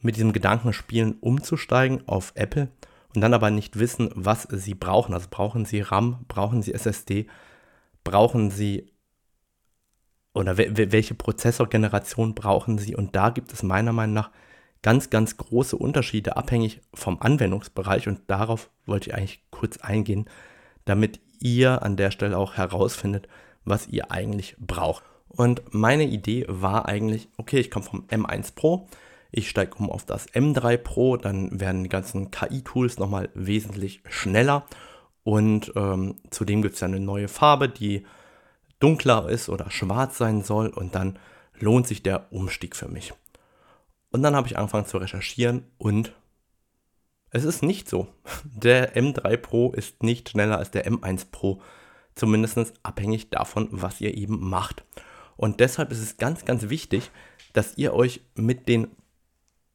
mit 0.00 0.16
diesem 0.16 0.34
Gedanken 0.34 0.74
spielen, 0.74 1.14
umzusteigen 1.20 2.06
auf 2.06 2.32
Apple 2.34 2.68
und 3.14 3.22
dann 3.22 3.32
aber 3.32 3.50
nicht 3.50 3.78
wissen, 3.78 4.10
was 4.14 4.42
sie 4.42 4.74
brauchen. 4.74 5.14
Also 5.14 5.28
brauchen 5.30 5.64
sie 5.64 5.80
RAM, 5.80 6.26
brauchen 6.28 6.60
sie 6.60 6.74
SSD, 6.74 7.26
brauchen 8.04 8.50
sie 8.50 8.92
oder 10.34 10.58
welche 10.58 11.14
Prozessorgeneration 11.14 12.34
brauchen 12.34 12.76
sie. 12.76 12.94
Und 12.94 13.16
da 13.16 13.30
gibt 13.30 13.50
es 13.54 13.62
meiner 13.62 13.94
Meinung 13.94 14.12
nach 14.12 14.30
ganz, 14.82 15.10
ganz 15.10 15.36
große 15.36 15.76
Unterschiede, 15.76 16.36
abhängig 16.36 16.80
vom 16.94 17.20
Anwendungsbereich. 17.20 18.08
Und 18.08 18.22
darauf 18.28 18.70
wollte 18.86 19.10
ich 19.10 19.16
eigentlich 19.16 19.42
kurz 19.50 19.78
eingehen, 19.78 20.28
damit 20.84 21.20
ihr 21.38 21.82
an 21.82 21.96
der 21.96 22.10
Stelle 22.10 22.38
auch 22.38 22.54
herausfindet, 22.54 23.28
was 23.64 23.88
ihr 23.88 24.10
eigentlich 24.10 24.56
braucht. 24.58 25.04
Und 25.28 25.62
meine 25.72 26.04
Idee 26.04 26.44
war 26.48 26.86
eigentlich, 26.86 27.28
okay, 27.36 27.58
ich 27.60 27.70
komme 27.70 27.84
vom 27.84 28.06
M1 28.08 28.54
Pro, 28.54 28.88
Ich 29.30 29.48
steige 29.48 29.76
um 29.76 29.90
auf 29.90 30.04
das 30.04 30.28
M3 30.30 30.76
Pro, 30.76 31.16
dann 31.16 31.60
werden 31.60 31.84
die 31.84 31.88
ganzen 31.88 32.32
KI-Tools 32.32 32.98
nochmal 32.98 33.28
wesentlich 33.34 34.02
schneller. 34.08 34.66
Und 35.22 35.72
ähm, 35.76 36.16
zudem 36.30 36.62
gibt 36.62 36.74
es 36.74 36.80
ja 36.80 36.88
eine 36.88 36.98
neue 36.98 37.28
Farbe, 37.28 37.68
die 37.68 38.04
dunkler 38.80 39.28
ist 39.28 39.48
oder 39.48 39.70
schwarz 39.70 40.18
sein 40.18 40.42
soll. 40.42 40.68
Und 40.68 40.96
dann 40.96 41.18
lohnt 41.60 41.86
sich 41.86 42.02
der 42.02 42.32
Umstieg 42.32 42.74
für 42.74 42.88
mich. 42.88 43.12
Und 44.10 44.22
dann 44.22 44.34
habe 44.34 44.48
ich 44.48 44.58
angefangen 44.58 44.86
zu 44.86 44.98
recherchieren 44.98 45.64
und 45.78 46.12
es 47.30 47.44
ist 47.44 47.62
nicht 47.62 47.88
so. 47.88 48.08
Der 48.44 48.96
M3 48.96 49.36
Pro 49.36 49.72
ist 49.72 50.02
nicht 50.02 50.30
schneller 50.30 50.58
als 50.58 50.70
der 50.70 50.90
M1 50.90 51.26
Pro. 51.30 51.62
Zumindest 52.16 52.74
abhängig 52.82 53.30
davon, 53.30 53.68
was 53.70 54.00
ihr 54.00 54.16
eben 54.16 54.48
macht. 54.48 54.84
Und 55.36 55.60
deshalb 55.60 55.90
ist 55.92 56.00
es 56.00 56.16
ganz, 56.16 56.44
ganz 56.44 56.68
wichtig, 56.68 57.10
dass 57.52 57.78
ihr 57.78 57.94
euch 57.94 58.20
mit 58.34 58.68
den 58.68 58.88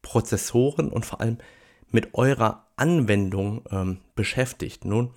Prozessoren 0.02 0.90
und 0.90 1.06
vor 1.06 1.22
allem 1.22 1.40
mit 1.90 2.14
eurer 2.14 2.68
Anwendung 2.76 3.64
ähm, 3.72 4.00
beschäftigt 4.16 4.86
nun 4.86 5.12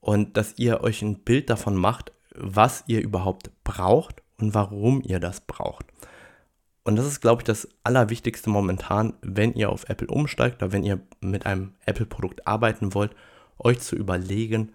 und 0.00 0.36
dass 0.36 0.58
ihr 0.58 0.82
euch 0.82 1.02
ein 1.02 1.20
Bild 1.20 1.50
davon 1.50 1.74
macht, 1.74 2.12
was 2.34 2.84
ihr 2.86 3.00
überhaupt 3.00 3.50
braucht 3.64 4.22
und 4.38 4.54
warum 4.54 5.02
ihr 5.02 5.18
das 5.18 5.40
braucht. 5.40 5.86
Und 6.82 6.96
das 6.96 7.06
ist, 7.06 7.20
glaube 7.20 7.42
ich, 7.42 7.44
das 7.44 7.68
Allerwichtigste 7.84 8.48
momentan, 8.50 9.14
wenn 9.22 9.52
ihr 9.54 9.70
auf 9.70 9.88
Apple 9.88 10.08
umsteigt 10.08 10.62
oder 10.62 10.72
wenn 10.72 10.84
ihr 10.84 11.00
mit 11.20 11.46
einem 11.46 11.74
Apple-Produkt 11.84 12.46
arbeiten 12.46 12.94
wollt, 12.94 13.14
euch 13.58 13.80
zu 13.80 13.96
überlegen, 13.96 14.72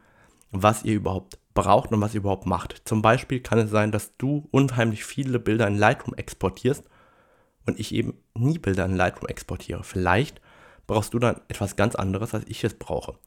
was 0.51 0.83
ihr 0.83 0.95
überhaupt 0.95 1.39
braucht 1.53 1.91
und 1.91 2.01
was 2.01 2.13
ihr 2.13 2.19
überhaupt 2.19 2.45
macht. 2.45 2.81
Zum 2.85 3.01
Beispiel 3.01 3.39
kann 3.39 3.59
es 3.59 3.71
sein, 3.71 3.91
dass 3.91 4.15
du 4.17 4.47
unheimlich 4.51 5.03
viele 5.03 5.39
Bilder 5.39 5.67
in 5.67 5.77
Lightroom 5.77 6.13
exportierst 6.15 6.83
und 7.65 7.79
ich 7.79 7.93
eben 7.93 8.13
nie 8.35 8.59
Bilder 8.59 8.85
in 8.85 8.95
Lightroom 8.95 9.27
exportiere. 9.27 9.83
Vielleicht 9.83 10.41
brauchst 10.85 11.13
du 11.13 11.19
dann 11.19 11.41
etwas 11.47 11.75
ganz 11.75 11.95
anderes, 11.95 12.33
als 12.33 12.45
ich 12.47 12.63
es 12.63 12.75
brauche. 12.75 13.17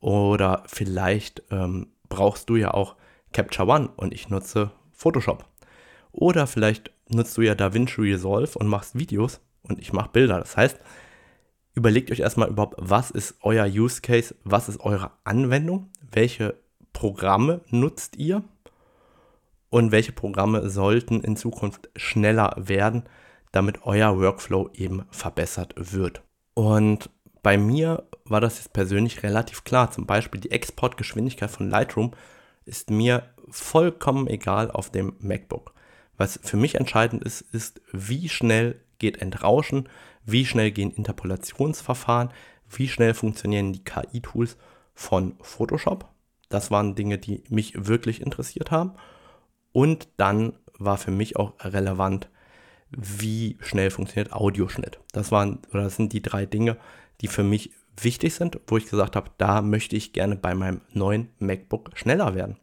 Oder 0.00 0.64
vielleicht 0.66 1.42
ähm, 1.50 1.88
brauchst 2.08 2.50
du 2.50 2.56
ja 2.56 2.72
auch 2.74 2.96
Capture 3.32 3.68
One 3.68 3.90
und 3.96 4.12
ich 4.12 4.28
nutze 4.28 4.72
Photoshop. 4.92 5.44
Oder 6.10 6.46
vielleicht 6.46 6.90
nutzt 7.08 7.36
du 7.36 7.42
ja 7.42 7.54
DaVinci 7.54 8.00
Resolve 8.00 8.58
und 8.58 8.66
machst 8.66 8.98
Videos 8.98 9.40
und 9.62 9.78
ich 9.78 9.92
mache 9.92 10.10
Bilder. 10.10 10.38
Das 10.38 10.56
heißt, 10.56 10.78
überlegt 11.74 12.10
euch 12.10 12.20
erstmal 12.20 12.48
überhaupt, 12.48 12.76
was 12.78 13.10
ist 13.10 13.36
euer 13.42 13.66
Use 13.66 14.00
Case, 14.00 14.34
was 14.44 14.68
ist 14.68 14.80
eure 14.80 15.12
Anwendung, 15.24 15.90
welche 16.10 16.56
Programme 16.92 17.60
nutzt 17.68 18.16
ihr 18.16 18.42
und 19.70 19.92
welche 19.92 20.12
Programme 20.12 20.68
sollten 20.70 21.20
in 21.20 21.36
Zukunft 21.36 21.90
schneller 21.96 22.54
werden, 22.56 23.04
damit 23.52 23.84
euer 23.84 24.18
Workflow 24.18 24.70
eben 24.74 25.04
verbessert 25.10 25.74
wird. 25.76 26.22
Und 26.54 27.10
bei 27.42 27.56
mir 27.56 28.08
war 28.24 28.40
das 28.40 28.58
jetzt 28.58 28.72
persönlich 28.72 29.22
relativ 29.22 29.64
klar. 29.64 29.90
Zum 29.90 30.06
Beispiel 30.06 30.40
die 30.40 30.50
Exportgeschwindigkeit 30.50 31.50
von 31.50 31.70
Lightroom 31.70 32.12
ist 32.64 32.90
mir 32.90 33.22
vollkommen 33.50 34.26
egal 34.26 34.70
auf 34.70 34.90
dem 34.90 35.14
MacBook. 35.20 35.72
Was 36.18 36.38
für 36.42 36.56
mich 36.56 36.74
entscheidend 36.74 37.24
ist, 37.24 37.40
ist, 37.40 37.80
wie 37.92 38.28
schnell 38.28 38.80
geht 38.98 39.22
Entrauschen, 39.22 39.88
wie 40.24 40.44
schnell 40.44 40.70
gehen 40.70 40.90
Interpolationsverfahren, 40.90 42.30
wie 42.68 42.88
schnell 42.88 43.14
funktionieren 43.14 43.72
die 43.72 43.84
KI-Tools 43.84 44.58
von 44.94 45.36
Photoshop. 45.40 46.08
Das 46.48 46.70
waren 46.70 46.94
Dinge, 46.94 47.18
die 47.18 47.42
mich 47.48 47.86
wirklich 47.86 48.20
interessiert 48.20 48.70
haben. 48.70 48.92
Und 49.72 50.08
dann 50.16 50.54
war 50.78 50.98
für 50.98 51.10
mich 51.10 51.36
auch 51.36 51.52
relevant, 51.60 52.28
wie 52.90 53.56
schnell 53.60 53.90
funktioniert 53.90 54.32
Audioschnitt. 54.32 54.98
Das 55.12 55.30
waren 55.30 55.60
oder 55.70 55.84
das 55.84 55.96
sind 55.96 56.12
die 56.12 56.22
drei 56.22 56.46
Dinge, 56.46 56.76
die 57.20 57.28
für 57.28 57.44
mich 57.44 57.70
wichtig 57.96 58.34
sind, 58.34 58.60
wo 58.66 58.76
ich 58.76 58.88
gesagt 58.88 59.16
habe, 59.16 59.30
da 59.38 59.60
möchte 59.60 59.96
ich 59.96 60.12
gerne 60.12 60.36
bei 60.36 60.54
meinem 60.54 60.80
neuen 60.92 61.28
MacBook 61.38 61.90
schneller 61.94 62.34
werden. 62.34 62.56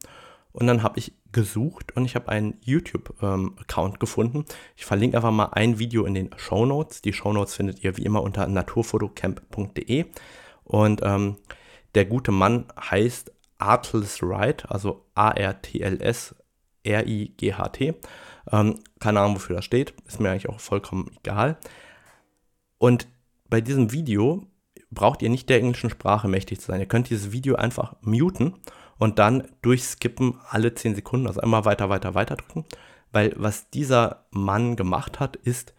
Und 0.52 0.68
dann 0.68 0.84
habe 0.84 1.00
ich 1.00 1.14
gesucht 1.36 1.94
und 1.98 2.06
ich 2.06 2.16
habe 2.16 2.30
einen 2.30 2.58
YouTube-Account 2.62 3.94
ähm, 3.94 4.00
gefunden. 4.00 4.46
Ich 4.78 4.86
verlinke 4.86 5.18
einfach 5.18 5.32
mal 5.32 5.50
ein 5.52 5.80
Video 5.80 6.06
in 6.06 6.14
den 6.14 6.30
Show 6.38 6.66
Notes. 6.66 7.02
Die 7.02 7.12
Show 7.12 7.34
Notes 7.34 7.54
findet 7.54 7.84
ihr 7.84 7.98
wie 7.98 8.06
immer 8.06 8.24
unter 8.24 8.48
naturfotocamp.de. 8.48 10.06
Und 10.64 11.02
ähm, 11.04 11.36
der 11.94 12.06
gute 12.06 12.32
Mann 12.32 12.68
heißt 12.80 13.34
Artles 13.58 14.22
Wright, 14.22 14.72
also 14.72 15.06
A-R-T-L-S 15.14 16.36
R-I-G-H-T. 16.84 17.96
Ähm, 18.54 18.80
keine 19.00 19.20
Ahnung, 19.20 19.36
wofür 19.36 19.58
das 19.58 19.66
steht. 19.66 19.94
Ist 20.08 20.22
mir 20.22 20.32
eigentlich 20.32 20.48
auch 20.48 20.62
vollkommen 20.62 21.12
egal. 21.20 21.58
Und 22.78 23.10
bei 23.50 23.60
diesem 23.60 23.92
Video 23.92 24.48
braucht 24.90 25.22
ihr 25.22 25.30
nicht 25.30 25.50
der 25.50 25.60
englischen 25.60 25.90
Sprache 25.90 26.30
mächtig 26.30 26.62
zu 26.62 26.68
sein. 26.68 26.80
Ihr 26.80 26.86
könnt 26.86 27.10
dieses 27.10 27.34
Video 27.34 27.56
einfach 27.56 27.98
muten 28.00 28.54
und 28.98 29.20
dann 29.20 29.48
durchskippen 29.62 30.40
alle 30.50 30.74
10 30.74 30.96
Sekunden, 30.96 31.28
also 31.28 31.42
einmal 31.42 31.66
weiter, 31.66 31.90
weiter, 31.90 32.16
weiter 32.16 32.36
drücken. 32.36 32.66
Weil 33.12 33.34
was 33.36 33.70
dieser 33.70 34.26
Mann 34.32 34.76
gemacht 34.76 35.20
hat, 35.20 35.36
ist, 35.36 35.74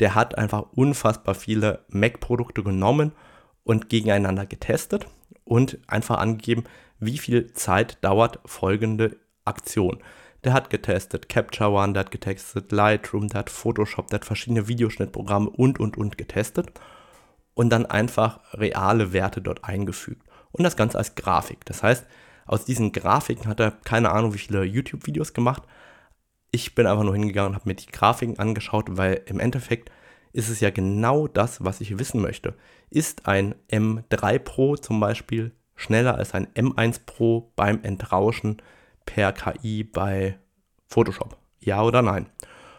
der 0.00 0.14
hat 0.14 0.36
einfach 0.36 0.66
unfassbar 0.72 1.34
viele 1.34 1.84
Mac-Produkte 1.88 2.62
genommen 2.62 3.12
und 3.62 3.88
gegeneinander 3.88 4.46
getestet 4.46 5.06
und 5.44 5.78
einfach 5.86 6.18
angegeben, 6.18 6.64
wie 6.98 7.18
viel 7.18 7.52
Zeit 7.52 7.98
dauert 8.02 8.40
folgende 8.44 9.16
Aktion. 9.44 9.98
Der 10.42 10.52
hat 10.52 10.68
getestet 10.70 11.28
Capture 11.28 11.70
One, 11.70 11.94
der 11.94 12.00
hat 12.00 12.10
getestet 12.10 12.70
Lightroom, 12.70 13.28
der 13.28 13.40
hat 13.40 13.50
Photoshop, 13.50 14.08
der 14.08 14.20
hat 14.20 14.26
verschiedene 14.26 14.68
Videoschnittprogramme 14.68 15.48
und, 15.48 15.80
und, 15.80 15.96
und 15.96 16.18
getestet 16.18 16.72
und 17.54 17.70
dann 17.70 17.86
einfach 17.86 18.40
reale 18.52 19.12
Werte 19.12 19.40
dort 19.40 19.64
eingefügt. 19.64 20.26
Und 20.52 20.64
das 20.64 20.76
Ganze 20.76 20.98
als 20.98 21.14
Grafik. 21.14 21.64
Das 21.64 21.82
heißt, 21.82 22.06
aus 22.46 22.64
diesen 22.64 22.92
Grafiken 22.92 23.48
hat 23.48 23.60
er 23.60 23.70
keine 23.70 24.10
Ahnung, 24.10 24.34
wie 24.34 24.38
viele 24.38 24.64
YouTube-Videos 24.64 25.32
gemacht. 25.32 25.62
Ich 26.50 26.74
bin 26.74 26.86
einfach 26.86 27.04
nur 27.04 27.14
hingegangen 27.14 27.50
und 27.50 27.54
habe 27.56 27.68
mir 27.68 27.74
die 27.74 27.86
Grafiken 27.86 28.38
angeschaut, 28.38 28.96
weil 28.96 29.22
im 29.26 29.40
Endeffekt 29.40 29.90
ist 30.32 30.48
es 30.48 30.60
ja 30.60 30.70
genau 30.70 31.26
das, 31.26 31.64
was 31.64 31.80
ich 31.80 31.98
wissen 31.98 32.20
möchte. 32.20 32.54
Ist 32.90 33.26
ein 33.26 33.54
M3 33.70 34.38
Pro 34.38 34.76
zum 34.76 35.00
Beispiel 35.00 35.52
schneller 35.76 36.16
als 36.16 36.34
ein 36.34 36.48
M1 36.48 37.00
Pro 37.06 37.52
beim 37.56 37.82
Entrauschen 37.82 38.60
per 39.06 39.32
KI 39.32 39.84
bei 39.84 40.38
Photoshop? 40.88 41.36
Ja 41.60 41.82
oder 41.82 42.02
nein? 42.02 42.26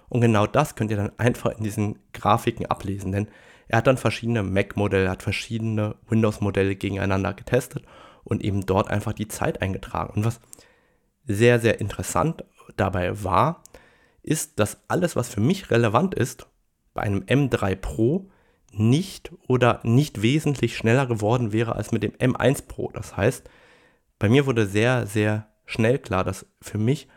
Und 0.09 0.21
genau 0.21 0.45
das 0.47 0.75
könnt 0.75 0.91
ihr 0.91 0.97
dann 0.97 1.17
einfach 1.17 1.57
in 1.57 1.63
diesen 1.63 1.99
Grafiken 2.13 2.67
ablesen, 2.67 3.11
denn 3.11 3.27
er 3.67 3.79
hat 3.79 3.87
dann 3.87 3.97
verschiedene 3.97 4.43
Mac-Modelle, 4.43 5.09
hat 5.09 5.23
verschiedene 5.23 5.95
Windows-Modelle 6.07 6.75
gegeneinander 6.75 7.33
getestet 7.33 7.83
und 8.25 8.43
eben 8.43 8.65
dort 8.65 8.89
einfach 8.89 9.13
die 9.13 9.29
Zeit 9.29 9.61
eingetragen. 9.61 10.13
Und 10.15 10.25
was 10.25 10.41
sehr, 11.25 11.59
sehr 11.59 11.79
interessant 11.79 12.43
dabei 12.75 13.23
war, 13.23 13.63
ist, 14.21 14.59
dass 14.59 14.79
alles, 14.87 15.15
was 15.15 15.29
für 15.29 15.39
mich 15.39 15.71
relevant 15.71 16.13
ist, 16.15 16.47
bei 16.93 17.01
einem 17.01 17.21
M3 17.21 17.75
Pro 17.75 18.29
nicht 18.71 19.31
oder 19.47 19.79
nicht 19.83 20.21
wesentlich 20.21 20.75
schneller 20.75 21.05
geworden 21.05 21.53
wäre 21.53 21.75
als 21.75 21.91
mit 21.91 22.03
dem 22.03 22.11
M1 22.13 22.67
Pro. 22.67 22.91
Das 22.91 23.15
heißt, 23.15 23.49
bei 24.19 24.27
mir 24.27 24.45
wurde 24.45 24.65
sehr, 24.65 25.05
sehr 25.07 25.47
schnell 25.65 25.99
klar, 25.99 26.23
dass 26.23 26.45
für 26.61 26.77
mich 26.77 27.07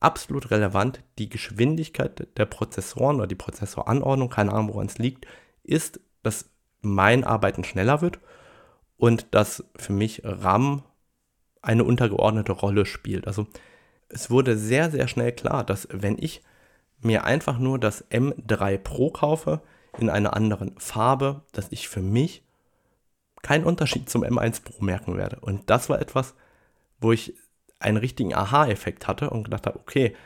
absolut 0.00 0.50
relevant 0.50 1.02
die 1.18 1.28
Geschwindigkeit 1.28 2.28
der 2.36 2.46
Prozessoren 2.46 3.16
oder 3.16 3.26
die 3.26 3.34
Prozessoranordnung, 3.34 4.28
keine 4.28 4.52
Ahnung, 4.52 4.74
woran 4.74 4.86
es 4.86 4.98
liegt, 4.98 5.26
ist, 5.62 6.00
dass 6.22 6.50
mein 6.80 7.24
Arbeiten 7.24 7.64
schneller 7.64 8.02
wird 8.02 8.20
und 8.96 9.26
dass 9.32 9.64
für 9.76 9.92
mich 9.92 10.22
RAM 10.24 10.82
eine 11.62 11.84
untergeordnete 11.84 12.52
Rolle 12.52 12.86
spielt. 12.86 13.26
Also 13.26 13.46
es 14.08 14.30
wurde 14.30 14.56
sehr, 14.56 14.90
sehr 14.90 15.08
schnell 15.08 15.32
klar, 15.32 15.64
dass 15.64 15.88
wenn 15.90 16.16
ich 16.18 16.42
mir 17.00 17.24
einfach 17.24 17.58
nur 17.58 17.78
das 17.78 18.08
M3 18.10 18.78
Pro 18.78 19.10
kaufe 19.10 19.60
in 19.98 20.10
einer 20.10 20.34
anderen 20.34 20.78
Farbe, 20.78 21.42
dass 21.52 21.70
ich 21.70 21.88
für 21.88 22.02
mich 22.02 22.42
keinen 23.42 23.64
Unterschied 23.64 24.08
zum 24.08 24.24
M1 24.24 24.62
Pro 24.62 24.82
merken 24.82 25.16
werde. 25.16 25.40
Und 25.40 25.68
das 25.70 25.88
war 25.88 26.00
etwas, 26.00 26.34
wo 27.00 27.12
ich 27.12 27.34
einen 27.78 27.96
richtigen 27.98 28.34
Aha-Effekt 28.34 29.06
hatte 29.06 29.30
und 29.30 29.44
gedacht 29.44 29.66
habe, 29.66 29.78
okay, 29.78 30.16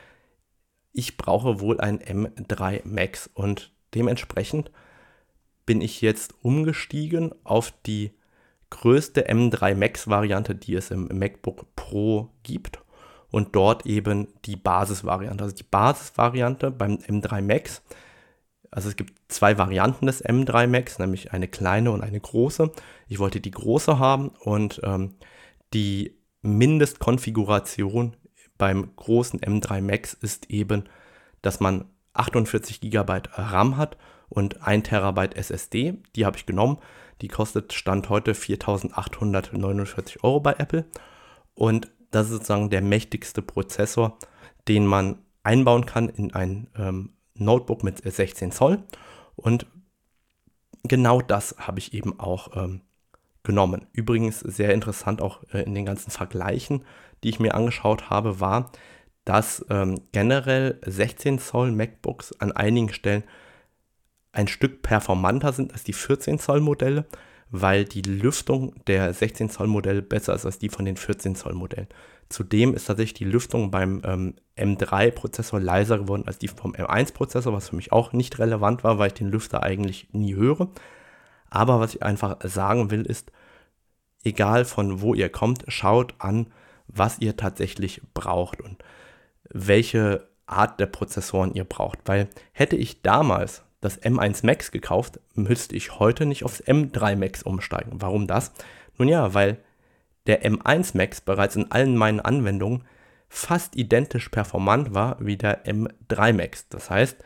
ich 0.93 1.17
brauche 1.17 1.59
wohl 1.59 1.79
ein 1.79 1.99
M3 1.99 2.81
Max 2.85 3.29
und 3.33 3.73
dementsprechend 3.93 4.71
bin 5.65 5.81
ich 5.81 6.01
jetzt 6.01 6.33
umgestiegen 6.41 7.33
auf 7.43 7.73
die 7.85 8.11
größte 8.71 9.29
M3 9.29 9.75
Max 9.75 10.07
Variante, 10.07 10.55
die 10.55 10.73
es 10.73 10.89
im 10.89 11.07
MacBook 11.11 11.75
Pro 11.75 12.29
gibt 12.41 12.79
und 13.29 13.55
dort 13.55 13.85
eben 13.85 14.27
die 14.45 14.55
Basisvariante. 14.55 15.43
Also 15.43 15.55
die 15.55 15.63
Basisvariante 15.63 16.71
beim 16.71 16.95
M3 16.95 17.41
Max, 17.41 17.83
also 18.71 18.89
es 18.89 18.95
gibt 18.95 19.13
zwei 19.27 19.57
Varianten 19.57 20.07
des 20.07 20.25
M3 20.25 20.67
Max, 20.67 20.97
nämlich 20.97 21.33
eine 21.33 21.47
kleine 21.47 21.91
und 21.91 22.01
eine 22.01 22.19
große. 22.19 22.71
Ich 23.07 23.19
wollte 23.19 23.39
die 23.41 23.51
große 23.51 23.99
haben 23.99 24.29
und 24.39 24.81
ähm, 24.83 25.15
die 25.73 26.15
Mindestkonfiguration 26.41 28.15
beim 28.57 28.95
großen 28.95 29.39
M3 29.39 29.81
Max 29.81 30.13
ist 30.13 30.49
eben, 30.49 30.85
dass 31.41 31.59
man 31.59 31.85
48 32.13 32.81
GB 32.81 33.21
RAM 33.33 33.77
hat 33.77 33.97
und 34.29 34.61
1 34.61 34.87
Terabyte 34.87 35.35
SSD. 35.35 35.97
Die 36.15 36.25
habe 36.25 36.37
ich 36.37 36.45
genommen. 36.45 36.77
Die 37.21 37.27
kostet 37.27 37.73
Stand 37.73 38.09
heute 38.09 38.33
4.849 38.33 40.23
Euro 40.23 40.39
bei 40.39 40.53
Apple. 40.53 40.85
Und 41.53 41.91
das 42.09 42.25
ist 42.25 42.31
sozusagen 42.33 42.69
der 42.69 42.81
mächtigste 42.81 43.41
Prozessor, 43.41 44.17
den 44.67 44.85
man 44.85 45.19
einbauen 45.43 45.85
kann 45.85 46.09
in 46.09 46.33
ein 46.33 46.67
ähm, 46.77 47.13
Notebook 47.35 47.83
mit 47.83 48.01
16 48.03 48.51
Zoll. 48.51 48.83
Und 49.35 49.65
genau 50.83 51.21
das 51.21 51.55
habe 51.59 51.79
ich 51.79 51.93
eben 51.93 52.19
auch 52.19 52.55
ähm, 52.55 52.81
genommen. 53.43 53.87
Übrigens 53.93 54.39
sehr 54.39 54.73
interessant 54.73 55.21
auch 55.21 55.43
äh, 55.53 55.63
in 55.63 55.73
den 55.73 55.85
ganzen 55.85 56.11
Vergleichen, 56.11 56.83
die 57.23 57.29
ich 57.29 57.39
mir 57.39 57.55
angeschaut 57.55 58.09
habe, 58.09 58.39
war, 58.39 58.71
dass 59.25 59.65
ähm, 59.69 60.01
generell 60.11 60.79
16 60.85 61.39
Zoll 61.39 61.71
MacBooks 61.71 62.33
an 62.39 62.51
einigen 62.51 62.91
Stellen 62.91 63.23
ein 64.31 64.47
Stück 64.47 64.81
performanter 64.81 65.53
sind 65.53 65.73
als 65.73 65.83
die 65.83 65.93
14 65.93 66.39
Zoll 66.39 66.61
Modelle, 66.61 67.05
weil 67.49 67.83
die 67.85 68.01
Lüftung 68.01 68.73
der 68.87 69.13
16 69.13 69.49
Zoll 69.49 69.67
Modelle 69.67 70.01
besser 70.01 70.33
ist 70.33 70.45
als 70.45 70.57
die 70.57 70.69
von 70.69 70.85
den 70.85 70.95
14 70.95 71.35
Zoll 71.35 71.53
Modellen. 71.53 71.87
Zudem 72.29 72.73
ist 72.73 72.85
tatsächlich 72.85 73.15
die 73.15 73.25
Lüftung 73.25 73.71
beim 73.71 74.01
ähm, 74.05 74.35
M3-Prozessor 74.55 75.59
leiser 75.59 75.99
geworden 75.99 76.23
als 76.25 76.37
die 76.37 76.47
vom 76.47 76.73
M1-Prozessor, 76.73 77.51
was 77.51 77.69
für 77.69 77.75
mich 77.75 77.91
auch 77.91 78.13
nicht 78.13 78.39
relevant 78.39 78.85
war, 78.85 78.97
weil 78.97 79.07
ich 79.07 79.15
den 79.15 79.29
Lüfter 79.29 79.63
eigentlich 79.63 80.07
nie 80.13 80.35
höre. 80.35 80.69
Aber 81.49 81.81
was 81.81 81.95
ich 81.95 82.03
einfach 82.03 82.37
sagen 82.43 82.89
will, 82.89 83.01
ist, 83.01 83.33
egal 84.23 84.63
von 84.63 85.01
wo 85.01 85.13
ihr 85.13 85.29
kommt, 85.29 85.65
schaut 85.67 86.15
an, 86.19 86.47
was 86.87 87.19
ihr 87.19 87.35
tatsächlich 87.35 88.01
braucht 88.13 88.61
und 88.61 88.81
welche 89.49 90.29
Art 90.45 90.79
der 90.79 90.85
Prozessoren 90.85 91.53
ihr 91.53 91.65
braucht. 91.65 91.99
Weil 92.05 92.29
hätte 92.53 92.77
ich 92.77 93.01
damals 93.01 93.63
das 93.81 94.01
M1 94.01 94.45
Max 94.45 94.71
gekauft, 94.71 95.19
müsste 95.33 95.75
ich 95.75 95.99
heute 95.99 96.25
nicht 96.25 96.45
aufs 96.45 96.63
M3 96.63 97.15
Max 97.15 97.43
umsteigen. 97.43 97.93
Warum 97.95 98.27
das? 98.27 98.51
Nun 98.97 99.07
ja, 99.07 99.33
weil 99.33 99.57
der 100.27 100.45
M1 100.45 100.95
Max 100.95 101.19
bereits 101.19 101.55
in 101.55 101.71
allen 101.71 101.97
meinen 101.97 102.19
Anwendungen 102.19 102.83
fast 103.27 103.75
identisch 103.75 104.29
performant 104.29 104.93
war 104.93 105.17
wie 105.19 105.35
der 105.35 105.65
M3 105.65 106.33
Max. 106.33 106.67
Das 106.69 106.89
heißt, 106.89 107.17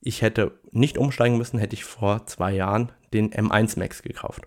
ich 0.00 0.20
hätte 0.20 0.52
nicht 0.70 0.98
umsteigen 0.98 1.38
müssen, 1.38 1.58
hätte 1.58 1.74
ich 1.74 1.84
vor 1.84 2.26
zwei 2.26 2.52
Jahren 2.52 2.92
den 3.14 3.32
M1 3.32 3.78
Max 3.78 4.02
gekauft. 4.02 4.42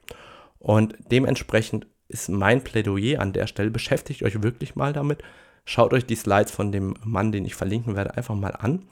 Und 0.59 0.95
dementsprechend 1.11 1.87
ist 2.09 2.29
mein 2.29 2.63
Plädoyer 2.63 3.21
an 3.21 3.33
der 3.33 3.47
Stelle, 3.47 3.71
beschäftigt 3.71 4.23
euch 4.23 4.43
wirklich 4.43 4.75
mal 4.75 4.93
damit, 4.93 5.23
schaut 5.65 5.93
euch 5.93 6.05
die 6.05 6.15
Slides 6.15 6.51
von 6.51 6.71
dem 6.71 6.95
Mann, 7.03 7.31
den 7.31 7.45
ich 7.45 7.55
verlinken 7.55 7.95
werde, 7.95 8.15
einfach 8.15 8.35
mal 8.35 8.55
an 8.55 8.85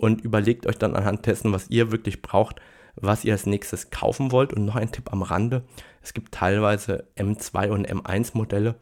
und 0.00 0.22
überlegt 0.22 0.66
euch 0.66 0.78
dann 0.78 0.96
anhand 0.96 1.26
dessen, 1.26 1.52
was 1.52 1.68
ihr 1.68 1.92
wirklich 1.92 2.22
braucht, 2.22 2.56
was 2.96 3.22
ihr 3.22 3.34
als 3.34 3.44
nächstes 3.44 3.90
kaufen 3.90 4.32
wollt. 4.32 4.54
Und 4.54 4.64
noch 4.64 4.76
ein 4.76 4.92
Tipp 4.92 5.12
am 5.12 5.22
Rande, 5.22 5.62
es 6.00 6.14
gibt 6.14 6.32
teilweise 6.32 7.06
M2 7.16 7.68
und 7.68 7.86
M1 7.86 8.30
Modelle 8.32 8.76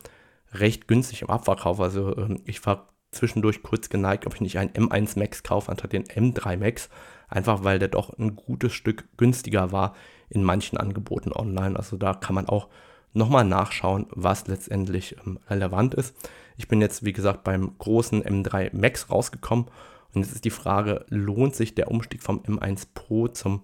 recht 0.53 0.87
günstig 0.87 1.23
im 1.23 1.31
Abverkauf. 1.31 1.81
Also 1.81 2.17
ähm, 2.17 2.41
ich 2.45 2.65
war 2.65 2.87
zwischendurch 3.11 3.65
kurz 3.65 3.89
geneigt, 3.89 4.27
ob 4.27 4.35
ich 4.35 4.41
nicht 4.41 4.59
einen 4.59 4.71
M1 4.71 5.19
Max 5.19 5.43
kaufe 5.43 5.73
anstatt 5.73 5.93
den 5.93 6.05
M3 6.05 6.57
Max, 6.57 6.89
einfach 7.29 7.65
weil 7.65 7.81
der 7.81 7.89
doch 7.89 8.17
ein 8.17 8.37
gutes 8.37 8.73
Stück 8.73 9.05
günstiger 9.17 9.73
war 9.73 9.95
in 10.31 10.45
manchen 10.45 10.79
Angeboten 10.79 11.33
online. 11.33 11.77
Also 11.77 11.97
da 11.97 12.15
kann 12.15 12.37
man 12.37 12.49
auch 12.49 12.69
nochmal 13.13 13.45
nachschauen, 13.45 14.07
was 14.11 14.47
letztendlich 14.47 15.17
ähm, 15.27 15.41
relevant 15.51 15.95
ist. 15.95 16.15
Ich 16.57 16.69
bin 16.69 16.81
jetzt, 16.81 17.05
wie 17.05 17.13
gesagt, 17.13 17.43
beim 17.43 17.77
großen 17.77 18.23
M3 18.23 18.71
Max 18.73 19.11
rausgekommen 19.11 19.67
und 20.15 20.23
jetzt 20.23 20.35
ist 20.35 20.45
die 20.45 20.51
Frage, 20.51 21.05
lohnt 21.09 21.55
sich 21.55 21.75
der 21.75 21.91
Umstieg 21.91 22.23
vom 22.23 22.41
M1 22.41 22.89
Pro 22.95 23.29
zum 23.29 23.63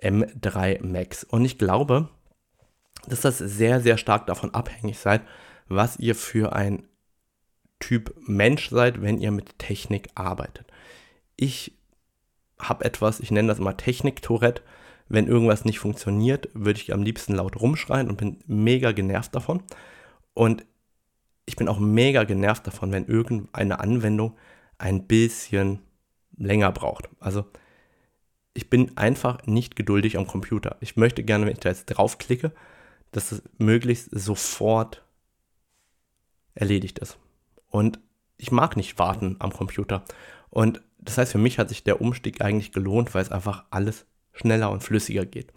M3 0.00 0.84
Max? 0.84 1.24
Und 1.24 1.44
ich 1.44 1.58
glaube, 1.58 2.08
dass 3.06 3.22
das 3.22 3.38
sehr, 3.38 3.80
sehr 3.80 3.98
stark 3.98 4.26
davon 4.26 4.54
abhängig 4.54 4.98
seid, 4.98 5.22
was 5.68 5.98
ihr 5.98 6.14
für 6.14 6.54
ein 6.54 6.84
Typ 7.80 8.14
Mensch 8.26 8.70
seid, 8.70 9.02
wenn 9.02 9.18
ihr 9.18 9.30
mit 9.30 9.58
Technik 9.58 10.10
arbeitet. 10.14 10.66
Ich 11.36 11.78
habe 12.58 12.84
etwas, 12.84 13.20
ich 13.20 13.30
nenne 13.30 13.48
das 13.48 13.58
immer 13.58 13.76
Technik-Tourette. 13.76 14.62
Wenn 15.08 15.26
irgendwas 15.26 15.64
nicht 15.64 15.78
funktioniert, 15.78 16.50
würde 16.52 16.78
ich 16.78 16.92
am 16.92 17.02
liebsten 17.02 17.34
laut 17.34 17.60
rumschreien 17.60 18.08
und 18.08 18.16
bin 18.16 18.38
mega 18.46 18.92
genervt 18.92 19.34
davon. 19.34 19.62
Und 20.34 20.64
ich 21.46 21.56
bin 21.56 21.68
auch 21.68 21.80
mega 21.80 22.24
genervt 22.24 22.66
davon, 22.66 22.92
wenn 22.92 23.06
irgendeine 23.06 23.80
Anwendung 23.80 24.36
ein 24.80 25.06
bisschen 25.06 25.80
länger 26.36 26.72
braucht. 26.72 27.08
Also 27.20 27.44
ich 28.54 28.70
bin 28.70 28.96
einfach 28.96 29.46
nicht 29.46 29.76
geduldig 29.76 30.16
am 30.16 30.26
Computer. 30.26 30.76
Ich 30.80 30.96
möchte 30.96 31.22
gerne, 31.22 31.46
wenn 31.46 31.52
ich 31.52 31.60
da 31.60 31.68
jetzt 31.68 31.86
draufklicke, 31.86 32.52
dass 33.12 33.32
es 33.32 33.42
möglichst 33.58 34.10
sofort 34.10 35.04
erledigt 36.54 36.98
ist. 36.98 37.18
Und 37.68 38.00
ich 38.38 38.50
mag 38.50 38.76
nicht 38.76 38.98
warten 38.98 39.36
am 39.38 39.52
Computer. 39.52 40.04
Und 40.48 40.80
das 40.98 41.18
heißt, 41.18 41.32
für 41.32 41.38
mich 41.38 41.58
hat 41.58 41.68
sich 41.68 41.84
der 41.84 42.00
Umstieg 42.00 42.42
eigentlich 42.42 42.72
gelohnt, 42.72 43.14
weil 43.14 43.22
es 43.22 43.30
einfach 43.30 43.64
alles 43.70 44.06
schneller 44.32 44.70
und 44.70 44.82
flüssiger 44.82 45.26
geht. 45.26 45.52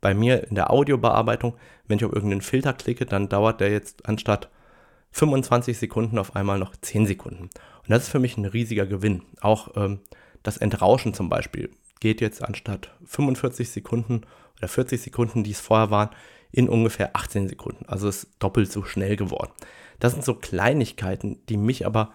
Bei 0.00 0.14
mir 0.14 0.48
in 0.48 0.54
der 0.54 0.70
Audiobearbeitung, 0.70 1.56
wenn 1.86 1.98
ich 1.98 2.04
auf 2.04 2.12
irgendeinen 2.12 2.40
Filter 2.40 2.72
klicke, 2.72 3.04
dann 3.04 3.28
dauert 3.28 3.60
der 3.60 3.70
jetzt 3.70 4.08
anstatt 4.08 4.48
25 5.12 5.76
Sekunden 5.76 6.18
auf 6.18 6.36
einmal 6.36 6.58
noch 6.58 6.74
10 6.76 7.06
Sekunden. 7.06 7.50
Und 7.82 7.90
das 7.90 8.04
ist 8.04 8.08
für 8.10 8.18
mich 8.18 8.36
ein 8.36 8.44
riesiger 8.44 8.86
Gewinn. 8.86 9.22
Auch 9.40 9.76
ähm, 9.76 10.00
das 10.42 10.56
Entrauschen 10.56 11.14
zum 11.14 11.28
Beispiel 11.28 11.70
geht 12.00 12.20
jetzt 12.20 12.42
anstatt 12.42 12.94
45 13.04 13.70
Sekunden 13.70 14.22
oder 14.58 14.68
40 14.68 15.00
Sekunden, 15.00 15.44
die 15.44 15.52
es 15.52 15.60
vorher 15.60 15.90
waren, 15.90 16.10
in 16.52 16.68
ungefähr 16.68 17.14
18 17.14 17.48
Sekunden. 17.48 17.86
Also 17.86 18.08
ist 18.08 18.28
doppelt 18.38 18.70
so 18.70 18.84
schnell 18.84 19.16
geworden. 19.16 19.52
Das 19.98 20.12
sind 20.12 20.24
so 20.24 20.34
Kleinigkeiten, 20.34 21.38
die 21.48 21.56
mich 21.56 21.86
aber 21.86 22.12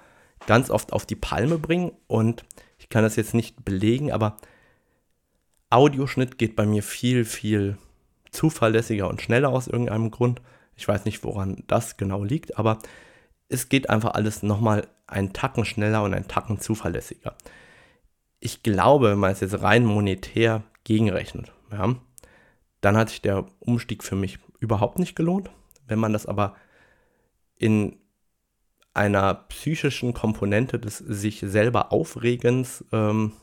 ganz 0.48 0.70
oft 0.70 0.94
auf 0.94 1.06
die 1.06 1.16
Palme 1.16 1.58
bringen 1.58 1.92
und 2.08 2.44
ich 2.78 2.90
kann 2.90 3.04
das 3.04 3.16
jetzt 3.16 3.34
nicht 3.34 3.64
belegen, 3.64 4.12
aber 4.12 4.38
Audioschnitt 5.70 6.38
geht 6.38 6.56
bei 6.56 6.66
mir 6.66 6.84
viel, 6.84 7.26
viel 7.26 7.78
zuverlässiger 8.32 9.10
und 9.10 9.22
schneller 9.22 9.50
aus 9.50 9.68
irgendeinem 9.68 10.12
Grund. 10.12 10.42
Ich 10.76 10.88
weiß 10.88 11.06
nicht, 11.06 11.24
woran 11.24 11.64
das 11.68 11.98
genau 11.98 12.24
liegt, 12.24 12.58
aber 12.60 12.80
es 13.50 13.70
geht 13.70 13.90
einfach 13.90 14.14
alles 14.14 14.44
nochmal 14.44 14.88
einen 15.08 15.34
Tacken 15.34 15.66
schneller 15.66 16.04
und 16.04 16.14
einen 16.14 16.28
Tacken 16.28 16.60
zuverlässiger. 16.60 17.36
Ich 18.40 18.64
glaube, 18.64 19.12
wenn 19.12 19.20
man 19.20 19.32
es 19.32 19.40
jetzt 19.40 19.62
rein 19.62 19.86
monetär 19.86 20.64
gegenrechnet, 20.84 21.52
ja, 21.72 21.96
dann 22.82 22.98
hat 22.98 23.10
sich 23.10 23.22
der 23.22 23.46
Umstieg 23.60 24.04
für 24.04 24.16
mich 24.16 24.40
überhaupt 24.60 25.00
nicht 25.00 25.16
gelohnt. 25.16 25.50
Wenn 25.88 26.00
man 26.00 26.14
das 26.14 26.26
aber 26.26 26.56
in 27.58 27.98
einer 28.94 29.34
psychischen 29.34 30.14
Komponente 30.14 30.80
des 30.80 30.98
sich 30.98 31.42
selber 31.46 31.92
Aufregens 31.92 32.86
ähm, 32.92 33.34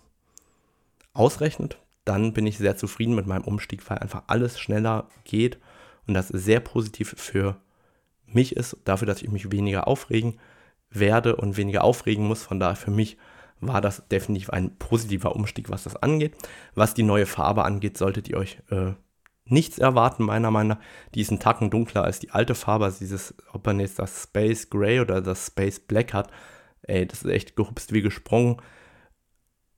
ausrechnet, 1.13 1.79
dann 2.05 2.33
bin 2.33 2.47
ich 2.47 2.59
sehr 2.59 2.77
zufrieden 2.77 3.15
mit 3.15 3.27
meinem 3.27 3.45
Umstieg, 3.45 3.89
weil 3.89 3.99
einfach 3.99 4.25
alles 4.27 4.59
schneller 4.59 5.09
geht 5.25 5.59
und 6.07 6.15
das 6.15 6.29
sehr 6.29 6.61
positiv 6.61 7.15
für 7.17 7.57
mich 8.35 8.57
ist, 8.57 8.77
dafür, 8.85 9.07
dass 9.07 9.23
ich 9.23 9.31
mich 9.31 9.51
weniger 9.51 9.89
aufregen 9.89 10.39
werde 10.91 11.37
und 11.37 11.57
weniger 11.57 11.85
aufregen 11.85 12.27
muss. 12.27 12.43
Von 12.43 12.61
daher 12.61 12.77
für 12.77 12.91
mich 12.91 13.17
war 13.61 13.81
das 13.81 14.07
definitiv 14.09 14.51
ein 14.51 14.77
positiver 14.77 15.35
Umstieg, 15.35 15.71
was 15.71 15.85
das 15.85 15.97
angeht. 15.97 16.35
Was 16.75 16.95
die 16.95 17.05
neue 17.05 17.27
Farbe 17.27 17.65
angeht, 17.65 17.97
solltet 17.97 18.29
ihr 18.29 18.37
euch 18.37 18.59
äh, 18.71 18.93
nichts 19.45 19.79
erwarten, 19.79 20.25
meiner 20.25 20.51
Meinung 20.51 20.79
nach. 20.79 20.85
Die 21.15 21.21
ist 21.21 21.31
ein 21.31 21.41
Tacken 21.41 21.71
dunkler 21.71 22.05
als 22.05 22.19
die 22.19 22.31
alte 22.31 22.55
Farbe. 22.55 22.87
Also 22.87 22.99
dieses, 22.99 23.35
ob 23.53 23.65
man 23.67 23.81
jetzt 23.81 23.99
das 23.99 24.25
Space 24.25 24.69
Gray 24.69 25.01
oder 25.01 25.21
das 25.21 25.47
Space 25.47 25.81
Black 25.81 26.13
hat, 26.13 26.31
ey, 26.83 27.07
das 27.07 27.23
ist 27.23 27.31
echt 27.31 27.57
gehupst 27.57 27.93
wie 27.93 28.03
gesprungen. 28.03 28.61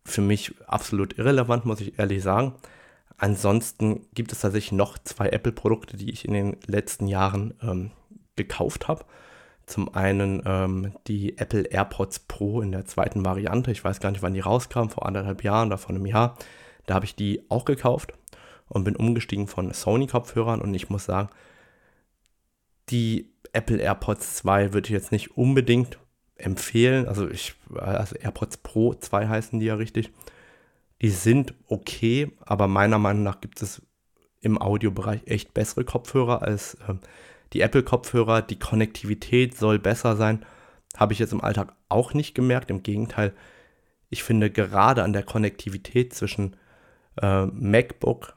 Für 0.07 0.21
mich 0.21 0.55
absolut 0.67 1.19
irrelevant, 1.19 1.65
muss 1.65 1.81
ich 1.81 1.99
ehrlich 1.99 2.23
sagen. 2.23 2.55
Ansonsten 3.17 4.07
gibt 4.15 4.33
es 4.33 4.41
tatsächlich 4.41 4.73
noch 4.73 4.99
zwei 4.99 5.29
Apple-Produkte, 5.29 5.97
die 5.97 6.11
ich 6.11 6.27
in 6.27 6.35
den 6.35 6.57
letzten 6.67 7.07
Jahren 7.07 7.55
ähm, 7.63 7.91
gekauft 8.37 8.89
habe. 8.89 9.05
Zum 9.66 9.95
einen 9.95 10.43
ähm, 10.45 10.93
die 11.07 11.39
Apple 11.39 11.62
AirPods 11.62 12.20
Pro 12.20 12.61
in 12.61 12.72
der 12.72 12.85
zweiten 12.85 13.24
Variante. 13.24 13.70
Ich 13.70 13.82
weiß 13.82 14.01
gar 14.01 14.11
nicht, 14.11 14.22
wann 14.22 14.35
die 14.35 14.41
rauskam, 14.41 14.89
vor 14.89 15.07
anderthalb 15.07 15.43
Jahren 15.43 15.68
oder 15.68 15.78
vor 15.78 15.91
einem 15.91 16.07
Jahr. 16.07 16.37
Da 16.87 16.95
habe 16.95 17.07
ich 17.07 17.14
die 17.14 17.43
auch 17.49 17.64
gekauft 17.64 18.12
und 18.68 18.85
bin 18.85 18.97
umgestiegen 18.97 19.47
von 19.47 19.72
Sony-Kopfhörern 19.72 20.61
und 20.61 20.74
ich 20.74 20.91
muss 20.91 21.07
sagen, 21.07 21.30
die 22.91 23.30
Apple 23.53 23.78
AirPods 23.78 24.37
2 24.37 24.74
würde 24.74 24.87
ich 24.87 24.93
jetzt 24.93 25.12
nicht 25.12 25.37
unbedingt 25.37 25.99
empfehlen. 26.37 27.09
Also 27.09 27.28
ich, 27.28 27.55
also 27.74 28.16
AirPods 28.16 28.59
Pro 28.59 28.95
2 28.95 29.28
heißen 29.28 29.61
die 29.61 29.66
ja 29.66 29.76
richtig. 29.76 30.11
Die 31.01 31.11
sind 31.11 31.55
okay, 31.68 32.32
aber 32.41 32.68
meiner 32.68 32.99
Meinung 32.99 33.22
nach 33.22 33.41
gibt 33.41 33.62
es 33.62 33.82
im 34.41 34.61
Audiobereich 34.61 35.22
echt 35.26 35.55
bessere 35.55 35.85
Kopfhörer 35.85 36.43
als 36.43 36.74
äh, 36.87 36.95
die 37.55 37.61
Apple-Kopfhörer. 37.61 38.43
Die 38.43 38.59
Konnektivität 38.59 39.57
soll 39.57 39.79
besser 39.79 40.17
sein. 40.17 40.45
Habe 40.97 41.13
ich 41.13 41.19
jetzt 41.19 41.33
im 41.33 41.43
Alltag 41.43 41.75
auch 41.89 42.13
nicht 42.13 42.35
gemerkt. 42.35 42.71
Im 42.71 42.83
Gegenteil, 42.83 43.33
ich 44.11 44.23
finde 44.23 44.51
gerade 44.51 45.03
an 45.03 45.13
der 45.13 45.23
Konnektivität 45.23 46.13
zwischen 46.13 46.57
äh, 47.21 47.47
MacBook, 47.47 48.37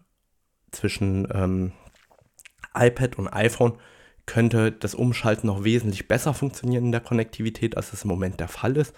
zwischen 0.71 1.27
ähm, 1.33 1.73
iPad 2.73 3.17
und 3.17 3.27
iPhone 3.27 3.77
könnte 4.25 4.71
das 4.71 4.93
Umschalten 4.93 5.47
noch 5.47 5.63
wesentlich 5.63 6.07
besser 6.07 6.33
funktionieren 6.33 6.85
in 6.85 6.91
der 6.91 7.01
Konnektivität, 7.01 7.77
als 7.77 7.93
es 7.93 8.03
im 8.03 8.09
Moment 8.09 8.39
der 8.39 8.49
Fall 8.49 8.77
ist. 8.77 8.93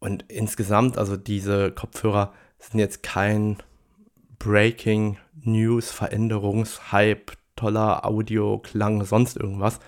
Und 0.00 0.24
insgesamt, 0.28 0.98
also 0.98 1.16
diese 1.16 1.70
Kopfhörer 1.70 2.32
sind 2.58 2.80
jetzt 2.80 3.02
kein 3.02 3.58
Breaking 4.38 5.18
News, 5.34 5.90
Veränderungshype, 5.90 7.34
toller 7.56 8.06
Audio, 8.06 8.58
Klang, 8.58 9.04
sonst 9.04 9.36
irgendwas. 9.36 9.80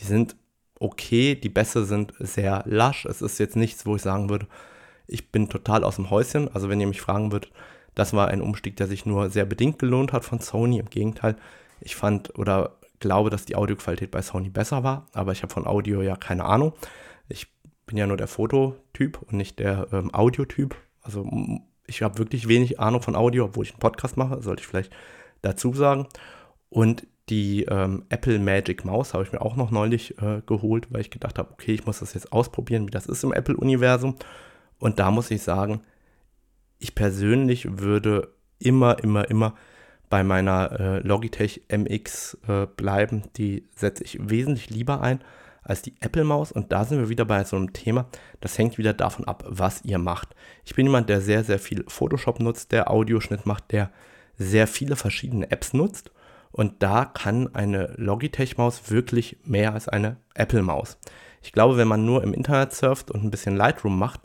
Die 0.00 0.04
sind 0.04 0.36
okay, 0.80 1.34
die 1.34 1.48
Bässe 1.48 1.84
sind 1.84 2.12
sehr 2.18 2.62
lasch. 2.66 3.04
Es 3.06 3.22
ist 3.22 3.38
jetzt 3.38 3.56
nichts, 3.56 3.86
wo 3.86 3.96
ich 3.96 4.02
sagen 4.02 4.28
würde, 4.28 4.46
ich 5.06 5.30
bin 5.30 5.48
total 5.48 5.84
aus 5.84 5.96
dem 5.96 6.10
Häuschen. 6.10 6.52
Also 6.54 6.68
wenn 6.68 6.80
ihr 6.80 6.86
mich 6.86 7.00
fragen 7.00 7.32
würdet, 7.32 7.52
das 7.94 8.12
war 8.12 8.28
ein 8.28 8.42
Umstieg, 8.42 8.76
der 8.76 8.86
sich 8.86 9.06
nur 9.06 9.30
sehr 9.30 9.44
bedingt 9.44 9.78
gelohnt 9.78 10.12
hat 10.12 10.24
von 10.24 10.40
Sony. 10.40 10.78
Im 10.78 10.90
Gegenteil, 10.90 11.36
ich 11.80 11.96
fand 11.96 12.36
oder 12.38 12.76
glaube, 13.00 13.30
dass 13.30 13.44
die 13.44 13.56
Audioqualität 13.56 14.10
bei 14.10 14.22
Sony 14.22 14.48
besser 14.48 14.82
war, 14.82 15.06
aber 15.12 15.32
ich 15.32 15.42
habe 15.42 15.52
von 15.52 15.66
Audio 15.66 16.02
ja 16.02 16.16
keine 16.16 16.44
Ahnung. 16.44 16.72
Ich 17.28 17.48
bin 17.86 17.98
ja 17.98 18.06
nur 18.06 18.16
der 18.16 18.28
Fototyp 18.28 19.20
und 19.22 19.34
nicht 19.34 19.58
der 19.58 19.88
ähm, 19.92 20.12
Audiotyp. 20.14 20.74
Also 21.02 21.30
ich 21.86 22.02
habe 22.02 22.18
wirklich 22.18 22.48
wenig 22.48 22.80
Ahnung 22.80 23.02
von 23.02 23.14
Audio, 23.14 23.44
obwohl 23.44 23.64
ich 23.64 23.72
einen 23.72 23.80
Podcast 23.80 24.16
mache, 24.16 24.40
sollte 24.42 24.62
ich 24.62 24.66
vielleicht 24.66 24.92
dazu 25.42 25.74
sagen. 25.74 26.06
Und 26.74 27.06
die 27.28 27.62
ähm, 27.66 28.02
Apple 28.08 28.40
Magic 28.40 28.84
Maus 28.84 29.14
habe 29.14 29.22
ich 29.22 29.30
mir 29.30 29.40
auch 29.40 29.54
noch 29.54 29.70
neulich 29.70 30.20
äh, 30.20 30.42
geholt, 30.44 30.88
weil 30.90 31.02
ich 31.02 31.10
gedacht 31.10 31.38
habe, 31.38 31.52
okay, 31.52 31.72
ich 31.72 31.86
muss 31.86 32.00
das 32.00 32.14
jetzt 32.14 32.32
ausprobieren, 32.32 32.88
wie 32.88 32.90
das 32.90 33.06
ist 33.06 33.22
im 33.22 33.32
Apple-Universum. 33.32 34.16
Und 34.80 34.98
da 34.98 35.12
muss 35.12 35.30
ich 35.30 35.40
sagen, 35.42 35.82
ich 36.80 36.96
persönlich 36.96 37.78
würde 37.78 38.34
immer, 38.58 38.98
immer, 39.04 39.30
immer 39.30 39.54
bei 40.10 40.24
meiner 40.24 40.80
äh, 40.80 40.98
Logitech 41.06 41.62
MX 41.68 42.38
äh, 42.48 42.66
bleiben. 42.66 43.22
Die 43.36 43.68
setze 43.76 44.02
ich 44.02 44.18
wesentlich 44.28 44.68
lieber 44.70 45.00
ein 45.00 45.22
als 45.62 45.80
die 45.80 45.94
Apple-Maus. 46.00 46.50
Und 46.50 46.72
da 46.72 46.84
sind 46.84 46.98
wir 46.98 47.08
wieder 47.08 47.24
bei 47.24 47.44
so 47.44 47.54
einem 47.54 47.72
Thema, 47.72 48.08
das 48.40 48.58
hängt 48.58 48.78
wieder 48.78 48.94
davon 48.94 49.28
ab, 49.28 49.44
was 49.46 49.84
ihr 49.84 49.98
macht. 49.98 50.34
Ich 50.64 50.74
bin 50.74 50.86
jemand, 50.86 51.08
der 51.08 51.20
sehr, 51.20 51.44
sehr 51.44 51.60
viel 51.60 51.84
Photoshop 51.86 52.40
nutzt, 52.40 52.72
der 52.72 52.90
Audioschnitt 52.90 53.46
macht, 53.46 53.70
der 53.70 53.92
sehr 54.36 54.66
viele 54.66 54.96
verschiedene 54.96 55.52
Apps 55.52 55.72
nutzt. 55.72 56.10
Und 56.54 56.84
da 56.84 57.04
kann 57.04 57.52
eine 57.52 57.94
Logitech-Maus 57.96 58.88
wirklich 58.88 59.38
mehr 59.42 59.74
als 59.74 59.88
eine 59.88 60.18
Apple-Maus. 60.34 60.98
Ich 61.42 61.50
glaube, 61.50 61.76
wenn 61.76 61.88
man 61.88 62.04
nur 62.04 62.22
im 62.22 62.32
Internet 62.32 62.72
surft 62.72 63.10
und 63.10 63.24
ein 63.24 63.32
bisschen 63.32 63.56
Lightroom 63.56 63.98
macht, 63.98 64.20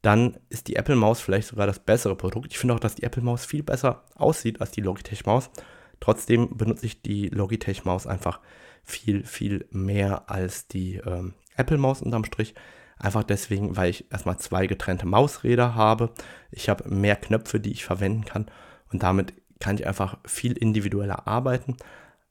dann 0.00 0.38
ist 0.50 0.68
die 0.68 0.76
Apple-Maus 0.76 1.20
vielleicht 1.20 1.48
sogar 1.48 1.66
das 1.66 1.80
bessere 1.80 2.14
Produkt. 2.14 2.52
Ich 2.52 2.58
finde 2.58 2.74
auch, 2.74 2.78
dass 2.78 2.94
die 2.94 3.02
Apple-Maus 3.02 3.44
viel 3.44 3.64
besser 3.64 4.04
aussieht 4.14 4.60
als 4.60 4.70
die 4.70 4.82
Logitech-Maus. 4.82 5.50
Trotzdem 5.98 6.56
benutze 6.56 6.86
ich 6.86 7.02
die 7.02 7.26
Logitech-Maus 7.28 8.06
einfach 8.06 8.38
viel, 8.84 9.24
viel 9.24 9.66
mehr 9.72 10.30
als 10.30 10.68
die 10.68 10.98
ähm, 11.04 11.34
Apple-Maus 11.56 12.02
unterm 12.02 12.24
Strich. 12.24 12.54
Einfach 13.00 13.24
deswegen, 13.24 13.76
weil 13.76 13.90
ich 13.90 14.12
erstmal 14.12 14.38
zwei 14.38 14.68
getrennte 14.68 15.06
Mausräder 15.06 15.74
habe. 15.74 16.10
Ich 16.52 16.68
habe 16.68 16.88
mehr 16.88 17.16
Knöpfe, 17.16 17.58
die 17.58 17.72
ich 17.72 17.84
verwenden 17.84 18.24
kann. 18.24 18.48
Und 18.92 19.02
damit 19.02 19.34
kann 19.64 19.78
ich 19.78 19.86
einfach 19.86 20.18
viel 20.26 20.52
individueller 20.52 21.26
arbeiten. 21.26 21.78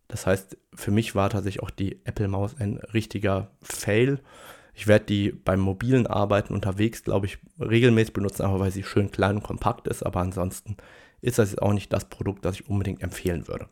Das 0.08 0.28
heißt, 0.28 0.56
für 0.76 0.92
mich 0.92 1.16
war 1.16 1.32
tatsächlich 1.32 1.64
auch 1.64 1.72
die 1.72 2.00
Apple-Maus 2.06 2.58
ein 2.60 2.78
richtiger 2.94 3.50
Fail. 3.64 4.20
Ich 4.76 4.86
werde 4.86 5.06
die 5.06 5.32
beim 5.32 5.60
mobilen 5.60 6.06
Arbeiten 6.06 6.54
unterwegs, 6.54 7.04
glaube 7.04 7.26
ich, 7.26 7.40
regelmäßig 7.60 8.14
benutzen, 8.14 8.44
aber 8.44 8.60
weil 8.60 8.70
sie 8.70 8.84
schön 8.84 9.10
klein 9.10 9.38
und 9.38 9.44
kompakt 9.44 9.88
ist. 9.88 10.04
Aber 10.04 10.20
ansonsten 10.20 10.78
ist 11.22 11.40
das 11.40 11.50
jetzt 11.50 11.62
auch 11.64 11.74
nicht 11.74 11.92
das 11.92 12.06
Produkt, 12.06 12.46
das 12.46 12.60
ich 12.60 12.70
unbedingt 12.70 13.02
empfehlen 13.02 13.48
würde. 13.48 13.68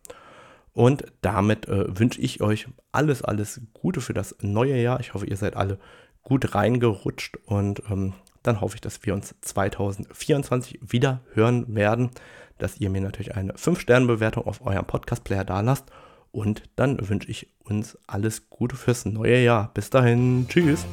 Und 0.73 1.03
damit 1.21 1.67
äh, 1.67 1.99
wünsche 1.99 2.19
ich 2.19 2.41
euch 2.41 2.67
alles, 2.91 3.21
alles 3.21 3.61
Gute 3.73 4.01
für 4.01 4.15
das 4.15 4.35
neue 4.41 4.81
Jahr. 4.81 4.99
Ich 5.01 5.13
hoffe, 5.13 5.27
ihr 5.27 5.37
seid 5.37 5.55
alle 5.55 5.77
gut 6.23 6.55
reingerutscht 6.55 7.37
und 7.45 7.83
ähm, 7.91 8.13
dann 8.41 8.59
hoffe 8.59 8.73
ich, 8.73 8.81
dass 8.81 9.05
wir 9.05 9.13
uns 9.13 9.35
2024 9.41 10.79
wieder 10.81 11.21
hören 11.33 11.75
werden, 11.75 12.09
dass 12.61 12.79
ihr 12.79 12.89
mir 12.89 13.01
natürlich 13.01 13.35
eine 13.35 13.53
5-Sterne-Bewertung 13.53 14.45
auf 14.45 14.65
eurem 14.65 14.85
Podcast-Player 14.85 15.43
da 15.43 15.61
lasst 15.61 15.91
und 16.31 16.63
dann 16.75 16.97
wünsche 17.09 17.29
ich 17.29 17.47
uns 17.63 17.97
alles 18.07 18.49
Gute 18.49 18.75
fürs 18.75 19.05
neue 19.05 19.43
Jahr. 19.43 19.71
Bis 19.73 19.89
dahin, 19.89 20.45
tschüss. 20.47 20.85